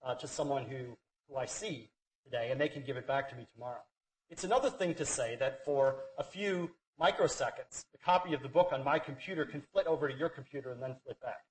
uh, 0.04 0.14
to 0.16 0.26
someone 0.26 0.64
who, 0.64 0.96
who 1.28 1.36
I 1.36 1.46
see 1.46 1.90
today 2.24 2.50
and 2.50 2.60
they 2.60 2.68
can 2.68 2.82
give 2.82 2.96
it 2.96 3.06
back 3.06 3.28
to 3.30 3.36
me 3.36 3.46
tomorrow. 3.54 3.82
It's 4.30 4.44
another 4.44 4.70
thing 4.70 4.94
to 4.94 5.04
say 5.04 5.36
that 5.36 5.64
for 5.64 5.96
a 6.18 6.24
few 6.24 6.70
microseconds, 7.00 7.84
the 7.92 7.98
copy 8.04 8.32
of 8.32 8.42
the 8.42 8.48
book 8.48 8.70
on 8.72 8.82
my 8.82 8.98
computer 8.98 9.44
can 9.44 9.62
flit 9.72 9.86
over 9.86 10.08
to 10.08 10.16
your 10.16 10.28
computer 10.28 10.72
and 10.72 10.82
then 10.82 10.96
flit 11.04 11.20
back. 11.20 11.44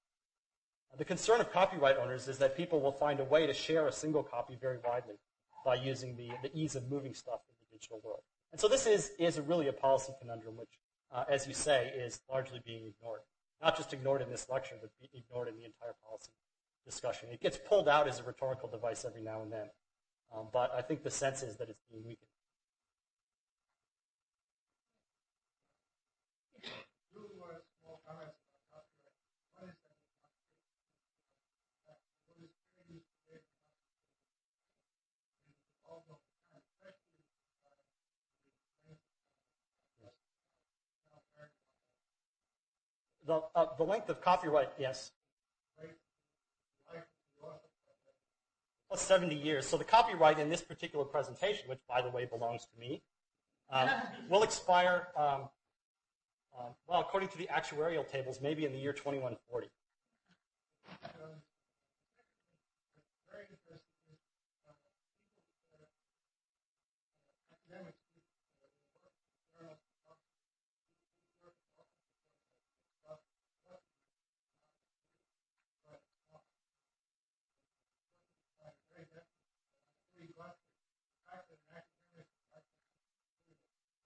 The 0.97 1.05
concern 1.05 1.39
of 1.39 1.51
copyright 1.51 1.97
owners 1.97 2.27
is 2.27 2.37
that 2.39 2.57
people 2.57 2.81
will 2.81 2.91
find 2.91 3.19
a 3.19 3.23
way 3.23 3.47
to 3.47 3.53
share 3.53 3.87
a 3.87 3.91
single 3.91 4.23
copy 4.23 4.57
very 4.59 4.77
widely 4.83 5.15
by 5.63 5.75
using 5.75 6.15
the, 6.17 6.29
the 6.41 6.55
ease 6.57 6.75
of 6.75 6.89
moving 6.89 7.13
stuff 7.13 7.39
in 7.47 7.53
the 7.61 7.77
digital 7.77 8.01
world. 8.03 8.21
And 8.51 8.59
so 8.59 8.67
this 8.67 8.85
is, 8.85 9.11
is 9.17 9.39
really 9.39 9.67
a 9.67 9.73
policy 9.73 10.11
conundrum 10.19 10.57
which, 10.57 10.79
uh, 11.13 11.23
as 11.29 11.47
you 11.47 11.53
say, 11.53 11.93
is 11.95 12.19
largely 12.29 12.61
being 12.65 12.87
ignored. 12.87 13.21
Not 13.61 13.77
just 13.77 13.93
ignored 13.93 14.21
in 14.21 14.29
this 14.29 14.47
lecture, 14.49 14.75
but 14.81 14.89
ignored 15.13 15.47
in 15.47 15.55
the 15.55 15.65
entire 15.65 15.93
policy 16.03 16.31
discussion. 16.85 17.29
It 17.31 17.41
gets 17.41 17.57
pulled 17.57 17.87
out 17.87 18.07
as 18.07 18.19
a 18.19 18.23
rhetorical 18.23 18.67
device 18.67 19.05
every 19.05 19.21
now 19.21 19.41
and 19.43 19.51
then. 19.51 19.69
Um, 20.35 20.47
but 20.51 20.71
I 20.73 20.81
think 20.81 21.03
the 21.03 21.11
sense 21.11 21.43
is 21.43 21.57
that 21.57 21.69
it's 21.69 21.83
being 21.91 22.03
weakened. 22.03 22.27
Two 27.13 27.27
uh, 27.43 27.59
small 27.81 28.01
comments 28.07 28.39
about 28.71 28.87
copyright. 28.97 29.13
One 29.59 29.69
is 29.69 29.77
that 31.85 31.99
what 32.25 32.39
is 32.41 32.49
fair 32.73 32.85
use 32.89 33.05
today 33.27 33.43
is 35.45 35.53
evolved 35.83 36.09
over 36.09 36.23
time, 36.49 36.63
especially 36.65 37.27
uh, 37.67 37.75
the 38.87 38.89
length 38.89 39.05
Yes. 40.01 40.15
now 41.11 41.21
very 41.35 41.51
The, 43.31 43.41
uh, 43.55 43.65
the 43.77 43.85
length 43.85 44.09
of 44.09 44.19
copyright, 44.21 44.71
yes, 44.77 45.11
plus 48.89 49.01
70 49.01 49.33
years. 49.35 49.65
So 49.65 49.77
the 49.77 49.85
copyright 49.85 50.37
in 50.37 50.49
this 50.49 50.61
particular 50.61 51.05
presentation, 51.05 51.69
which 51.69 51.79
by 51.87 52.01
the 52.01 52.09
way 52.09 52.25
belongs 52.25 52.67
to 52.73 52.77
me, 52.77 53.01
um, 53.69 53.89
will 54.29 54.43
expire, 54.43 55.07
um, 55.15 55.47
um, 56.59 56.75
well, 56.87 56.99
according 56.99 57.29
to 57.29 57.37
the 57.37 57.47
actuarial 57.47 58.05
tables, 58.05 58.39
maybe 58.41 58.65
in 58.65 58.73
the 58.73 58.79
year 58.79 58.91
2140. 58.91 59.69
Very 63.31 63.47
interesting 63.47 63.79
is 64.11 64.19
uh, 64.67 64.75
people, 64.91 65.87
uh, 66.83 67.55
academics, 67.55 68.03
people, 68.11 68.27
uh, 69.55 69.71
work 71.39 71.55
in 71.55 71.71
journals, 71.79 71.95
talk, 73.07 73.23
work 73.71 73.87
in 73.87 74.03
stuff, 74.03 74.03
what, 75.87 76.03
but, 76.27 76.43
uh, 78.59 78.75
very 78.91 79.07
different. 79.07 79.31
I'm 79.31 80.11
sure 80.11 80.27
you 80.27 80.35
got 80.35 80.59
the 80.59 81.23
fact 81.23 81.47
that 81.47 81.63
an 81.63 81.79
academic, 81.79 82.27
like, 82.51 82.67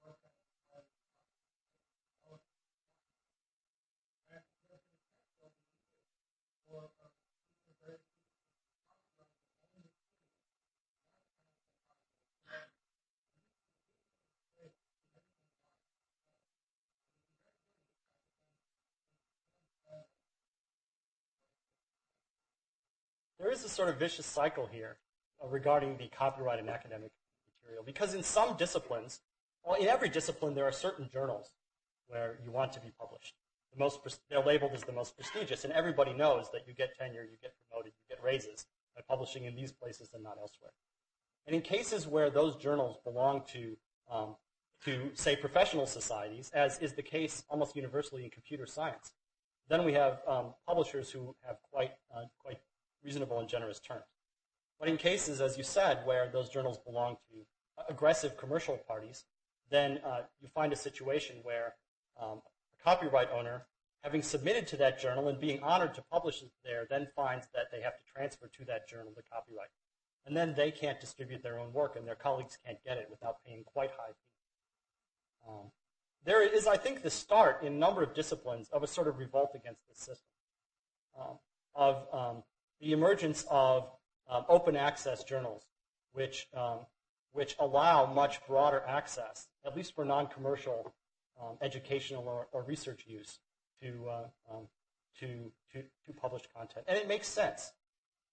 work 0.05 0.21
on, 0.21 0.37
uh, 0.69 0.85
is 23.51 23.63
a 23.63 23.69
sort 23.69 23.89
of 23.89 23.97
vicious 23.97 24.25
cycle 24.25 24.67
here 24.71 24.97
uh, 25.43 25.47
regarding 25.47 25.97
the 25.97 26.07
copyright 26.07 26.59
in 26.59 26.69
academic 26.69 27.11
material 27.65 27.83
because 27.85 28.13
in 28.13 28.23
some 28.23 28.55
disciplines, 28.57 29.21
well, 29.63 29.75
in 29.75 29.87
every 29.87 30.09
discipline, 30.09 30.53
there 30.53 30.65
are 30.65 30.71
certain 30.71 31.09
journals 31.11 31.51
where 32.07 32.37
you 32.43 32.51
want 32.51 32.71
to 32.73 32.79
be 32.79 32.91
published. 32.99 33.33
The 33.73 33.79
most, 33.79 33.99
they're 34.29 34.43
labeled 34.43 34.71
as 34.73 34.83
the 34.83 34.91
most 34.91 35.17
prestigious, 35.17 35.63
and 35.63 35.73
everybody 35.73 36.13
knows 36.13 36.49
that 36.53 36.67
you 36.67 36.73
get 36.73 36.97
tenure, 36.97 37.23
you 37.23 37.37
get 37.41 37.53
promoted, 37.67 37.93
you 37.93 38.15
get 38.15 38.23
raises 38.23 38.65
by 38.95 39.01
publishing 39.07 39.45
in 39.45 39.55
these 39.55 39.71
places 39.71 40.09
and 40.13 40.23
not 40.23 40.37
elsewhere. 40.39 40.71
And 41.47 41.55
in 41.55 41.61
cases 41.61 42.07
where 42.07 42.29
those 42.29 42.55
journals 42.55 42.97
belong 43.03 43.43
to, 43.53 43.75
um, 44.09 44.35
to 44.85 45.11
say, 45.13 45.35
professional 45.35 45.85
societies, 45.85 46.51
as 46.53 46.79
is 46.79 46.93
the 46.93 47.03
case 47.03 47.43
almost 47.49 47.75
universally 47.75 48.23
in 48.23 48.29
computer 48.29 48.65
science, 48.65 49.11
then 49.67 49.83
we 49.83 49.93
have 49.93 50.21
um, 50.27 50.53
publishers 50.67 51.09
who 51.09 51.35
have 51.45 51.57
quite, 51.71 51.91
uh, 52.15 52.25
quite 52.39 52.59
reasonable 53.05 53.39
and 53.39 53.47
generous 53.47 53.79
terms. 53.79 54.03
But 54.79 54.89
in 54.89 54.97
cases, 54.97 55.39
as 55.39 55.57
you 55.57 55.63
said, 55.63 56.01
where 56.05 56.27
those 56.27 56.49
journals 56.49 56.79
belong 56.79 57.17
to 57.29 57.45
aggressive 57.89 58.35
commercial 58.35 58.77
parties, 58.87 59.23
then 59.69 59.99
uh, 60.03 60.21
you 60.41 60.49
find 60.49 60.73
a 60.73 60.75
situation 60.75 61.37
where 61.43 61.75
um, 62.21 62.41
a 62.79 62.83
copyright 62.83 63.29
owner, 63.31 63.67
having 64.01 64.21
submitted 64.21 64.67
to 64.67 64.77
that 64.77 64.99
journal 64.99 65.27
and 65.29 65.39
being 65.39 65.61
honored 65.63 65.93
to 65.93 66.03
publish 66.11 66.41
it 66.41 66.51
there, 66.63 66.85
then 66.89 67.07
finds 67.15 67.47
that 67.53 67.67
they 67.71 67.81
have 67.81 67.95
to 67.97 68.03
transfer 68.13 68.47
to 68.47 68.65
that 68.65 68.87
journal 68.87 69.13
the 69.15 69.23
copyright. 69.31 69.69
And 70.25 70.35
then 70.35 70.55
they 70.55 70.71
can't 70.71 70.99
distribute 70.99 71.43
their 71.43 71.59
own 71.59 71.71
work, 71.71 71.95
and 71.95 72.07
their 72.07 72.15
colleagues 72.15 72.57
can't 72.65 72.83
get 72.83 72.97
it 72.97 73.07
without 73.09 73.37
paying 73.45 73.63
quite 73.63 73.91
high 73.91 74.07
fees. 74.07 75.47
Um, 75.47 75.71
there 76.25 76.41
is, 76.41 76.65
I 76.65 76.77
think, 76.77 77.03
the 77.03 77.11
start 77.11 77.61
in 77.61 77.73
a 77.73 77.77
number 77.77 78.01
of 78.01 78.15
disciplines 78.15 78.67
of 78.69 78.81
a 78.81 78.87
sort 78.87 79.07
of 79.07 79.19
revolt 79.19 79.51
against 79.53 79.81
this 79.87 79.99
system, 79.99 80.31
um, 81.19 81.37
of 81.75 82.07
the 82.81 82.91
emergence 82.91 83.45
of 83.49 83.89
um, 84.29 84.45
open 84.49 84.75
access 84.75 85.23
journals, 85.23 85.63
which 86.13 86.47
um, 86.55 86.79
which 87.35 87.55
allow 87.59 88.05
much 88.05 88.39
broader 88.47 88.81
access, 88.87 89.49
at 89.65 89.75
least 89.75 89.93
for 89.93 90.05
non-commercial 90.05 90.93
um, 91.41 91.57
educational 91.61 92.23
or, 92.29 92.47
or, 92.53 92.63
research 92.63 93.03
use, 93.05 93.39
to, 93.81 94.07
uh, 94.09 94.23
um, 94.49 94.67
to, 95.19 95.51
to, 95.73 95.83
to 96.05 96.13
published 96.13 96.47
content. 96.55 96.85
And 96.87 96.97
it 96.97 97.09
makes 97.09 97.27
sense. 97.27 97.73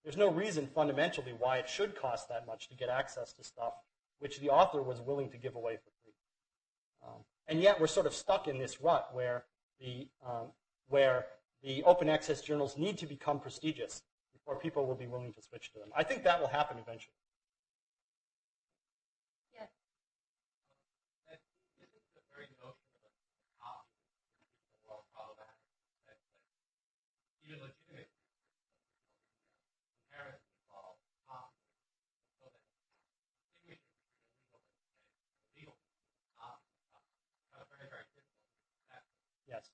There's 0.05 0.17
no 0.17 0.31
reason 0.31 0.69
fundamentally 0.73 1.35
why 1.37 1.59
it 1.59 1.69
should 1.69 1.97
cost 1.97 2.29
that 2.29 2.47
much 2.47 2.69
to 2.69 2.77
get 2.77 2.91
access 2.91 3.33
to 3.33 3.43
stuff 3.43 3.73
which 4.21 4.39
the 4.39 4.51
author 4.51 4.81
was 4.81 5.01
willing 5.01 5.29
to 5.31 5.37
give 5.37 5.57
away 5.57 5.75
for 5.75 5.91
free. 6.05 6.13
Um, 7.05 7.25
and 7.49 7.61
yet 7.61 7.81
we're 7.81 7.89
sort 7.89 8.07
of 8.07 8.15
stuck 8.15 8.47
in 8.47 8.57
this 8.57 8.81
rut 8.81 9.09
where 9.13 9.47
the, 9.81 10.07
um, 10.25 10.53
where 10.89 11.27
the 11.65 11.83
open 11.83 12.09
access 12.09 12.41
journals 12.41 12.79
need 12.79 12.99
to 12.99 13.07
become 13.07 13.41
prestigious 13.41 14.03
before 14.45 14.59
people 14.61 14.87
will 14.87 14.95
be 14.97 15.07
willing 15.07 15.33
to 15.33 15.43
switch 15.43 15.73
to 15.73 15.79
them. 15.79 15.89
I 15.97 16.03
think 16.03 16.25
that 16.25 16.41
will 16.41 16.49
happen 16.49 16.77
eventually. 16.79 17.15
Yes. 19.55 19.69
Yes. 39.49 39.71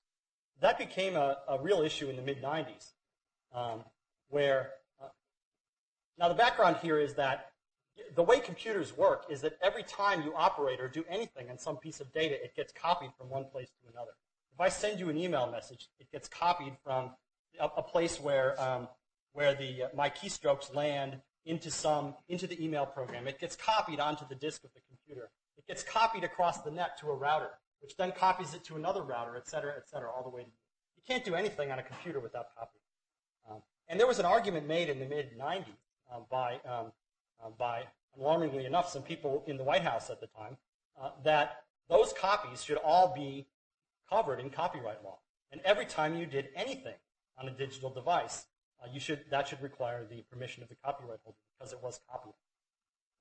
That 0.61 0.77
became 0.77 1.15
a, 1.15 1.37
a 1.47 1.59
real 1.61 1.81
issue 1.81 2.09
in 2.09 2.15
the 2.15 2.21
mid 2.21 2.43
90s, 2.43 2.91
um, 3.53 3.83
where 4.29 4.71
uh, 5.01 5.07
now 6.17 6.27
the 6.27 6.35
background 6.35 6.77
here 6.81 6.99
is 6.99 7.13
that 7.15 7.51
the 8.15 8.23
way 8.23 8.39
computers 8.39 8.95
work 8.95 9.25
is 9.29 9.41
that 9.41 9.57
every 9.61 9.83
time 9.83 10.23
you 10.23 10.33
operate 10.35 10.79
or 10.79 10.87
do 10.87 11.03
anything 11.09 11.49
on 11.49 11.57
some 11.57 11.77
piece 11.77 11.99
of 11.99 12.11
data, 12.13 12.35
it 12.41 12.55
gets 12.55 12.71
copied 12.71 13.11
from 13.17 13.29
one 13.29 13.45
place 13.45 13.69
to 13.81 13.91
another. 13.91 14.11
If 14.53 14.61
I 14.61 14.69
send 14.69 14.99
you 14.99 15.09
an 15.09 15.17
email 15.17 15.49
message, 15.51 15.89
it 15.99 16.11
gets 16.11 16.27
copied 16.27 16.73
from 16.83 17.11
a, 17.59 17.81
place 17.81 18.19
where 18.19 18.59
um, 18.61 18.87
where 19.33 19.53
the 19.53 19.83
uh, 19.83 19.87
my 19.95 20.09
keystrokes 20.09 20.73
land 20.73 21.19
into 21.45 21.71
some 21.71 22.15
into 22.29 22.47
the 22.47 22.63
email 22.63 22.85
program. 22.85 23.27
It 23.27 23.39
gets 23.39 23.55
copied 23.55 23.99
onto 23.99 24.25
the 24.27 24.35
disk 24.35 24.63
of 24.63 24.69
the 24.73 24.81
computer. 24.87 25.29
It 25.57 25.67
gets 25.67 25.83
copied 25.83 26.23
across 26.23 26.61
the 26.61 26.71
net 26.71 26.97
to 26.99 27.07
a 27.07 27.15
router 27.15 27.51
which 27.81 27.95
then 27.97 28.11
copies 28.11 28.53
it 28.53 28.63
to 28.65 28.75
another 28.75 29.01
router, 29.01 29.35
et 29.35 29.47
cetera, 29.47 29.73
et 29.77 29.87
cetera, 29.87 30.09
all 30.11 30.23
the 30.23 30.29
way 30.29 30.41
to 30.43 30.47
you. 30.47 30.53
You 30.97 31.03
can't 31.07 31.23
do 31.23 31.35
anything 31.35 31.71
on 31.71 31.79
a 31.79 31.83
computer 31.83 32.19
without 32.19 32.47
copying. 32.55 32.78
And 33.89 33.99
there 33.99 34.07
was 34.07 34.19
an 34.19 34.25
argument 34.25 34.67
made 34.67 34.87
in 34.87 34.99
the 34.99 35.05
mid 35.05 35.37
90s 35.37 35.65
um, 36.13 36.25
by, 36.29 36.59
um, 36.65 36.91
uh, 37.43 37.49
by, 37.57 37.83
alarmingly 38.17 38.65
enough, 38.65 38.89
some 38.89 39.01
people 39.01 39.43
in 39.47 39.57
the 39.57 39.63
White 39.63 39.81
House 39.81 40.11
at 40.11 40.21
the 40.21 40.27
time, 40.27 40.57
uh, 41.01 41.09
that 41.23 41.63
those 41.89 42.13
copies 42.13 42.63
should 42.63 42.77
all 42.77 43.13
be 43.15 43.47
covered 44.07 44.39
in 44.39 44.51
copyright 44.51 45.03
law. 45.03 45.17
And 45.51 45.59
every 45.65 45.85
time 45.85 46.15
you 46.15 46.27
did 46.27 46.49
anything 46.55 46.93
on 47.39 47.47
a 47.47 47.51
digital 47.51 47.89
device, 47.89 48.45
uh, 48.81 48.87
you 48.93 48.99
should, 48.99 49.25
that 49.31 49.47
should 49.47 49.61
require 49.61 50.05
the 50.05 50.23
permission 50.31 50.61
of 50.61 50.69
the 50.69 50.75
copyright 50.75 51.19
holder 51.23 51.37
because 51.57 51.73
it 51.73 51.81
was 51.81 51.99
copied. 52.09 52.33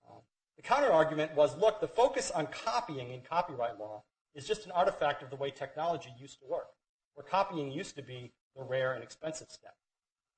Um, 0.09 0.21
the 0.57 0.63
counter 0.63 0.93
argument 0.93 1.35
was, 1.35 1.57
look, 1.57 1.81
the 1.81 1.89
focus 1.89 2.31
on 2.31 2.47
copying 2.49 3.13
in 3.13 3.23
copyright 3.23 3.79
law 3.79 4.03
is 4.35 4.47
just 4.47 4.67
an 4.67 4.73
artifact 4.73 5.23
of 5.23 5.31
the 5.31 5.37
way 5.37 5.51
technology 5.51 6.11
used 6.19 6.41
to 6.41 6.47
work, 6.47 6.69
where 7.15 7.25
copying 7.25 7.73
used 7.73 7.97
to 7.97 8.03
be 8.03 8.33
the 8.55 8.63
rare 8.63 8.93
and 8.93 9.03
expensive 9.03 9.49
step. 9.51 9.75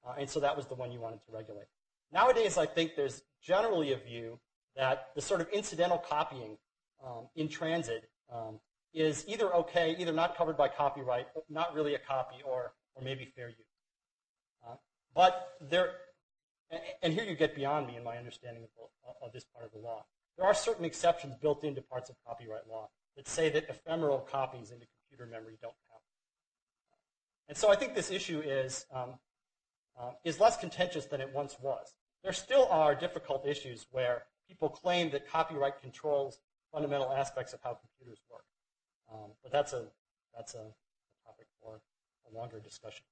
Uh, 0.07 0.15
and 0.19 0.29
so 0.29 0.41
that 0.41 0.57
was 0.57 0.67
the 0.67 0.75
one 0.75 0.91
you 0.91 1.01
wanted 1.01 1.21
to 1.27 1.33
regulate. 1.33 1.67
Nowadays, 2.13 2.59
I 2.59 2.67
think 2.67 2.97
there's 2.97 3.23
generally 3.43 3.93
a 3.93 3.97
view 3.99 4.39
that 4.77 5.09
the 5.15 5.21
sort 5.21 5.41
of 5.41 5.49
incidental 5.53 5.99
copying 5.99 6.57
um, 7.07 7.29
in 7.37 7.49
transit 7.49 8.11
um, 8.33 8.59
is 8.93 9.25
either 9.29 9.55
okay, 9.55 9.97
either 9.99 10.13
not 10.13 10.37
covered 10.37 10.57
by 10.57 10.69
copyright, 10.69 11.27
not 11.49 11.75
really 11.75 11.95
a 11.95 11.99
copy, 11.99 12.37
or, 12.45 12.73
or 12.95 13.03
maybe 13.03 13.25
fair 13.37 13.49
use. 13.49 13.59
Uh, 14.67 14.75
but 15.15 15.53
there, 15.61 15.93
and 17.03 17.13
here 17.13 17.25
you 17.25 17.35
get 17.35 17.55
beyond 17.55 17.87
me 17.87 17.97
in 17.97 18.05
my 18.05 18.17
understanding 18.17 18.65
of, 18.65 19.15
of 19.23 19.33
this 19.33 19.45
part 19.45 19.65
of 19.65 19.73
the 19.73 19.79
law. 19.79 20.05
There 20.37 20.47
are 20.47 20.55
certain 20.55 20.85
exceptions 20.85 21.37
built 21.37 21.65
into 21.65 21.83
parts 21.83 22.11
of 22.11 22.17
copyright 22.27 22.67
law 22.69 22.89
that 23.17 23.29
say 23.29 23.51
that 23.51 23.69
ephemeral 23.69 24.19
copies 24.19 24.71
into 24.71 24.87
computer 25.09 25.31
memory 25.31 25.59
don't 25.61 25.75
count. 25.91 26.03
And 27.49 27.57
so 27.57 27.71
I 27.71 27.77
think 27.77 27.95
this 27.95 28.11
issue 28.11 28.41
is, 28.41 28.87
um, 28.95 29.15
uh, 30.01 30.13
is 30.25 30.41
less 30.41 30.57
contentious 30.57 31.07
than 31.07 31.21
it 31.21 31.33
once 31.33 31.57
was. 31.61 31.95
There 32.23 32.33
still 32.33 32.67
are 32.71 32.95
difficult 32.95 33.47
issues 33.47 33.87
where 33.91 34.25
people 34.49 34.69
claim 34.69 35.11
that 35.11 35.29
copyright 35.29 35.81
controls 35.81 36.41
fundamental 36.73 37.13
aspects 37.13 37.53
of 37.53 37.61
how 37.63 37.75
computers 37.75 38.21
work. 38.31 38.45
Um, 39.13 39.31
but 39.43 39.53
that's 39.53 39.73
a, 39.73 39.87
that's 40.35 40.55
a, 40.55 40.73
topic 41.27 41.47
for 41.63 41.81
a 42.31 42.37
longer 42.37 42.61
discussion. 42.61 43.05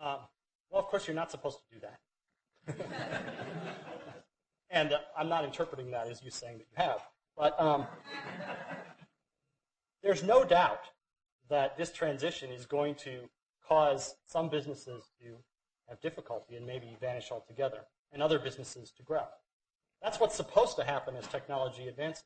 Well, 0.00 0.28
of 0.72 0.86
course, 0.86 1.06
you're 1.06 1.16
not 1.16 1.30
supposed 1.30 1.58
to 1.58 1.74
do 1.74 1.80
that. 1.80 2.00
and 4.70 4.92
uh, 4.92 4.98
I'm 5.16 5.28
not 5.28 5.44
interpreting 5.44 5.90
that 5.92 6.08
as 6.08 6.22
you 6.22 6.30
saying 6.30 6.58
that 6.58 6.66
you 6.70 6.84
have. 6.84 7.00
But 7.36 7.58
um, 7.60 7.86
there's 10.02 10.22
no 10.22 10.44
doubt 10.44 10.90
that 11.48 11.76
this 11.76 11.92
transition 11.92 12.50
is 12.50 12.66
going 12.66 12.94
to 12.96 13.28
cause 13.66 14.16
some 14.26 14.48
businesses 14.48 15.10
to 15.20 15.36
have 15.88 16.00
difficulty 16.00 16.56
and 16.56 16.66
maybe 16.66 16.96
vanish 17.00 17.30
altogether, 17.30 17.80
and 18.12 18.22
other 18.22 18.38
businesses 18.38 18.92
to 18.96 19.02
grow. 19.02 19.24
That's 20.02 20.20
what's 20.20 20.34
supposed 20.34 20.76
to 20.76 20.84
happen 20.84 21.16
as 21.16 21.26
technology 21.26 21.88
advances. 21.88 22.24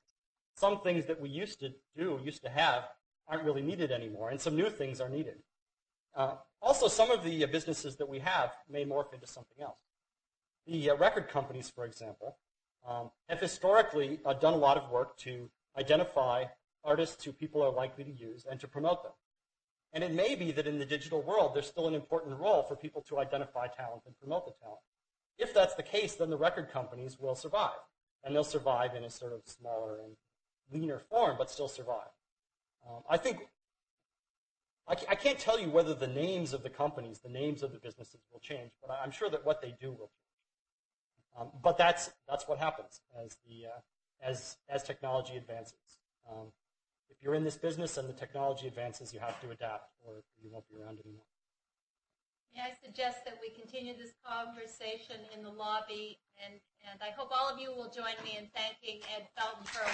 Some 0.57 0.81
things 0.81 1.07
that 1.07 1.21
we 1.21 1.29
used 1.29 1.61
to 1.61 1.71
do, 1.97 2.19
used 2.23 2.43
to 2.43 2.51
have, 2.51 2.85
aren't 3.29 3.45
really 3.45 3.63
needed 3.63 3.93
anymore, 3.93 4.31
and 4.31 4.41
some 4.41 4.57
new 4.57 4.71
things 4.71 5.01
are 5.01 5.09
needed. 5.09 5.37
Uh, 6.15 6.35
also, 6.63 6.89
some 6.89 7.11
of 7.11 7.25
the 7.25 7.45
uh, 7.45 7.47
businesses 7.47 7.97
that 7.97 8.09
we 8.09 8.19
have 8.19 8.53
may 8.69 8.85
morph 8.85 9.13
into 9.15 9.27
something 9.27 9.63
else. 9.63 9.79
The 10.67 10.91
uh, 10.91 10.97
record 10.97 11.29
companies, 11.29 11.71
for 11.71 11.85
example, 11.85 12.37
um, 12.87 13.11
have 13.29 13.41
historically 13.41 14.21
uh, 14.25 14.35
done 14.35 14.55
a 14.55 14.59
lot 14.59 14.77
of 14.77 14.91
work 14.91 15.17
to 15.19 15.51
identify 15.79 16.45
artists 16.85 17.25
who 17.25 17.33
people 17.33 17.63
are 17.63 17.71
likely 17.73 18.05
to 18.05 18.11
use 18.13 18.47
and 18.51 18.61
to 18.61 18.69
promote 18.69 19.03
them. 19.03 19.13
And 19.93 20.05
it 20.05 20.13
may 20.13 20.35
be 20.35 20.53
that 20.53 20.67
in 20.67 20.79
the 20.79 20.87
digital 20.87 21.23
world, 21.23 21.55
there's 21.55 21.67
still 21.67 21.89
an 21.89 21.95
important 21.95 22.39
role 22.39 22.63
for 22.63 22.77
people 22.77 23.03
to 23.09 23.19
identify 23.19 23.67
talent 23.67 24.03
and 24.07 24.17
promote 24.19 24.47
the 24.47 24.53
talent. 24.63 24.81
If 25.39 25.53
that's 25.53 25.75
the 25.75 25.83
case, 25.83 26.15
then 26.15 26.31
the 26.31 26.37
record 26.37 26.71
companies 26.71 27.19
will 27.19 27.35
survive. 27.35 27.81
And 28.23 28.35
they'll 28.35 28.45
survive 28.45 28.95
in 28.95 29.05
a 29.05 29.11
sort 29.11 29.33
of 29.33 29.41
smaller 29.47 29.99
and 30.05 30.15
leaner 30.71 30.99
form, 30.99 31.37
but 31.39 31.51
still 31.51 31.69
survive. 31.69 32.11
Um, 32.89 33.03
I 33.09 33.17
think, 33.17 33.49
I 35.09 35.15
can't 35.15 35.39
tell 35.39 35.59
you 35.61 35.71
whether 35.71 35.95
the 35.95 36.09
names 36.09 36.53
of 36.53 36.63
the 36.63 36.71
companies, 36.71 37.21
the 37.21 37.29
names 37.29 37.63
of 37.63 37.73
the 37.73 37.79
businesses 37.79 38.21
will 38.33 38.41
change, 38.41 38.73
but 38.83 38.99
I'm 39.03 39.13
sure 39.13 39.31
that 39.31 39.47
what 39.47 39.63
they 39.63 39.75
do 39.81 39.91
will 39.93 40.11
change. 40.11 41.39
Um, 41.39 41.49
but 41.63 41.79
that's, 41.79 42.11
that's 42.29 42.49
what 42.49 42.59
happens 42.59 43.01
as, 43.25 43.37
the, 43.47 43.67
uh, 43.67 43.81
as, 44.21 44.57
as 44.69 44.83
technology 44.83 45.37
advances. 45.37 45.79
Um, 46.29 46.53
if 47.09 47.23
you're 47.23 47.35
in 47.35 47.45
this 47.45 47.57
business 47.57 47.99
and 47.99 48.09
the 48.09 48.13
technology 48.13 48.67
advances, 48.67 49.15
you 49.15 49.21
have 49.21 49.41
to 49.43 49.51
adapt 49.51 49.93
or 50.05 50.25
you 50.43 50.51
won't 50.51 50.69
be 50.69 50.75
around 50.77 50.99
anymore. 51.05 51.23
May 52.53 52.63
I 52.63 52.73
suggest 52.85 53.25
that 53.27 53.39
we 53.41 53.51
continue 53.51 53.97
this 53.97 54.15
conversation 54.27 55.21
in 55.37 55.45
the 55.45 55.51
lobby, 55.51 56.19
and, 56.45 56.55
and 56.91 57.01
I 57.01 57.11
hope 57.17 57.31
all 57.31 57.49
of 57.49 57.61
you 57.61 57.71
will 57.71 57.91
join 57.91 58.17
me 58.25 58.37
in 58.39 58.49
thanking 58.53 59.03
Ed 59.15 59.29
Felten 59.39 59.65
for. 59.69 59.87